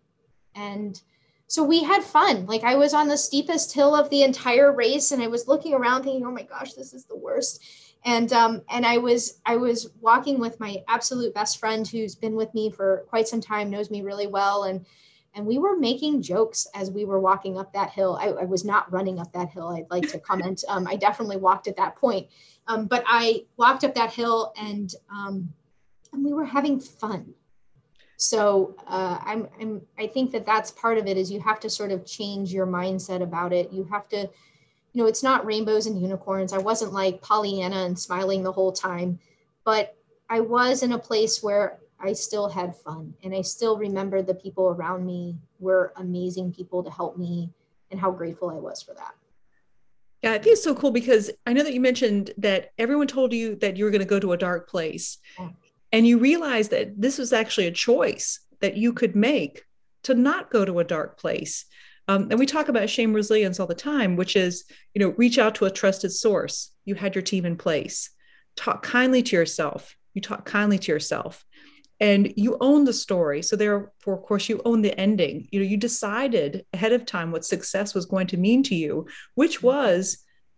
And 0.55 1.01
so 1.47 1.63
we 1.63 1.83
had 1.83 2.03
fun. 2.03 2.45
Like 2.45 2.63
I 2.63 2.75
was 2.75 2.93
on 2.93 3.07
the 3.07 3.17
steepest 3.17 3.73
hill 3.73 3.95
of 3.95 4.09
the 4.09 4.23
entire 4.23 4.71
race 4.71 5.11
and 5.11 5.21
I 5.21 5.27
was 5.27 5.47
looking 5.47 5.73
around 5.73 6.03
thinking, 6.03 6.25
oh 6.25 6.31
my 6.31 6.43
gosh, 6.43 6.73
this 6.73 6.93
is 6.93 7.05
the 7.05 7.17
worst. 7.17 7.63
And 8.03 8.31
um, 8.33 8.61
and 8.69 8.85
I 8.85 8.99
was 8.99 9.39
I 9.45 9.57
was 9.57 9.89
walking 9.99 10.39
with 10.39 10.59
my 10.59 10.83
absolute 10.87 11.33
best 11.33 11.59
friend 11.59 11.87
who's 11.87 12.15
been 12.15 12.35
with 12.35 12.53
me 12.53 12.69
for 12.69 13.03
quite 13.09 13.27
some 13.27 13.41
time, 13.41 13.71
knows 13.71 13.89
me 13.89 14.03
really 14.03 14.27
well. 14.27 14.63
And 14.63 14.85
and 15.33 15.45
we 15.45 15.57
were 15.57 15.75
making 15.75 16.21
jokes 16.21 16.67
as 16.75 16.91
we 16.91 17.03
were 17.03 17.19
walking 17.19 17.57
up 17.57 17.73
that 17.73 17.89
hill. 17.89 18.17
I, 18.21 18.27
I 18.27 18.45
was 18.45 18.63
not 18.63 18.91
running 18.91 19.19
up 19.19 19.33
that 19.33 19.49
hill. 19.49 19.69
I'd 19.69 19.89
like 19.89 20.07
to 20.09 20.19
comment. 20.19 20.63
Um, 20.67 20.87
I 20.87 20.95
definitely 20.95 21.37
walked 21.37 21.67
at 21.67 21.75
that 21.77 21.95
point, 21.95 22.27
um, 22.67 22.85
but 22.85 23.03
I 23.07 23.45
walked 23.57 23.83
up 23.83 23.95
that 23.95 24.13
hill 24.13 24.53
and 24.55 24.93
um, 25.11 25.51
and 26.15 26.25
we 26.25 26.33
were 26.33 26.45
having 26.45 26.79
fun. 26.79 27.33
So 28.17 28.75
uh, 28.87 29.19
I'm, 29.21 29.47
I'm 29.59 29.81
I 29.99 30.07
think 30.07 30.31
that 30.31 30.45
that's 30.45 30.71
part 30.71 30.97
of 30.97 31.05
it 31.05 31.17
is 31.17 31.31
you 31.31 31.41
have 31.41 31.59
to 31.61 31.69
sort 31.69 31.91
of 31.91 32.05
change 32.05 32.53
your 32.53 32.65
mindset 32.65 33.21
about 33.21 33.51
it. 33.51 33.71
You 33.71 33.83
have 33.91 34.07
to, 34.09 34.17
you 34.17 35.01
know, 35.01 35.05
it's 35.05 35.23
not 35.23 35.45
rainbows 35.45 35.85
and 35.85 36.01
unicorns. 36.01 36.53
I 36.53 36.57
wasn't 36.57 36.93
like 36.93 37.21
Pollyanna 37.21 37.85
and 37.85 37.99
smiling 37.99 38.41
the 38.41 38.51
whole 38.51 38.71
time, 38.71 39.19
but 39.65 39.97
I 40.29 40.39
was 40.39 40.81
in 40.81 40.93
a 40.93 40.99
place 40.99 41.43
where 41.43 41.79
I 41.99 42.13
still 42.13 42.47
had 42.49 42.75
fun 42.75 43.13
and 43.23 43.33
I 43.35 43.41
still 43.41 43.77
remember 43.77 44.21
the 44.21 44.33
people 44.33 44.67
around 44.67 45.05
me 45.05 45.35
were 45.59 45.93
amazing 45.97 46.53
people 46.53 46.83
to 46.83 46.89
help 46.89 47.17
me 47.17 47.51
and 47.91 47.99
how 47.99 48.11
grateful 48.11 48.49
I 48.49 48.55
was 48.55 48.81
for 48.81 48.93
that. 48.93 49.13
Yeah, 50.21 50.31
I 50.31 50.39
think 50.39 50.53
it's 50.53 50.63
so 50.63 50.73
cool 50.73 50.91
because 50.91 51.29
I 51.45 51.53
know 51.53 51.63
that 51.63 51.73
you 51.73 51.79
mentioned 51.79 52.31
that 52.37 52.71
everyone 52.77 53.07
told 53.07 53.31
you 53.31 53.55
that 53.57 53.77
you 53.77 53.85
were 53.85 53.91
going 53.91 53.99
to 53.99 54.07
go 54.07 54.19
to 54.19 54.33
a 54.33 54.37
dark 54.37 54.67
place. 54.67 55.19
Yeah. 55.37 55.49
And 55.95 56.05
you 56.05 56.17
realize 56.17 56.67
that 56.69 56.99
this 56.99 57.17
was 57.17 57.31
actually 57.31 57.67
a 57.67 57.71
choice 57.71 58.41
that 58.59 58.75
you 58.75 58.91
could 58.91 59.15
make 59.15 59.63
to 60.03 60.13
not 60.13 60.51
go 60.51 60.65
to 60.65 60.79
a 60.79 60.83
dark 60.83 61.17
place. 61.17 61.63
Um, 62.09 62.27
and 62.29 62.37
we 62.37 62.45
talk 62.45 62.67
about 62.67 62.89
shame 62.89 63.13
resilience 63.13 63.61
all 63.61 63.65
the 63.65 63.75
time, 63.75 64.17
which 64.17 64.35
is, 64.35 64.65
you 64.93 64.99
know, 64.99 65.13
reach 65.15 65.39
out 65.39 65.55
to 65.55 65.65
a 65.65 65.71
trusted 65.71 66.11
source. 66.11 66.73
You 66.83 66.95
had 66.95 67.15
your 67.15 67.21
team 67.21 67.45
in 67.45 67.55
place. 67.55 68.09
Talk 68.57 68.83
kindly 68.83 69.23
to 69.23 69.37
yourself. 69.37 69.95
You 70.13 70.19
talk 70.19 70.43
kindly 70.43 70.79
to 70.79 70.91
yourself 70.91 71.45
and 72.01 72.33
you 72.35 72.57
own 72.59 72.83
the 72.83 72.91
story 72.91 73.41
so 73.41 73.55
therefore 73.55 74.15
of 74.15 74.23
course 74.23 74.49
you 74.49 74.61
own 74.65 74.81
the 74.81 74.99
ending 74.99 75.47
you 75.49 75.61
know 75.61 75.65
you 75.65 75.77
decided 75.77 76.65
ahead 76.73 76.91
of 76.91 77.05
time 77.05 77.31
what 77.31 77.45
success 77.45 77.95
was 77.95 78.05
going 78.05 78.27
to 78.27 78.35
mean 78.35 78.63
to 78.63 78.75
you 78.75 79.07
which 79.35 79.63
was 79.63 80.17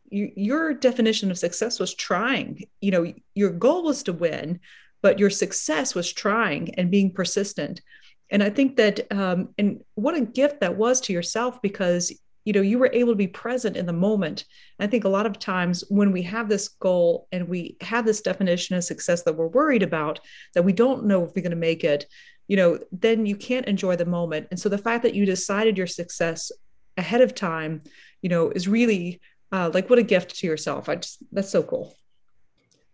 you, 0.09 0.31
your 0.35 0.73
definition 0.73 1.29
of 1.29 1.37
success 1.37 1.79
was 1.79 1.93
trying 1.93 2.63
you 2.81 2.89
know 2.89 3.13
your 3.35 3.51
goal 3.51 3.83
was 3.83 4.01
to 4.01 4.13
win 4.13 4.59
but 5.01 5.19
your 5.19 5.29
success 5.29 5.95
was 5.95 6.11
trying 6.11 6.75
and 6.75 6.91
being 6.91 7.11
persistent. 7.11 7.81
And 8.29 8.43
i 8.43 8.49
think 8.49 8.75
that 8.75 9.11
um, 9.11 9.49
and 9.57 9.81
what 9.95 10.15
a 10.15 10.21
gift 10.21 10.59
that 10.59 10.75
was 10.75 10.99
to 11.01 11.13
yourself 11.13 11.61
because 11.61 12.11
you 12.47 12.53
know 12.53 12.61
you 12.61 12.79
were 12.79 12.89
able 12.93 13.11
to 13.11 13.17
be 13.17 13.27
present 13.27 13.75
in 13.75 13.85
the 13.85 13.93
moment. 13.93 14.45
I 14.79 14.87
think 14.87 15.03
a 15.03 15.09
lot 15.09 15.25
of 15.25 15.37
times 15.37 15.83
when 15.89 16.13
we 16.13 16.21
have 16.23 16.47
this 16.47 16.69
goal 16.69 17.27
and 17.33 17.49
we 17.49 17.75
have 17.81 18.05
this 18.05 18.21
definition 18.21 18.77
of 18.77 18.85
success 18.85 19.23
that 19.23 19.33
we're 19.33 19.47
worried 19.47 19.83
about 19.83 20.21
that 20.53 20.63
we 20.63 20.71
don't 20.71 21.05
know 21.05 21.25
if 21.25 21.31
we're 21.35 21.41
going 21.41 21.51
to 21.51 21.57
make 21.57 21.83
it 21.83 22.05
you 22.47 22.55
know 22.55 22.79
then 22.93 23.25
you 23.25 23.35
can't 23.35 23.67
enjoy 23.67 23.97
the 23.97 24.05
moment. 24.05 24.47
And 24.49 24.59
so 24.59 24.69
the 24.69 24.77
fact 24.77 25.03
that 25.03 25.13
you 25.13 25.25
decided 25.25 25.77
your 25.77 25.87
success 25.87 26.51
ahead 26.95 27.21
of 27.21 27.35
time 27.35 27.81
you 28.21 28.29
know 28.29 28.49
is 28.49 28.67
really 28.67 29.19
uh, 29.51 29.69
like 29.73 29.89
what 29.89 29.99
a 29.99 30.03
gift 30.03 30.37
to 30.37 30.47
yourself. 30.47 30.87
I 30.87 30.95
just 30.95 31.23
that's 31.33 31.49
so 31.49 31.63
cool 31.63 31.95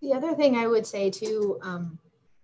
the 0.03 0.13
other 0.13 0.35
thing 0.35 0.55
i 0.55 0.67
would 0.67 0.85
say 0.85 1.09
too 1.09 1.57
um, 1.63 1.97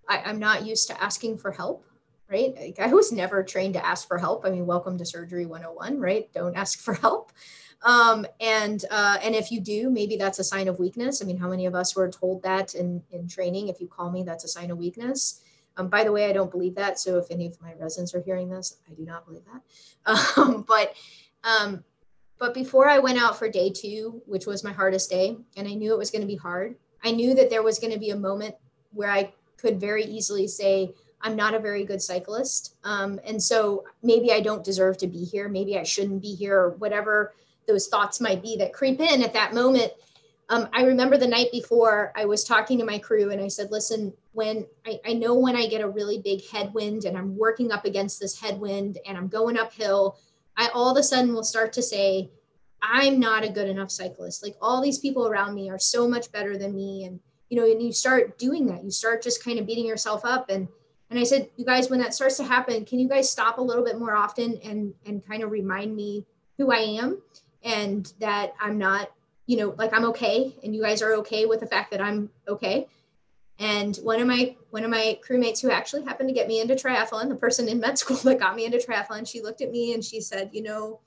I, 0.08 0.24
i'm 0.26 0.40
not 0.40 0.66
used 0.66 0.88
to 0.88 1.04
asking 1.04 1.38
for 1.38 1.52
help 1.52 1.86
right? 2.32 2.56
Like 2.56 2.80
I 2.80 2.94
was 2.94 3.12
never 3.12 3.44
trained 3.44 3.74
to 3.74 3.86
ask 3.86 4.08
for 4.08 4.18
help. 4.18 4.46
I 4.46 4.52
mean, 4.52 4.66
welcome 4.66 4.98
to 4.98 5.06
surgery 5.06 5.46
101, 5.46 6.00
right? 6.00 6.32
Don't 6.34 6.56
ask 6.56 6.80
for 6.80 6.94
help. 6.94 7.32
Um, 7.82 8.26
and 8.40 8.84
uh, 8.92 9.18
and 9.24 9.36
if 9.36 9.52
you 9.52 9.62
do, 9.62 9.90
maybe 9.90 10.18
that's 10.18 10.40
a 10.40 10.44
sign 10.44 10.68
of 10.68 10.80
weakness. 10.80 11.22
I 11.22 11.26
mean, 11.26 11.38
how 11.38 11.50
many 11.50 11.66
of 11.66 11.76
us 11.76 11.96
were 11.96 12.10
told 12.10 12.44
that 12.44 12.76
in 12.76 13.02
in 13.12 13.28
training? 13.28 13.70
If 13.70 13.80
you 13.80 13.88
call 13.88 14.12
me, 14.12 14.24
that's 14.24 14.44
a 14.44 14.50
sign 14.50 14.70
of 14.70 14.78
weakness. 14.78 15.42
Um, 15.78 15.88
by 15.88 16.04
the 16.04 16.12
way, 16.12 16.30
I 16.30 16.34
don't 16.34 16.52
believe 16.52 16.76
that. 16.76 17.00
So 17.00 17.18
if 17.18 17.28
any 17.32 17.48
of 17.48 17.60
my 17.62 17.74
residents 17.80 18.14
are 18.14 18.22
hearing 18.22 18.50
this, 18.50 18.78
I 18.90 18.94
do 18.94 19.06
not 19.06 19.26
believe 19.26 19.44
that. 19.46 19.62
Um, 20.38 20.66
but 20.68 20.96
um, 21.44 21.84
but 22.38 22.54
before 22.54 22.90
I 22.90 23.00
went 23.00 23.22
out 23.22 23.38
for 23.38 23.50
day 23.50 23.70
two, 23.70 24.22
which 24.26 24.46
was 24.46 24.64
my 24.64 24.72
hardest 24.72 25.10
day, 25.10 25.38
and 25.56 25.68
I 25.68 25.74
knew 25.74 25.94
it 25.94 25.98
was 25.98 26.12
going 26.12 26.22
to 26.22 26.28
be 26.28 26.36
hard. 26.36 26.76
I 27.04 27.12
knew 27.12 27.34
that 27.36 27.50
there 27.50 27.64
was 27.64 27.80
going 27.80 27.94
to 27.94 28.00
be 28.00 28.10
a 28.12 28.16
moment 28.16 28.56
where 28.92 29.10
I 29.10 29.34
could 29.58 29.80
very 29.80 30.04
easily 30.04 30.48
say, 30.48 30.94
I'm 31.22 31.36
not 31.36 31.54
a 31.54 31.60
very 31.60 31.84
good 31.84 32.02
cyclist. 32.02 32.76
Um, 32.84 33.20
and 33.26 33.42
so 33.42 33.84
maybe 34.02 34.32
I 34.32 34.40
don't 34.40 34.64
deserve 34.64 34.98
to 35.00 35.08
be 35.08 35.24
here. 35.26 35.50
Maybe 35.50 35.78
I 35.78 35.84
shouldn't 35.84 36.22
be 36.22 36.34
here, 36.34 36.58
or 36.58 36.70
whatever 36.72 37.34
those 37.68 37.88
thoughts 37.88 38.22
might 38.22 38.42
be 38.42 38.56
that 38.58 38.74
creep 38.74 39.00
in 39.00 39.22
at 39.22 39.34
that 39.34 39.54
moment. 39.54 39.92
Um, 40.50 40.68
I 40.74 40.82
remember 40.82 41.16
the 41.16 41.28
night 41.28 41.52
before 41.52 42.12
I 42.16 42.26
was 42.26 42.44
talking 42.44 42.80
to 42.80 42.86
my 42.86 42.98
crew 42.98 43.30
and 43.30 43.40
I 43.40 43.50
said, 43.50 43.70
listen, 43.70 44.12
when 44.32 44.66
I, 44.86 45.00
I 45.06 45.14
know 45.14 45.36
when 45.36 45.56
I 45.56 45.68
get 45.68 45.82
a 45.82 45.88
really 45.88 46.20
big 46.20 46.44
headwind 46.50 47.06
and 47.06 47.16
I'm 47.16 47.38
working 47.38 47.72
up 47.72 47.86
against 47.86 48.20
this 48.20 48.40
headwind 48.40 48.98
and 49.06 49.16
I'm 49.16 49.28
going 49.28 49.60
uphill, 49.60 50.18
I 50.58 50.70
all 50.74 50.90
of 50.90 50.98
a 50.98 51.04
sudden 51.04 51.34
will 51.34 51.44
start 51.44 51.72
to 51.74 51.84
say, 51.84 52.32
I'm 52.82 53.20
not 53.20 53.44
a 53.44 53.50
good 53.50 53.70
enough 53.70 53.92
cyclist. 53.92 54.44
Like 54.44 54.56
all 54.62 54.82
these 54.82 55.00
people 55.00 55.28
around 55.28 55.56
me 55.56 55.70
are 55.70 55.80
so 55.80 56.08
much 56.08 56.32
better 56.32 56.58
than 56.58 56.76
me. 56.76 57.06
And, 57.06 57.20
you 57.50 57.60
know, 57.60 57.70
and 57.70 57.82
you 57.82 57.92
start 57.92 58.38
doing 58.38 58.66
that. 58.68 58.84
You 58.84 58.92
start 58.92 59.22
just 59.22 59.44
kind 59.44 59.60
of 59.60 59.66
beating 59.66 59.86
yourself 59.86 60.24
up. 60.24 60.50
And 60.50 60.68
and 61.10 61.18
I 61.18 61.24
said, 61.24 61.50
you 61.58 61.66
guys, 61.66 61.90
when 61.90 62.00
that 62.02 62.14
starts 62.14 62.38
to 62.38 62.44
happen, 62.44 62.86
can 62.86 63.00
you 63.00 63.10
guys 63.10 63.32
stop 63.32 63.58
a 63.58 63.62
little 63.62 63.84
bit 63.84 63.98
more 63.98 64.16
often 64.16 64.60
and 64.64 64.94
and 65.06 65.26
kind 65.26 65.44
of 65.44 65.52
remind 65.52 65.96
me 65.96 66.26
who 66.58 66.72
I 66.72 66.78
am 66.78 67.22
and 67.64 68.12
that 68.20 68.54
I'm 68.60 68.78
not, 68.78 69.12
you 69.48 69.58
know, 69.58 69.74
like 69.78 69.94
I'm 69.94 70.06
okay 70.06 70.56
and 70.64 70.76
you 70.76 70.82
guys 70.82 71.02
are 71.02 71.14
okay 71.16 71.46
with 71.46 71.62
the 71.62 71.68
fact 71.68 71.92
that 71.92 72.02
I'm 72.02 72.30
okay. 72.48 72.88
And 73.58 73.98
one 73.98 74.22
of 74.22 74.28
my 74.28 74.56
one 74.70 74.84
of 74.84 74.90
my 74.90 75.20
crewmates 75.28 75.62
who 75.62 75.72
actually 75.72 76.06
happened 76.06 76.30
to 76.30 76.36
get 76.36 76.48
me 76.48 76.62
into 76.62 76.76
triathlon, 76.76 77.28
the 77.28 77.36
person 77.36 77.68
in 77.68 77.80
med 77.80 77.98
school 77.98 78.18
that 78.24 78.40
got 78.40 78.56
me 78.56 78.66
into 78.66 78.78
triathlon, 78.78 79.28
she 79.28 79.42
looked 79.42 79.62
at 79.62 79.72
me 79.72 79.94
and 79.94 80.04
she 80.04 80.22
said, 80.22 80.52
"You 80.54 80.64
know, 80.64 81.00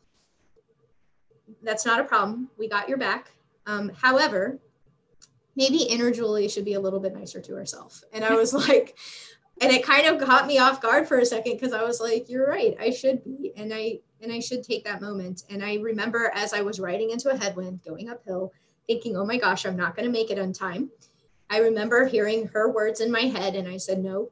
that's 1.62 1.86
not 1.86 2.00
a 2.00 2.04
problem. 2.04 2.50
We 2.58 2.68
got 2.68 2.88
your 2.88 2.98
back. 2.98 3.32
Um, 3.66 3.90
however, 3.94 4.58
maybe 5.56 5.78
inner 5.82 6.10
Julie 6.10 6.48
should 6.48 6.64
be 6.64 6.74
a 6.74 6.80
little 6.80 7.00
bit 7.00 7.14
nicer 7.14 7.40
to 7.40 7.54
herself." 7.54 8.02
And 8.12 8.24
I 8.24 8.34
was 8.34 8.52
like, 8.68 8.98
and 9.60 9.72
it 9.72 9.84
kind 9.84 10.06
of 10.06 10.20
caught 10.20 10.46
me 10.46 10.58
off 10.58 10.80
guard 10.80 11.06
for 11.06 11.18
a 11.18 11.26
second 11.26 11.54
because 11.54 11.72
I 11.72 11.82
was 11.82 12.00
like, 12.00 12.28
"You're 12.28 12.48
right. 12.48 12.76
I 12.80 12.90
should 12.90 13.24
be." 13.24 13.52
And 13.56 13.72
I 13.72 14.00
and 14.20 14.32
I 14.32 14.40
should 14.40 14.62
take 14.62 14.84
that 14.84 15.00
moment. 15.00 15.42
And 15.50 15.64
I 15.64 15.76
remember 15.76 16.30
as 16.34 16.52
I 16.52 16.62
was 16.62 16.78
riding 16.78 17.10
into 17.10 17.30
a 17.30 17.36
headwind, 17.36 17.82
going 17.84 18.08
uphill, 18.08 18.52
thinking, 18.86 19.16
"Oh 19.16 19.24
my 19.24 19.36
gosh, 19.36 19.64
I'm 19.64 19.76
not 19.76 19.96
going 19.96 20.06
to 20.06 20.12
make 20.12 20.30
it 20.30 20.38
on 20.38 20.52
time." 20.52 20.90
I 21.52 21.58
remember 21.58 22.06
hearing 22.06 22.46
her 22.54 22.72
words 22.72 23.02
in 23.02 23.12
my 23.12 23.20
head, 23.20 23.56
and 23.56 23.68
I 23.68 23.76
said, 23.76 24.02
No, 24.02 24.30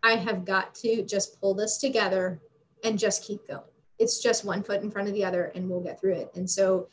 I 0.00 0.12
have 0.12 0.44
got 0.44 0.76
to 0.76 1.02
just 1.02 1.40
pull 1.40 1.54
this 1.54 1.76
together 1.76 2.40
and 2.84 3.00
just 3.00 3.24
keep 3.24 3.48
going. 3.48 3.71
It's 3.98 4.22
just 4.22 4.44
one 4.44 4.62
foot 4.62 4.82
in 4.82 4.90
front 4.90 5.08
of 5.08 5.14
the 5.14 5.24
other, 5.24 5.52
and 5.54 5.68
we'll 5.68 5.80
get 5.80 6.00
through 6.00 6.14
it. 6.14 6.30
And 6.34 6.48
so 6.48 6.88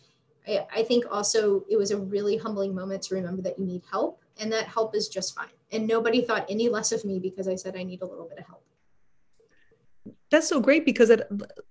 I, 0.47 0.65
I 0.73 0.83
think 0.83 1.05
also 1.11 1.63
it 1.69 1.77
was 1.77 1.91
a 1.91 1.97
really 1.97 2.37
humbling 2.37 2.73
moment 2.73 3.03
to 3.03 3.15
remember 3.15 3.41
that 3.43 3.57
you 3.57 3.65
need 3.65 3.83
help, 3.89 4.21
and 4.39 4.51
that 4.51 4.67
help 4.67 4.95
is 4.95 5.07
just 5.07 5.35
fine. 5.35 5.47
And 5.71 5.87
nobody 5.87 6.21
thought 6.21 6.45
any 6.49 6.69
less 6.69 6.91
of 6.91 7.05
me 7.05 7.19
because 7.19 7.47
I 7.47 7.55
said 7.55 7.75
I 7.75 7.83
need 7.83 8.01
a 8.01 8.05
little 8.05 8.27
bit 8.27 8.39
of 8.39 8.45
help 8.47 8.63
that's 10.29 10.47
so 10.47 10.59
great 10.59 10.85
because 10.85 11.09
it 11.09 11.27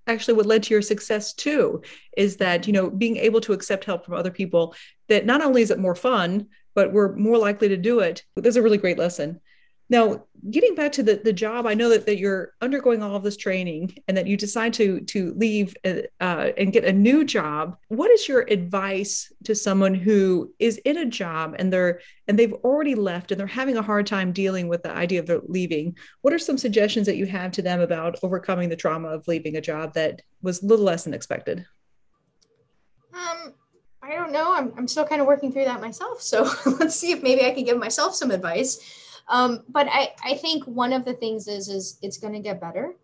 actually 0.06 0.34
what 0.34 0.46
led 0.46 0.62
to 0.62 0.74
your 0.74 0.82
success 0.82 1.32
too 1.32 1.82
is 2.16 2.36
that 2.36 2.66
you 2.66 2.72
know 2.72 2.90
being 2.90 3.16
able 3.16 3.40
to 3.40 3.52
accept 3.52 3.84
help 3.84 4.04
from 4.04 4.14
other 4.14 4.30
people 4.30 4.74
that 5.08 5.26
not 5.26 5.42
only 5.42 5.62
is 5.62 5.70
it 5.70 5.78
more 5.78 5.94
fun 5.94 6.46
but 6.74 6.92
we're 6.92 7.14
more 7.16 7.38
likely 7.38 7.68
to 7.68 7.76
do 7.76 8.00
it 8.00 8.24
there's 8.36 8.56
a 8.56 8.62
really 8.62 8.78
great 8.78 8.98
lesson 8.98 9.40
now, 9.90 10.24
getting 10.50 10.74
back 10.74 10.92
to 10.92 11.02
the, 11.02 11.16
the 11.16 11.32
job, 11.32 11.66
I 11.66 11.72
know 11.72 11.88
that, 11.88 12.04
that 12.06 12.18
you're 12.18 12.52
undergoing 12.60 13.02
all 13.02 13.16
of 13.16 13.22
this 13.22 13.38
training 13.38 13.96
and 14.06 14.16
that 14.16 14.26
you 14.26 14.36
decide 14.36 14.74
to 14.74 15.00
to 15.00 15.32
leave 15.34 15.74
uh, 15.84 16.02
uh, 16.20 16.50
and 16.58 16.72
get 16.72 16.84
a 16.84 16.92
new 16.92 17.24
job. 17.24 17.76
What 17.88 18.10
is 18.10 18.28
your 18.28 18.42
advice 18.42 19.32
to 19.44 19.54
someone 19.54 19.94
who 19.94 20.52
is 20.58 20.76
in 20.78 20.98
a 20.98 21.06
job 21.06 21.56
and 21.58 21.72
they're 21.72 22.00
and 22.26 22.38
they've 22.38 22.52
already 22.52 22.94
left 22.94 23.32
and 23.32 23.40
they're 23.40 23.46
having 23.46 23.78
a 23.78 23.82
hard 23.82 24.06
time 24.06 24.32
dealing 24.32 24.68
with 24.68 24.82
the 24.82 24.92
idea 24.92 25.20
of 25.20 25.26
their 25.26 25.40
leaving? 25.46 25.96
What 26.20 26.34
are 26.34 26.38
some 26.38 26.58
suggestions 26.58 27.06
that 27.06 27.16
you 27.16 27.26
have 27.26 27.52
to 27.52 27.62
them 27.62 27.80
about 27.80 28.18
overcoming 28.22 28.68
the 28.68 28.76
trauma 28.76 29.08
of 29.08 29.26
leaving 29.26 29.56
a 29.56 29.62
job 29.62 29.94
that 29.94 30.20
was 30.42 30.62
a 30.62 30.66
little 30.66 30.84
less 30.84 31.04
than 31.04 31.14
expected? 31.14 31.64
Um, 33.14 33.54
I 34.02 34.14
don't 34.14 34.32
know. 34.32 34.54
I'm, 34.54 34.72
I'm 34.76 34.86
still 34.86 35.06
kind 35.06 35.22
of 35.22 35.26
working 35.26 35.50
through 35.50 35.64
that 35.64 35.80
myself. 35.80 36.20
So 36.20 36.48
let's 36.78 36.94
see 36.94 37.12
if 37.12 37.22
maybe 37.22 37.44
I 37.46 37.52
can 37.52 37.64
give 37.64 37.78
myself 37.78 38.14
some 38.14 38.30
advice. 38.30 39.06
Um, 39.28 39.62
but 39.68 39.88
I, 39.90 40.14
I 40.24 40.34
think 40.34 40.64
one 40.64 40.92
of 40.92 41.04
the 41.04 41.12
things 41.12 41.48
is 41.48 41.68
is 41.68 41.98
it's 42.02 42.18
going 42.18 42.32
to 42.32 42.40
get 42.40 42.60
better. 42.60 42.94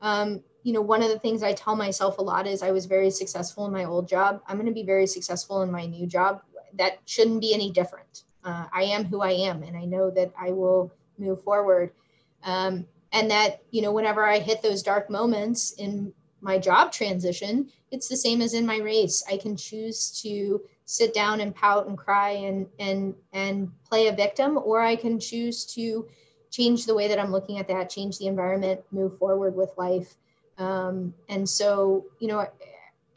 Um, 0.00 0.42
you 0.62 0.72
know, 0.72 0.80
one 0.80 1.02
of 1.02 1.10
the 1.10 1.18
things 1.18 1.42
I 1.42 1.52
tell 1.52 1.76
myself 1.76 2.18
a 2.18 2.22
lot 2.22 2.46
is 2.46 2.62
I 2.62 2.70
was 2.70 2.86
very 2.86 3.10
successful 3.10 3.66
in 3.66 3.72
my 3.72 3.84
old 3.84 4.08
job. 4.08 4.42
I'm 4.46 4.56
going 4.56 4.66
to 4.66 4.72
be 4.72 4.84
very 4.84 5.06
successful 5.06 5.62
in 5.62 5.70
my 5.70 5.86
new 5.86 6.06
job. 6.06 6.42
That 6.74 6.98
shouldn't 7.04 7.40
be 7.40 7.54
any 7.54 7.70
different. 7.70 8.24
Uh, 8.44 8.66
I 8.72 8.84
am 8.84 9.04
who 9.04 9.20
I 9.20 9.32
am, 9.32 9.62
and 9.62 9.76
I 9.76 9.84
know 9.84 10.10
that 10.10 10.32
I 10.38 10.50
will 10.52 10.92
move 11.18 11.42
forward. 11.42 11.92
Um, 12.42 12.86
and 13.12 13.30
that 13.30 13.62
you 13.70 13.80
know, 13.82 13.92
whenever 13.92 14.24
I 14.24 14.38
hit 14.38 14.62
those 14.62 14.82
dark 14.82 15.08
moments 15.08 15.72
in 15.72 16.12
my 16.40 16.58
job 16.58 16.92
transition, 16.92 17.70
it's 17.90 18.08
the 18.08 18.16
same 18.16 18.42
as 18.42 18.54
in 18.54 18.66
my 18.66 18.78
race. 18.78 19.24
I 19.30 19.36
can 19.36 19.56
choose 19.56 20.20
to 20.22 20.60
sit 20.84 21.14
down 21.14 21.40
and 21.40 21.54
pout 21.54 21.86
and 21.86 21.96
cry 21.96 22.30
and 22.30 22.66
and 22.78 23.14
and 23.32 23.70
play 23.84 24.08
a 24.08 24.12
victim 24.12 24.58
or 24.58 24.80
i 24.80 24.94
can 24.94 25.18
choose 25.18 25.64
to 25.64 26.06
change 26.50 26.86
the 26.86 26.94
way 26.94 27.08
that 27.08 27.18
i'm 27.18 27.32
looking 27.32 27.58
at 27.58 27.68
that 27.68 27.90
change 27.90 28.18
the 28.18 28.26
environment 28.26 28.80
move 28.92 29.18
forward 29.18 29.54
with 29.56 29.70
life. 29.76 30.16
Um, 30.56 31.14
and 31.28 31.48
so 31.48 32.04
you 32.20 32.28
know 32.28 32.46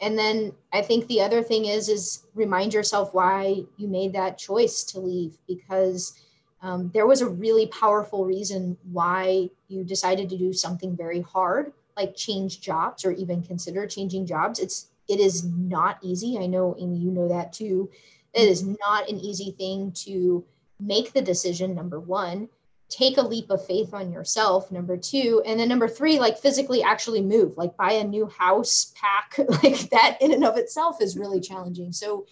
and 0.02 0.18
then 0.18 0.54
i 0.74 0.82
think 0.82 1.06
the 1.08 1.22
other 1.22 1.44
thing 1.44 1.66
is 1.66 1.88
is 1.88 2.24
remind 2.34 2.74
yourself 2.74 3.14
why 3.14 3.64
you 3.78 3.88
made 3.88 4.14
that 4.14 4.40
choice 4.40 4.84
to 4.86 5.00
leave 5.00 5.38
because 5.48 6.20
um, 6.64 6.90
there 6.96 7.06
was 7.06 7.22
a 7.22 7.30
really 7.30 7.68
powerful 7.68 8.26
reason 8.26 8.76
why 8.92 9.52
you 9.68 9.84
decided 9.84 10.30
to 10.30 10.38
do 10.38 10.52
something 10.52 10.98
very 10.98 11.22
hard 11.22 11.74
like 11.98 12.16
change 12.16 12.62
jobs 12.62 13.04
or 13.04 13.12
even 13.12 13.42
consider 13.42 13.88
changing 13.88 14.26
jobs. 14.26 14.60
It's 14.60 14.88
it 15.08 15.20
is 15.20 15.44
not 15.46 16.00
easy. 16.02 16.38
I 16.38 16.48
know, 16.48 16.76
Amy, 16.80 16.98
you 16.98 17.12
know 17.12 17.28
that 17.28 17.54
too. 17.54 17.90
It 18.34 18.48
is 18.48 18.64
not 18.64 19.10
an 19.10 19.20
easy 19.20 19.52
thing 19.58 19.92
to 20.04 20.46
make 20.80 21.14
the 21.14 21.22
decision, 21.22 21.74
number 21.74 22.00
one, 22.00 22.50
take 22.90 23.18
a 23.18 23.22
leap 23.22 23.50
of 23.50 23.66
faith 23.66 23.94
on 23.94 24.12
yourself, 24.12 24.72
number 24.72 24.96
two, 24.96 25.42
and 25.46 25.60
then 25.60 25.68
number 25.68 25.88
three, 25.88 26.20
like 26.20 26.38
physically 26.38 26.82
actually 26.84 27.22
move, 27.22 27.58
like 27.58 27.76
buy 27.78 27.94
a 27.94 28.04
new 28.04 28.28
house, 28.28 28.94
pack, 28.96 29.38
like 29.64 29.90
that 29.90 30.18
in 30.22 30.34
and 30.34 30.46
of 30.46 30.58
itself 30.58 31.02
is 31.02 31.18
really 31.18 31.42
challenging. 31.42 31.92
So 31.92 32.26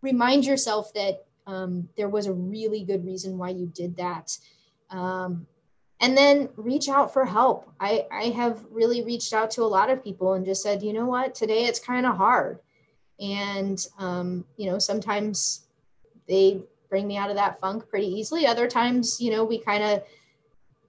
remind 0.00 0.44
yourself 0.44 0.92
that 0.94 1.24
um, 1.46 1.88
there 1.96 2.08
was 2.08 2.26
a 2.26 2.32
really 2.32 2.84
good 2.84 3.04
reason 3.04 3.36
why 3.36 3.50
you 3.50 3.66
did 3.66 3.96
that. 3.96 4.36
Um, 4.90 5.46
and 6.02 6.16
then 6.16 6.48
reach 6.56 6.88
out 6.88 7.12
for 7.12 7.24
help. 7.24 7.72
I, 7.78 8.06
I 8.12 8.24
have 8.24 8.64
really 8.70 9.02
reached 9.04 9.32
out 9.32 9.52
to 9.52 9.62
a 9.62 9.64
lot 9.64 9.88
of 9.88 10.02
people 10.02 10.34
and 10.34 10.44
just 10.44 10.62
said, 10.62 10.82
you 10.82 10.92
know 10.92 11.06
what, 11.06 11.34
today 11.34 11.64
it's 11.64 11.78
kind 11.78 12.04
of 12.04 12.16
hard. 12.16 12.58
And, 13.20 13.86
um, 13.98 14.44
you 14.56 14.66
know, 14.66 14.80
sometimes 14.80 15.62
they 16.26 16.60
bring 16.90 17.06
me 17.06 17.16
out 17.16 17.30
of 17.30 17.36
that 17.36 17.60
funk 17.60 17.88
pretty 17.88 18.08
easily. 18.08 18.46
Other 18.46 18.66
times, 18.66 19.20
you 19.20 19.30
know, 19.30 19.44
we 19.44 19.58
kind 19.58 19.84
of 19.84 20.02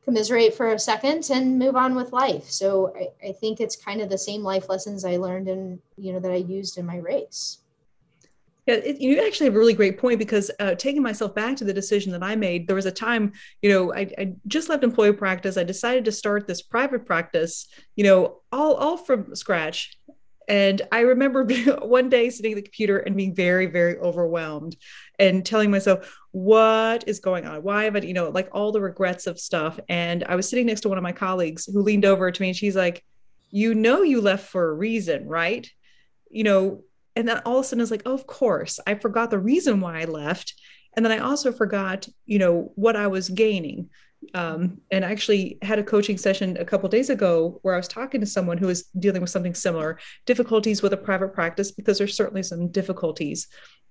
commiserate 0.03 0.55
for 0.55 0.73
a 0.73 0.79
second 0.79 1.29
and 1.29 1.59
move 1.59 1.75
on 1.75 1.93
with 1.93 2.11
life. 2.11 2.49
So 2.49 2.91
I, 2.97 3.29
I 3.29 3.31
think 3.33 3.61
it's 3.61 3.75
kind 3.75 4.01
of 4.01 4.09
the 4.09 4.17
same 4.17 4.41
life 4.41 4.67
lessons 4.67 5.05
I 5.05 5.17
learned 5.17 5.47
and, 5.47 5.79
you 5.95 6.11
know, 6.11 6.19
that 6.19 6.31
I 6.31 6.37
used 6.37 6.79
in 6.79 6.87
my 6.87 6.97
race. 6.97 7.59
Yeah, 8.65 8.75
it, 8.75 9.01
you 9.01 9.25
actually 9.25 9.47
have 9.47 9.55
a 9.55 9.59
really 9.59 9.73
great 9.73 9.97
point 9.97 10.19
because 10.19 10.49
uh, 10.59 10.75
taking 10.75 11.01
myself 11.01 11.35
back 11.35 11.57
to 11.57 11.65
the 11.65 11.73
decision 11.73 12.13
that 12.13 12.23
I 12.23 12.35
made, 12.35 12.65
there 12.65 12.77
was 12.77 12.85
a 12.85 12.91
time, 12.91 13.33
you 13.61 13.69
know, 13.69 13.93
I, 13.93 14.09
I, 14.17 14.33
just 14.47 14.69
left 14.69 14.85
employee 14.85 15.11
practice. 15.13 15.57
I 15.57 15.63
decided 15.63 16.05
to 16.05 16.13
start 16.13 16.47
this 16.47 16.61
private 16.61 17.05
practice, 17.05 17.67
you 17.97 18.05
know, 18.05 18.41
all 18.53 18.75
all 18.75 18.95
from 18.95 19.35
scratch. 19.35 19.97
And 20.47 20.81
I 20.91 21.01
remember 21.01 21.45
one 21.81 22.09
day 22.09 22.29
sitting 22.29 22.53
at 22.53 22.55
the 22.55 22.61
computer 22.61 22.99
and 22.99 23.17
being 23.17 23.35
very, 23.35 23.65
very 23.65 23.97
overwhelmed 23.97 24.77
and 25.19 25.45
telling 25.45 25.69
myself, 25.69 26.17
what 26.31 27.03
is 27.07 27.19
going 27.19 27.45
on? 27.45 27.63
Why 27.63 27.83
have 27.83 27.95
I, 27.95 27.99
you 27.99 28.13
know, 28.13 28.29
like 28.29 28.49
all 28.53 28.71
the 28.71 28.81
regrets 28.81 29.27
of 29.27 29.39
stuff. 29.39 29.79
And 29.89 30.23
I 30.23 30.35
was 30.35 30.49
sitting 30.49 30.65
next 30.65 30.81
to 30.81 30.89
one 30.89 30.97
of 30.97 31.03
my 31.03 31.11
colleagues 31.11 31.65
who 31.65 31.81
leaned 31.81 32.05
over 32.05 32.31
to 32.31 32.41
me 32.41 32.49
and 32.49 32.57
she's 32.57 32.75
like, 32.75 33.03
you 33.51 33.75
know, 33.75 34.01
you 34.01 34.19
left 34.19 34.49
for 34.49 34.69
a 34.69 34.73
reason, 34.73 35.27
right? 35.27 35.69
You 36.31 36.43
know, 36.43 36.83
and 37.15 37.27
then 37.27 37.41
all 37.45 37.59
of 37.59 37.65
a 37.65 37.67
sudden 37.67 37.81
it's 37.81 37.91
like, 37.91 38.03
oh, 38.05 38.13
of 38.13 38.27
course, 38.27 38.79
I 38.87 38.95
forgot 38.95 39.29
the 39.29 39.39
reason 39.39 39.79
why 39.79 40.01
I 40.01 40.05
left. 40.05 40.53
And 40.95 41.05
then 41.05 41.11
I 41.11 41.17
also 41.19 41.51
forgot, 41.51 42.07
you 42.25 42.39
know, 42.39 42.71
what 42.75 42.95
I 42.95 43.07
was 43.07 43.29
gaining. 43.29 43.89
Um, 44.33 44.79
and 44.91 45.03
I 45.03 45.11
actually 45.11 45.57
had 45.61 45.79
a 45.79 45.83
coaching 45.83 46.17
session 46.17 46.55
a 46.57 46.65
couple 46.65 46.87
days 46.87 47.09
ago 47.09 47.59
where 47.61 47.73
I 47.73 47.77
was 47.77 47.87
talking 47.87 48.21
to 48.21 48.27
someone 48.27 48.57
who 48.57 48.67
was 48.67 48.83
dealing 48.97 49.21
with 49.21 49.29
something 49.29 49.53
similar, 49.53 49.99
difficulties 50.25 50.81
with 50.81 50.93
a 50.93 50.97
private 50.97 51.33
practice, 51.33 51.71
because 51.71 51.97
there's 51.97 52.15
certainly 52.15 52.43
some 52.43 52.69
difficulties. 52.69 53.47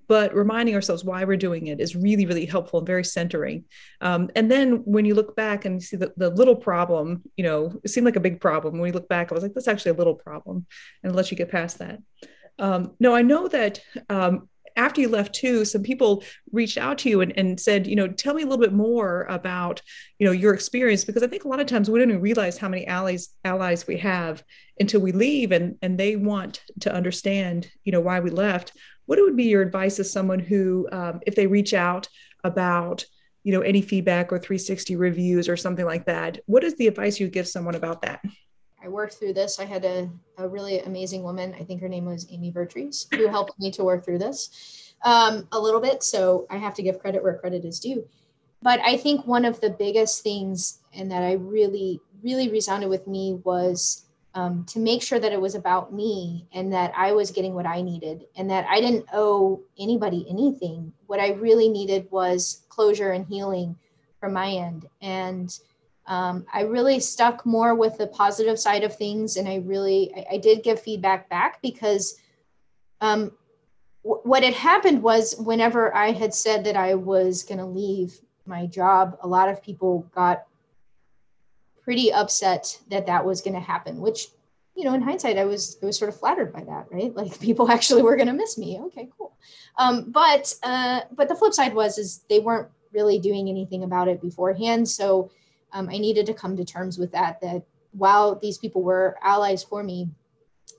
But 0.08 0.34
reminding 0.34 0.74
ourselves 0.74 1.04
why 1.04 1.24
we're 1.24 1.36
doing 1.36 1.68
it 1.68 1.80
is 1.80 1.94
really, 1.94 2.26
really 2.26 2.46
helpful 2.46 2.80
and 2.80 2.86
very 2.86 3.04
centering. 3.04 3.64
Um, 4.00 4.30
and 4.34 4.50
then 4.50 4.82
when 4.84 5.04
you 5.04 5.14
look 5.14 5.36
back 5.36 5.64
and 5.64 5.76
you 5.76 5.80
see 5.80 5.96
the, 5.96 6.12
the 6.16 6.30
little 6.30 6.56
problem, 6.56 7.22
you 7.36 7.44
know, 7.44 7.80
it 7.84 7.88
seemed 7.88 8.04
like 8.04 8.16
a 8.16 8.20
big 8.20 8.40
problem. 8.40 8.78
When 8.78 8.88
you 8.88 8.94
look 8.94 9.08
back, 9.08 9.30
I 9.30 9.34
was 9.34 9.42
like, 9.42 9.54
that's 9.54 9.68
actually 9.68 9.92
a 9.92 9.94
little 9.94 10.14
problem, 10.14 10.66
and 11.02 11.14
let 11.14 11.30
you 11.30 11.36
get 11.36 11.50
past 11.50 11.78
that. 11.78 11.98
Um, 12.58 12.92
no, 13.00 13.14
I 13.14 13.22
know 13.22 13.48
that 13.48 13.80
um, 14.08 14.48
after 14.76 15.00
you 15.00 15.08
left 15.08 15.34
too, 15.34 15.64
some 15.64 15.82
people 15.82 16.24
reached 16.50 16.78
out 16.78 16.98
to 16.98 17.08
you 17.08 17.20
and, 17.20 17.32
and 17.36 17.58
said, 17.58 17.86
you 17.86 17.96
know, 17.96 18.08
tell 18.08 18.34
me 18.34 18.42
a 18.42 18.46
little 18.46 18.62
bit 18.62 18.72
more 18.72 19.24
about, 19.24 19.82
you 20.18 20.26
know, 20.26 20.32
your 20.32 20.54
experience 20.54 21.04
because 21.04 21.22
I 21.22 21.26
think 21.26 21.44
a 21.44 21.48
lot 21.48 21.60
of 21.60 21.66
times 21.66 21.90
we 21.90 21.98
don't 21.98 22.10
even 22.10 22.22
realize 22.22 22.58
how 22.58 22.68
many 22.68 22.86
allies 22.86 23.30
allies 23.44 23.86
we 23.86 23.98
have 23.98 24.42
until 24.80 25.00
we 25.00 25.12
leave 25.12 25.52
and 25.52 25.76
and 25.82 25.98
they 25.98 26.16
want 26.16 26.62
to 26.80 26.92
understand, 26.92 27.70
you 27.84 27.92
know, 27.92 28.00
why 28.00 28.20
we 28.20 28.30
left. 28.30 28.72
What 29.06 29.20
would 29.20 29.36
be 29.36 29.44
your 29.44 29.62
advice 29.62 29.98
as 29.98 30.12
someone 30.12 30.38
who, 30.38 30.88
um, 30.92 31.20
if 31.26 31.34
they 31.34 31.46
reach 31.46 31.74
out 31.74 32.08
about, 32.44 33.04
you 33.42 33.52
know, 33.52 33.60
any 33.60 33.82
feedback 33.82 34.32
or 34.32 34.38
360 34.38 34.96
reviews 34.96 35.48
or 35.48 35.56
something 35.56 35.84
like 35.84 36.06
that, 36.06 36.38
what 36.46 36.64
is 36.64 36.76
the 36.76 36.86
advice 36.86 37.18
you 37.18 37.28
give 37.28 37.48
someone 37.48 37.74
about 37.74 38.02
that? 38.02 38.20
I 38.82 38.88
worked 38.88 39.14
through 39.14 39.34
this. 39.34 39.60
I 39.60 39.64
had 39.64 39.84
a, 39.84 40.10
a 40.38 40.48
really 40.48 40.80
amazing 40.80 41.22
woman. 41.22 41.54
I 41.58 41.64
think 41.64 41.80
her 41.80 41.88
name 41.88 42.04
was 42.04 42.26
Amy 42.30 42.50
Vertrees, 42.50 43.06
who 43.12 43.28
helped 43.28 43.58
me 43.58 43.70
to 43.72 43.84
work 43.84 44.04
through 44.04 44.18
this 44.18 44.94
um, 45.04 45.46
a 45.52 45.58
little 45.58 45.80
bit. 45.80 46.02
So 46.02 46.46
I 46.50 46.56
have 46.56 46.74
to 46.74 46.82
give 46.82 46.98
credit 46.98 47.22
where 47.22 47.38
credit 47.38 47.64
is 47.64 47.80
due. 47.80 48.06
But 48.62 48.80
I 48.80 48.96
think 48.96 49.26
one 49.26 49.44
of 49.44 49.60
the 49.60 49.70
biggest 49.70 50.22
things, 50.22 50.80
and 50.94 51.10
that 51.10 51.22
I 51.22 51.32
really, 51.32 52.00
really 52.22 52.48
resounded 52.48 52.88
with 52.88 53.06
me 53.06 53.40
was 53.44 54.04
um, 54.34 54.64
to 54.66 54.78
make 54.78 55.02
sure 55.02 55.18
that 55.18 55.32
it 55.32 55.40
was 55.40 55.54
about 55.54 55.92
me 55.92 56.46
and 56.52 56.72
that 56.72 56.92
I 56.96 57.12
was 57.12 57.30
getting 57.30 57.54
what 57.54 57.66
I 57.66 57.82
needed 57.82 58.24
and 58.36 58.48
that 58.50 58.66
I 58.68 58.80
didn't 58.80 59.06
owe 59.12 59.60
anybody 59.78 60.26
anything. 60.28 60.92
What 61.06 61.20
I 61.20 61.32
really 61.32 61.68
needed 61.68 62.08
was 62.10 62.62
closure 62.68 63.10
and 63.10 63.26
healing 63.26 63.76
from 64.20 64.32
my 64.32 64.50
end. 64.50 64.86
And 65.02 65.56
um, 66.06 66.44
I 66.52 66.62
really 66.62 67.00
stuck 67.00 67.46
more 67.46 67.74
with 67.74 67.98
the 67.98 68.08
positive 68.08 68.58
side 68.58 68.82
of 68.84 68.96
things. 68.96 69.36
And 69.36 69.48
I 69.48 69.56
really, 69.56 70.12
I, 70.16 70.34
I 70.34 70.38
did 70.38 70.62
give 70.62 70.80
feedback 70.80 71.28
back 71.28 71.62
because 71.62 72.16
um, 73.00 73.32
w- 74.04 74.22
what 74.24 74.42
had 74.42 74.54
happened 74.54 75.02
was 75.02 75.36
whenever 75.38 75.94
I 75.94 76.12
had 76.12 76.34
said 76.34 76.64
that 76.64 76.76
I 76.76 76.94
was 76.94 77.44
going 77.44 77.58
to 77.58 77.66
leave 77.66 78.18
my 78.46 78.66
job, 78.66 79.16
a 79.22 79.28
lot 79.28 79.48
of 79.48 79.62
people 79.62 80.10
got 80.14 80.44
pretty 81.84 82.12
upset 82.12 82.80
that 82.88 83.06
that 83.06 83.24
was 83.24 83.40
going 83.40 83.54
to 83.54 83.60
happen, 83.60 84.00
which 84.00 84.28
you 84.74 84.84
know, 84.84 84.94
in 84.94 85.02
hindsight, 85.02 85.36
I 85.36 85.44
was 85.44 85.76
I 85.82 85.86
was 85.86 85.98
sort 85.98 86.08
of 86.08 86.18
flattered 86.18 86.52
by 86.52 86.64
that, 86.64 86.86
right? 86.90 87.14
Like 87.22 87.38
people 87.40 87.70
actually 87.70 88.02
were 88.02 88.16
going 88.16 88.28
to 88.28 88.32
miss 88.32 88.56
me. 88.56 88.78
Okay, 88.86 89.08
cool. 89.18 89.36
Um, 89.78 90.10
but 90.10 90.54
uh, 90.62 91.02
but 91.12 91.28
the 91.28 91.34
flip 91.34 91.52
side 91.52 91.74
was 91.74 91.98
is 91.98 92.24
they 92.28 92.40
weren't 92.40 92.68
really 92.92 93.18
doing 93.18 93.48
anything 93.48 93.84
about 93.84 94.08
it 94.08 94.20
beforehand. 94.20 94.88
So 94.88 95.30
um, 95.72 95.88
I 95.88 95.98
needed 95.98 96.26
to 96.26 96.34
come 96.34 96.56
to 96.56 96.64
terms 96.64 96.98
with 96.98 97.12
that. 97.12 97.40
That 97.40 97.64
while 97.92 98.34
these 98.36 98.58
people 98.58 98.82
were 98.82 99.16
allies 99.22 99.62
for 99.62 99.82
me, 99.82 100.10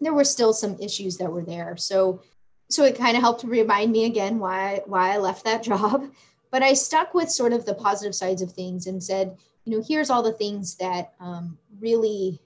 there 0.02 0.14
were 0.14 0.24
still 0.24 0.54
some 0.54 0.80
issues 0.80 1.18
that 1.18 1.32
were 1.32 1.44
there. 1.44 1.78
So 1.78 2.22
so 2.70 2.84
it 2.86 2.98
kind 2.98 3.16
of 3.16 3.22
helped 3.22 3.44
remind 3.44 3.92
me 3.92 4.06
again 4.06 4.40
why 4.40 4.82
why 4.86 5.14
I 5.14 5.18
left 5.18 5.46
that 5.46 5.64
job. 5.72 6.12
But 6.52 6.64
I 6.64 6.74
stuck 6.74 7.14
with 7.14 7.32
sort 7.32 7.54
of 7.54 7.66
the 7.66 7.74
positive 7.74 8.14
sides 8.14 8.42
of 8.42 8.52
things 8.52 8.86
and 8.86 9.04
said, 9.04 9.38
you 9.66 9.76
know, 9.76 9.84
here's 9.88 10.12
all 10.12 10.22
the 10.22 10.34
things 10.34 10.76
that 10.76 11.14
um, 11.20 11.58
really 11.80 12.40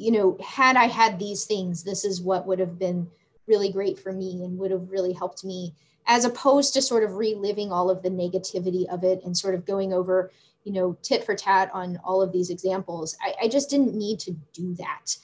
you 0.00 0.10
know, 0.10 0.38
had 0.42 0.76
I 0.76 0.86
had 0.86 1.18
these 1.18 1.44
things, 1.44 1.82
this 1.82 2.06
is 2.06 2.22
what 2.22 2.46
would 2.46 2.58
have 2.58 2.78
been 2.78 3.06
really 3.46 3.70
great 3.70 3.98
for 3.98 4.12
me 4.12 4.42
and 4.42 4.58
would 4.58 4.70
have 4.70 4.90
really 4.90 5.12
helped 5.12 5.44
me, 5.44 5.74
as 6.06 6.24
opposed 6.24 6.72
to 6.72 6.80
sort 6.80 7.04
of 7.04 7.16
reliving 7.16 7.70
all 7.70 7.90
of 7.90 8.02
the 8.02 8.08
negativity 8.08 8.88
of 8.88 9.04
it 9.04 9.20
and 9.26 9.36
sort 9.36 9.54
of 9.54 9.66
going 9.66 9.92
over, 9.92 10.30
you 10.64 10.72
know, 10.72 10.96
tit 11.02 11.24
for 11.24 11.34
tat 11.34 11.70
on 11.72 11.98
all 12.04 12.22
of 12.22 12.32
these 12.32 12.50
examples. 12.50 13.16
I, 13.22 13.34
I 13.44 13.48
just 13.48 13.70
didn't 13.70 13.94
need 13.94 14.18
to 14.20 14.32
do 14.52 14.74
that. 14.74 15.16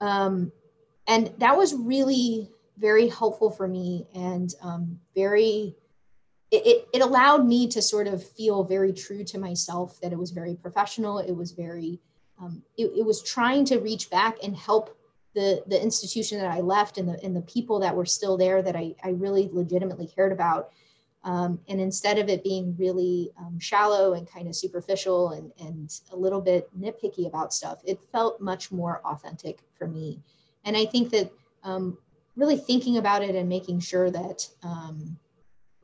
Um, 0.00 0.52
and 1.06 1.32
that 1.38 1.56
was 1.56 1.74
really 1.74 2.50
very 2.78 3.08
helpful 3.08 3.50
for 3.50 3.68
me 3.68 4.06
and 4.14 4.54
um, 4.62 4.98
very 5.14 5.74
it, 6.50 6.66
it, 6.66 6.88
it 6.92 7.02
allowed 7.02 7.46
me 7.46 7.66
to 7.68 7.80
sort 7.80 8.06
of 8.06 8.22
feel 8.22 8.62
very 8.64 8.92
true 8.92 9.24
to 9.24 9.38
myself 9.38 10.00
that 10.00 10.12
it 10.12 10.18
was 10.18 10.30
very 10.30 10.54
professional 10.54 11.18
it 11.18 11.32
was 11.32 11.52
very 11.52 12.00
um, 12.40 12.62
it, 12.76 12.86
it, 12.96 13.04
was 13.04 13.22
trying 13.22 13.64
to 13.66 13.78
reach 13.78 14.10
back 14.10 14.36
and 14.42 14.56
help 14.56 14.96
the 15.34 15.62
the 15.66 15.80
institution 15.80 16.38
that 16.38 16.50
I 16.50 16.60
left 16.60 16.98
and 16.98 17.08
the 17.08 17.22
and 17.24 17.34
the 17.34 17.42
people 17.42 17.78
that 17.80 17.94
were 17.94 18.06
still 18.06 18.36
there 18.36 18.62
that 18.62 18.76
I, 18.76 18.94
I 19.02 19.10
really 19.10 19.48
legitimately 19.52 20.06
cared 20.06 20.32
about. 20.32 20.70
Um, 21.24 21.60
and 21.68 21.80
instead 21.80 22.18
of 22.18 22.28
it 22.28 22.42
being 22.42 22.74
really 22.78 23.30
um, 23.38 23.58
shallow 23.60 24.14
and 24.14 24.28
kind 24.28 24.48
of 24.48 24.56
superficial 24.56 25.30
and, 25.30 25.52
and 25.60 26.00
a 26.10 26.16
little 26.16 26.40
bit 26.40 26.68
nitpicky 26.78 27.28
about 27.28 27.54
stuff, 27.54 27.80
it 27.84 28.00
felt 28.10 28.40
much 28.40 28.72
more 28.72 29.00
authentic 29.04 29.60
for 29.78 29.86
me. 29.86 30.20
And 30.64 30.76
I 30.76 30.84
think 30.84 31.10
that 31.10 31.30
um, 31.62 31.96
really 32.36 32.56
thinking 32.56 32.96
about 32.96 33.22
it 33.22 33.36
and 33.36 33.48
making 33.48 33.80
sure 33.80 34.10
that 34.10 34.48
um, 34.62 35.18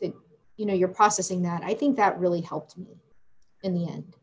that 0.00 0.12
you 0.56 0.66
know 0.66 0.74
you're 0.74 0.88
processing 0.88 1.42
that, 1.42 1.62
I 1.62 1.74
think 1.74 1.96
that 1.96 2.18
really 2.18 2.40
helped 2.40 2.76
me 2.76 3.00
in 3.62 3.74
the 3.74 3.88
end. 3.88 4.16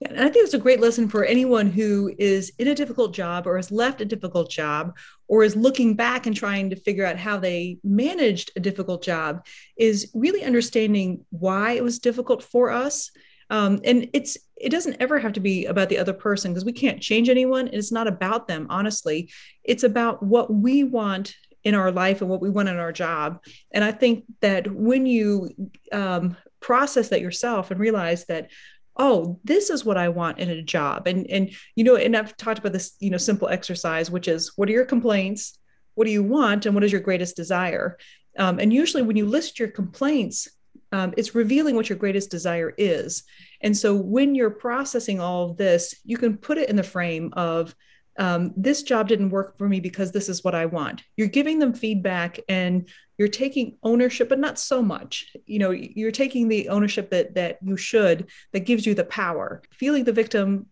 And 0.00 0.20
I 0.20 0.28
think 0.28 0.44
it's 0.44 0.54
a 0.54 0.58
great 0.58 0.80
lesson 0.80 1.08
for 1.08 1.24
anyone 1.24 1.70
who 1.70 2.14
is 2.18 2.52
in 2.58 2.68
a 2.68 2.74
difficult 2.74 3.12
job 3.12 3.46
or 3.46 3.56
has 3.56 3.72
left 3.72 4.00
a 4.00 4.04
difficult 4.04 4.48
job 4.48 4.96
or 5.26 5.42
is 5.42 5.56
looking 5.56 5.94
back 5.94 6.26
and 6.26 6.36
trying 6.36 6.70
to 6.70 6.76
figure 6.76 7.04
out 7.04 7.18
how 7.18 7.36
they 7.36 7.78
managed 7.82 8.52
a 8.54 8.60
difficult 8.60 9.02
job 9.02 9.44
is 9.76 10.10
really 10.14 10.44
understanding 10.44 11.24
why 11.30 11.72
it 11.72 11.82
was 11.82 11.98
difficult 11.98 12.44
for 12.44 12.70
us. 12.70 13.10
Um, 13.50 13.80
and 13.84 14.08
it's 14.12 14.38
it 14.56 14.68
doesn't 14.70 14.96
ever 15.00 15.18
have 15.18 15.32
to 15.32 15.40
be 15.40 15.66
about 15.66 15.88
the 15.88 15.98
other 15.98 16.12
person 16.12 16.52
because 16.52 16.64
we 16.64 16.72
can't 16.72 17.00
change 17.00 17.28
anyone. 17.28 17.66
And 17.66 17.76
it's 17.76 17.92
not 17.92 18.06
about 18.06 18.46
them, 18.46 18.66
honestly. 18.70 19.30
It's 19.64 19.84
about 19.84 20.22
what 20.22 20.52
we 20.52 20.84
want 20.84 21.34
in 21.64 21.74
our 21.74 21.90
life 21.90 22.20
and 22.20 22.30
what 22.30 22.40
we 22.40 22.50
want 22.50 22.68
in 22.68 22.76
our 22.76 22.92
job. 22.92 23.42
And 23.72 23.82
I 23.82 23.92
think 23.92 24.24
that 24.40 24.70
when 24.70 25.06
you 25.06 25.50
um, 25.92 26.36
process 26.60 27.08
that 27.08 27.20
yourself 27.20 27.70
and 27.70 27.80
realize 27.80 28.26
that 28.26 28.50
oh 28.98 29.38
this 29.44 29.70
is 29.70 29.84
what 29.84 29.96
i 29.96 30.08
want 30.08 30.38
in 30.38 30.50
a 30.50 30.62
job. 30.62 31.06
And 31.06 31.26
and 31.30 31.50
you 31.76 31.84
know 31.84 31.96
and 31.96 32.16
i've 32.16 32.36
talked 32.36 32.58
about 32.58 32.72
this 32.72 32.96
you 33.00 33.10
know 33.10 33.16
simple 33.16 33.48
exercise 33.48 34.10
which 34.10 34.28
is 34.28 34.52
what 34.56 34.68
are 34.68 34.72
your 34.72 34.84
complaints? 34.84 35.58
What 35.94 36.06
do 36.06 36.12
you 36.12 36.22
want? 36.22 36.66
And 36.66 36.74
what 36.74 36.84
is 36.84 36.92
your 36.92 37.00
greatest 37.00 37.34
desire? 37.36 37.98
Um, 38.38 38.60
and 38.60 38.72
usually 38.72 39.02
when 39.02 39.16
you 39.16 39.26
list 39.26 39.58
your 39.58 39.68
complaints 39.68 40.48
um, 40.90 41.12
it's 41.16 41.34
revealing 41.34 41.76
what 41.76 41.90
your 41.90 41.98
greatest 41.98 42.30
desire 42.30 42.72
is. 42.78 43.24
And 43.60 43.76
so 43.76 43.94
when 43.94 44.34
you're 44.34 44.48
processing 44.48 45.20
all 45.20 45.50
of 45.50 45.56
this 45.56 45.94
you 46.04 46.16
can 46.16 46.36
put 46.36 46.58
it 46.58 46.70
in 46.70 46.76
the 46.76 46.82
frame 46.82 47.32
of 47.34 47.74
um, 48.18 48.52
this 48.56 48.82
job 48.82 49.08
didn't 49.08 49.30
work 49.30 49.56
for 49.56 49.68
me 49.68 49.78
because 49.80 50.10
this 50.10 50.28
is 50.28 50.42
what 50.42 50.54
I 50.54 50.66
want. 50.66 51.04
You're 51.16 51.28
giving 51.28 51.60
them 51.60 51.72
feedback 51.72 52.40
and 52.48 52.88
you're 53.18 53.28
taking 53.28 53.76
ownership, 53.82 54.28
but 54.28 54.38
not 54.38 54.58
so 54.58 54.80
much. 54.80 55.34
You 55.46 55.58
know, 55.58 55.70
you're 55.70 56.12
taking 56.12 56.48
the 56.48 56.68
ownership 56.68 57.10
that 57.10 57.34
that 57.34 57.58
you 57.62 57.76
should, 57.76 58.28
that 58.52 58.60
gives 58.60 58.86
you 58.86 58.94
the 58.94 59.04
power. 59.04 59.62
Feeling 59.72 60.04
the 60.04 60.12
victim 60.12 60.66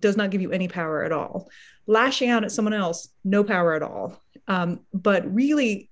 does 0.00 0.16
not 0.16 0.30
give 0.30 0.42
you 0.42 0.50
any 0.50 0.68
power 0.68 1.04
at 1.04 1.12
all. 1.12 1.48
Lashing 1.86 2.30
out 2.30 2.44
at 2.44 2.52
someone 2.52 2.74
else, 2.74 3.08
no 3.24 3.44
power 3.44 3.74
at 3.74 3.82
all. 3.82 4.20
Um, 4.48 4.80
but 4.92 5.32
really 5.32 5.90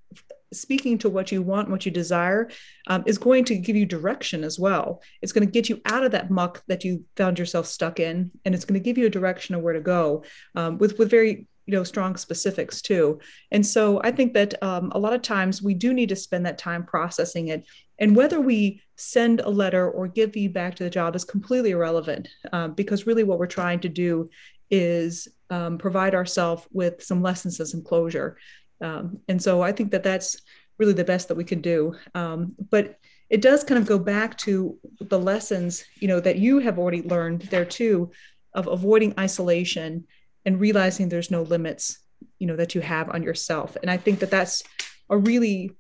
speaking 0.52 0.98
to 0.98 1.08
what 1.08 1.32
you 1.32 1.40
want, 1.40 1.70
what 1.70 1.86
you 1.86 1.92
desire, 1.92 2.50
um, 2.86 3.02
is 3.06 3.18
going 3.18 3.44
to 3.44 3.56
give 3.56 3.76
you 3.76 3.86
direction 3.86 4.44
as 4.44 4.58
well. 4.58 5.02
It's 5.22 5.32
going 5.32 5.46
to 5.46 5.50
get 5.50 5.68
you 5.68 5.80
out 5.86 6.04
of 6.04 6.12
that 6.12 6.30
muck 6.30 6.62
that 6.66 6.84
you 6.84 7.04
found 7.16 7.38
yourself 7.38 7.66
stuck 7.66 8.00
in, 8.00 8.30
and 8.44 8.54
it's 8.54 8.64
going 8.64 8.78
to 8.78 8.84
give 8.84 8.98
you 8.98 9.06
a 9.06 9.10
direction 9.10 9.54
of 9.54 9.62
where 9.62 9.74
to 9.74 9.80
go 9.80 10.24
um, 10.54 10.78
with 10.78 10.98
with 10.98 11.10
very 11.10 11.46
you 11.66 11.72
know 11.72 11.84
strong 11.84 12.16
specifics 12.16 12.82
too. 12.82 13.20
And 13.50 13.64
so 13.64 14.00
I 14.02 14.10
think 14.10 14.34
that 14.34 14.60
um, 14.62 14.90
a 14.94 14.98
lot 14.98 15.12
of 15.12 15.22
times 15.22 15.62
we 15.62 15.74
do 15.74 15.92
need 15.92 16.08
to 16.08 16.16
spend 16.16 16.46
that 16.46 16.58
time 16.58 16.84
processing 16.84 17.48
it. 17.48 17.66
And 17.98 18.16
whether 18.16 18.40
we 18.40 18.82
send 18.96 19.40
a 19.40 19.48
letter 19.48 19.88
or 19.90 20.08
give 20.08 20.32
feedback 20.32 20.74
to 20.76 20.84
the 20.84 20.90
job 20.90 21.14
is 21.14 21.24
completely 21.24 21.70
irrelevant 21.70 22.28
um, 22.52 22.72
because 22.74 23.06
really 23.06 23.24
what 23.24 23.38
we're 23.38 23.46
trying 23.46 23.80
to 23.80 23.88
do 23.88 24.28
is 24.70 25.28
um, 25.50 25.78
provide 25.78 26.14
ourselves 26.14 26.66
with 26.72 27.02
some 27.02 27.22
lessons 27.22 27.60
and 27.60 27.68
some 27.68 27.82
closure. 27.82 28.38
Um, 28.80 29.18
and 29.28 29.40
so 29.40 29.62
I 29.62 29.70
think 29.70 29.92
that 29.92 30.02
that's 30.02 30.36
really 30.78 30.94
the 30.94 31.04
best 31.04 31.28
that 31.28 31.36
we 31.36 31.44
can 31.44 31.60
do. 31.60 31.94
Um, 32.14 32.56
but 32.70 32.98
it 33.30 33.40
does 33.40 33.64
kind 33.64 33.78
of 33.78 33.86
go 33.86 33.98
back 33.98 34.36
to 34.38 34.78
the 35.00 35.18
lessons, 35.18 35.84
you 36.00 36.08
know, 36.08 36.20
that 36.20 36.38
you 36.38 36.58
have 36.58 36.78
already 36.78 37.02
learned 37.02 37.42
there 37.42 37.64
too, 37.64 38.10
of 38.54 38.66
avoiding 38.66 39.14
isolation 39.18 40.04
and 40.44 40.60
realizing 40.60 41.08
there's 41.08 41.30
no 41.30 41.42
limits, 41.42 41.98
you 42.38 42.46
know, 42.46 42.56
that 42.56 42.74
you 42.74 42.80
have 42.80 43.10
on 43.10 43.22
yourself. 43.22 43.76
And 43.80 43.90
I 43.90 43.96
think 43.96 44.20
that 44.20 44.30
that's 44.30 44.62
a 45.08 45.16
really 45.16 45.76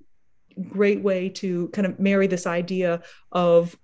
great 0.68 1.02
way 1.02 1.28
to 1.28 1.68
kind 1.68 1.86
of 1.86 1.98
marry 1.98 2.26
this 2.26 2.46
idea 2.46 3.02
of 3.30 3.76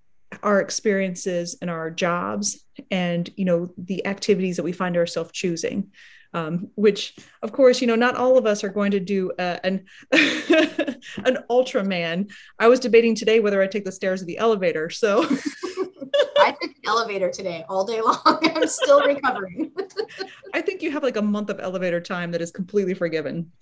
our 0.42 0.60
experiences 0.60 1.56
and 1.60 1.70
our 1.70 1.90
jobs 1.90 2.64
and 2.90 3.30
you 3.36 3.44
know 3.44 3.72
the 3.78 4.06
activities 4.06 4.56
that 4.56 4.62
we 4.62 4.72
find 4.72 4.96
ourselves 4.96 5.32
choosing 5.32 5.90
um, 6.34 6.68
which 6.74 7.16
of 7.42 7.52
course 7.52 7.80
you 7.80 7.86
know 7.86 7.94
not 7.94 8.14
all 8.14 8.36
of 8.36 8.44
us 8.44 8.62
are 8.62 8.68
going 8.68 8.90
to 8.90 9.00
do 9.00 9.32
uh, 9.38 9.56
an 9.64 9.86
an 10.12 11.38
ultraman 11.50 12.30
i 12.58 12.68
was 12.68 12.78
debating 12.78 13.14
today 13.14 13.40
whether 13.40 13.62
i 13.62 13.66
take 13.66 13.84
the 13.84 13.92
stairs 13.92 14.22
or 14.22 14.26
the 14.26 14.38
elevator 14.38 14.90
so 14.90 15.22
i 16.36 16.54
took 16.60 16.77
elevator 16.88 17.30
today 17.30 17.64
all 17.68 17.84
day 17.84 18.00
long 18.04 18.38
i'm 18.56 18.66
still 18.66 19.04
recovering 19.06 19.70
i 20.54 20.60
think 20.60 20.82
you 20.82 20.90
have 20.90 21.02
like 21.02 21.16
a 21.16 21.22
month 21.22 21.50
of 21.50 21.60
elevator 21.60 22.00
time 22.00 22.32
that 22.32 22.42
is 22.42 22.50
completely 22.50 22.94
forgiven 22.94 23.52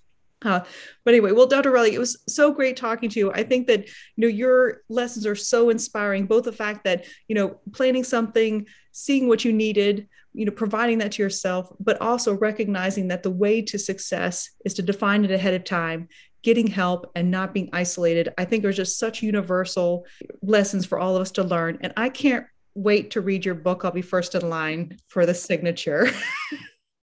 uh, 0.45 0.59
but 1.03 1.15
anyway, 1.15 1.31
well, 1.31 1.47
Dr. 1.47 1.71
Riley, 1.71 1.95
it 1.95 1.99
was 1.99 2.21
so 2.29 2.51
great 2.51 2.77
talking 2.77 3.09
to 3.09 3.19
you. 3.19 3.31
I 3.31 3.41
think 3.41 3.65
that 3.65 3.87
you 3.87 4.21
know 4.21 4.27
your 4.27 4.83
lessons 4.87 5.25
are 5.25 5.35
so 5.35 5.71
inspiring. 5.71 6.27
Both 6.27 6.43
the 6.43 6.51
fact 6.51 6.83
that 6.83 7.05
you 7.27 7.33
know 7.33 7.59
planning 7.73 8.03
something, 8.03 8.67
seeing 8.91 9.27
what 9.27 9.43
you 9.43 9.51
needed, 9.51 10.07
you 10.37 10.45
know 10.45 10.51
providing 10.51 10.99
that 10.99 11.13
to 11.13 11.23
yourself 11.23 11.71
but 11.79 11.99
also 11.99 12.35
recognizing 12.35 13.07
that 13.07 13.23
the 13.23 13.31
way 13.31 13.61
to 13.61 13.79
success 13.79 14.51
is 14.63 14.75
to 14.75 14.83
define 14.83 15.25
it 15.25 15.31
ahead 15.31 15.55
of 15.55 15.63
time 15.63 16.07
getting 16.43 16.67
help 16.67 17.11
and 17.15 17.31
not 17.31 17.53
being 17.53 17.69
isolated 17.73 18.31
i 18.37 18.45
think 18.45 18.61
there's 18.61 18.77
just 18.77 18.99
such 18.99 19.23
universal 19.23 20.05
lessons 20.43 20.85
for 20.85 20.99
all 20.99 21.15
of 21.15 21.21
us 21.21 21.31
to 21.31 21.43
learn 21.43 21.79
and 21.81 21.91
i 21.97 22.07
can't 22.07 22.45
wait 22.77 23.11
to 23.11 23.21
read 23.21 23.45
your 23.45 23.55
book 23.55 23.83
i'll 23.83 23.91
be 23.91 24.01
first 24.01 24.35
in 24.35 24.49
line 24.49 24.97
for 25.07 25.25
the 25.25 25.33
signature 25.33 26.09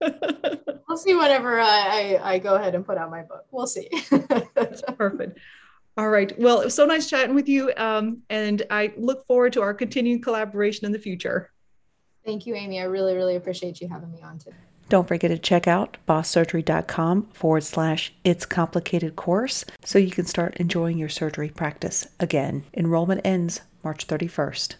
we'll 0.00 0.96
see 0.96 1.14
whenever 1.14 1.60
I, 1.60 2.18
I, 2.22 2.32
I 2.34 2.38
go 2.38 2.54
ahead 2.54 2.74
and 2.74 2.84
put 2.84 2.98
out 2.98 3.10
my 3.10 3.22
book 3.22 3.44
we'll 3.50 3.66
see 3.66 3.88
that's 4.54 4.82
perfect 4.96 5.38
all 5.96 6.08
right 6.08 6.38
well 6.38 6.60
it 6.60 6.64
was 6.64 6.74
so 6.74 6.86
nice 6.86 7.08
chatting 7.08 7.34
with 7.34 7.48
you 7.48 7.72
um, 7.76 8.22
and 8.30 8.62
i 8.70 8.92
look 8.96 9.26
forward 9.26 9.52
to 9.54 9.62
our 9.62 9.74
continued 9.74 10.22
collaboration 10.22 10.86
in 10.86 10.92
the 10.92 10.98
future 10.98 11.50
Thank 12.24 12.46
you, 12.46 12.54
Amy. 12.54 12.80
I 12.80 12.84
really, 12.84 13.14
really 13.14 13.36
appreciate 13.36 13.80
you 13.80 13.88
having 13.88 14.10
me 14.10 14.22
on 14.22 14.38
today. 14.38 14.56
Don't 14.88 15.08
forget 15.08 15.30
to 15.30 15.38
check 15.38 15.66
out 15.66 15.96
bosssurgery.com 16.06 17.28
forward 17.32 17.64
slash 17.64 18.12
it's 18.22 18.46
complicated 18.46 19.16
course 19.16 19.64
so 19.84 19.98
you 19.98 20.10
can 20.10 20.26
start 20.26 20.56
enjoying 20.56 20.98
your 20.98 21.08
surgery 21.08 21.48
practice 21.48 22.06
again. 22.20 22.64
Enrollment 22.74 23.20
ends 23.24 23.62
March 23.82 24.06
31st. 24.06 24.76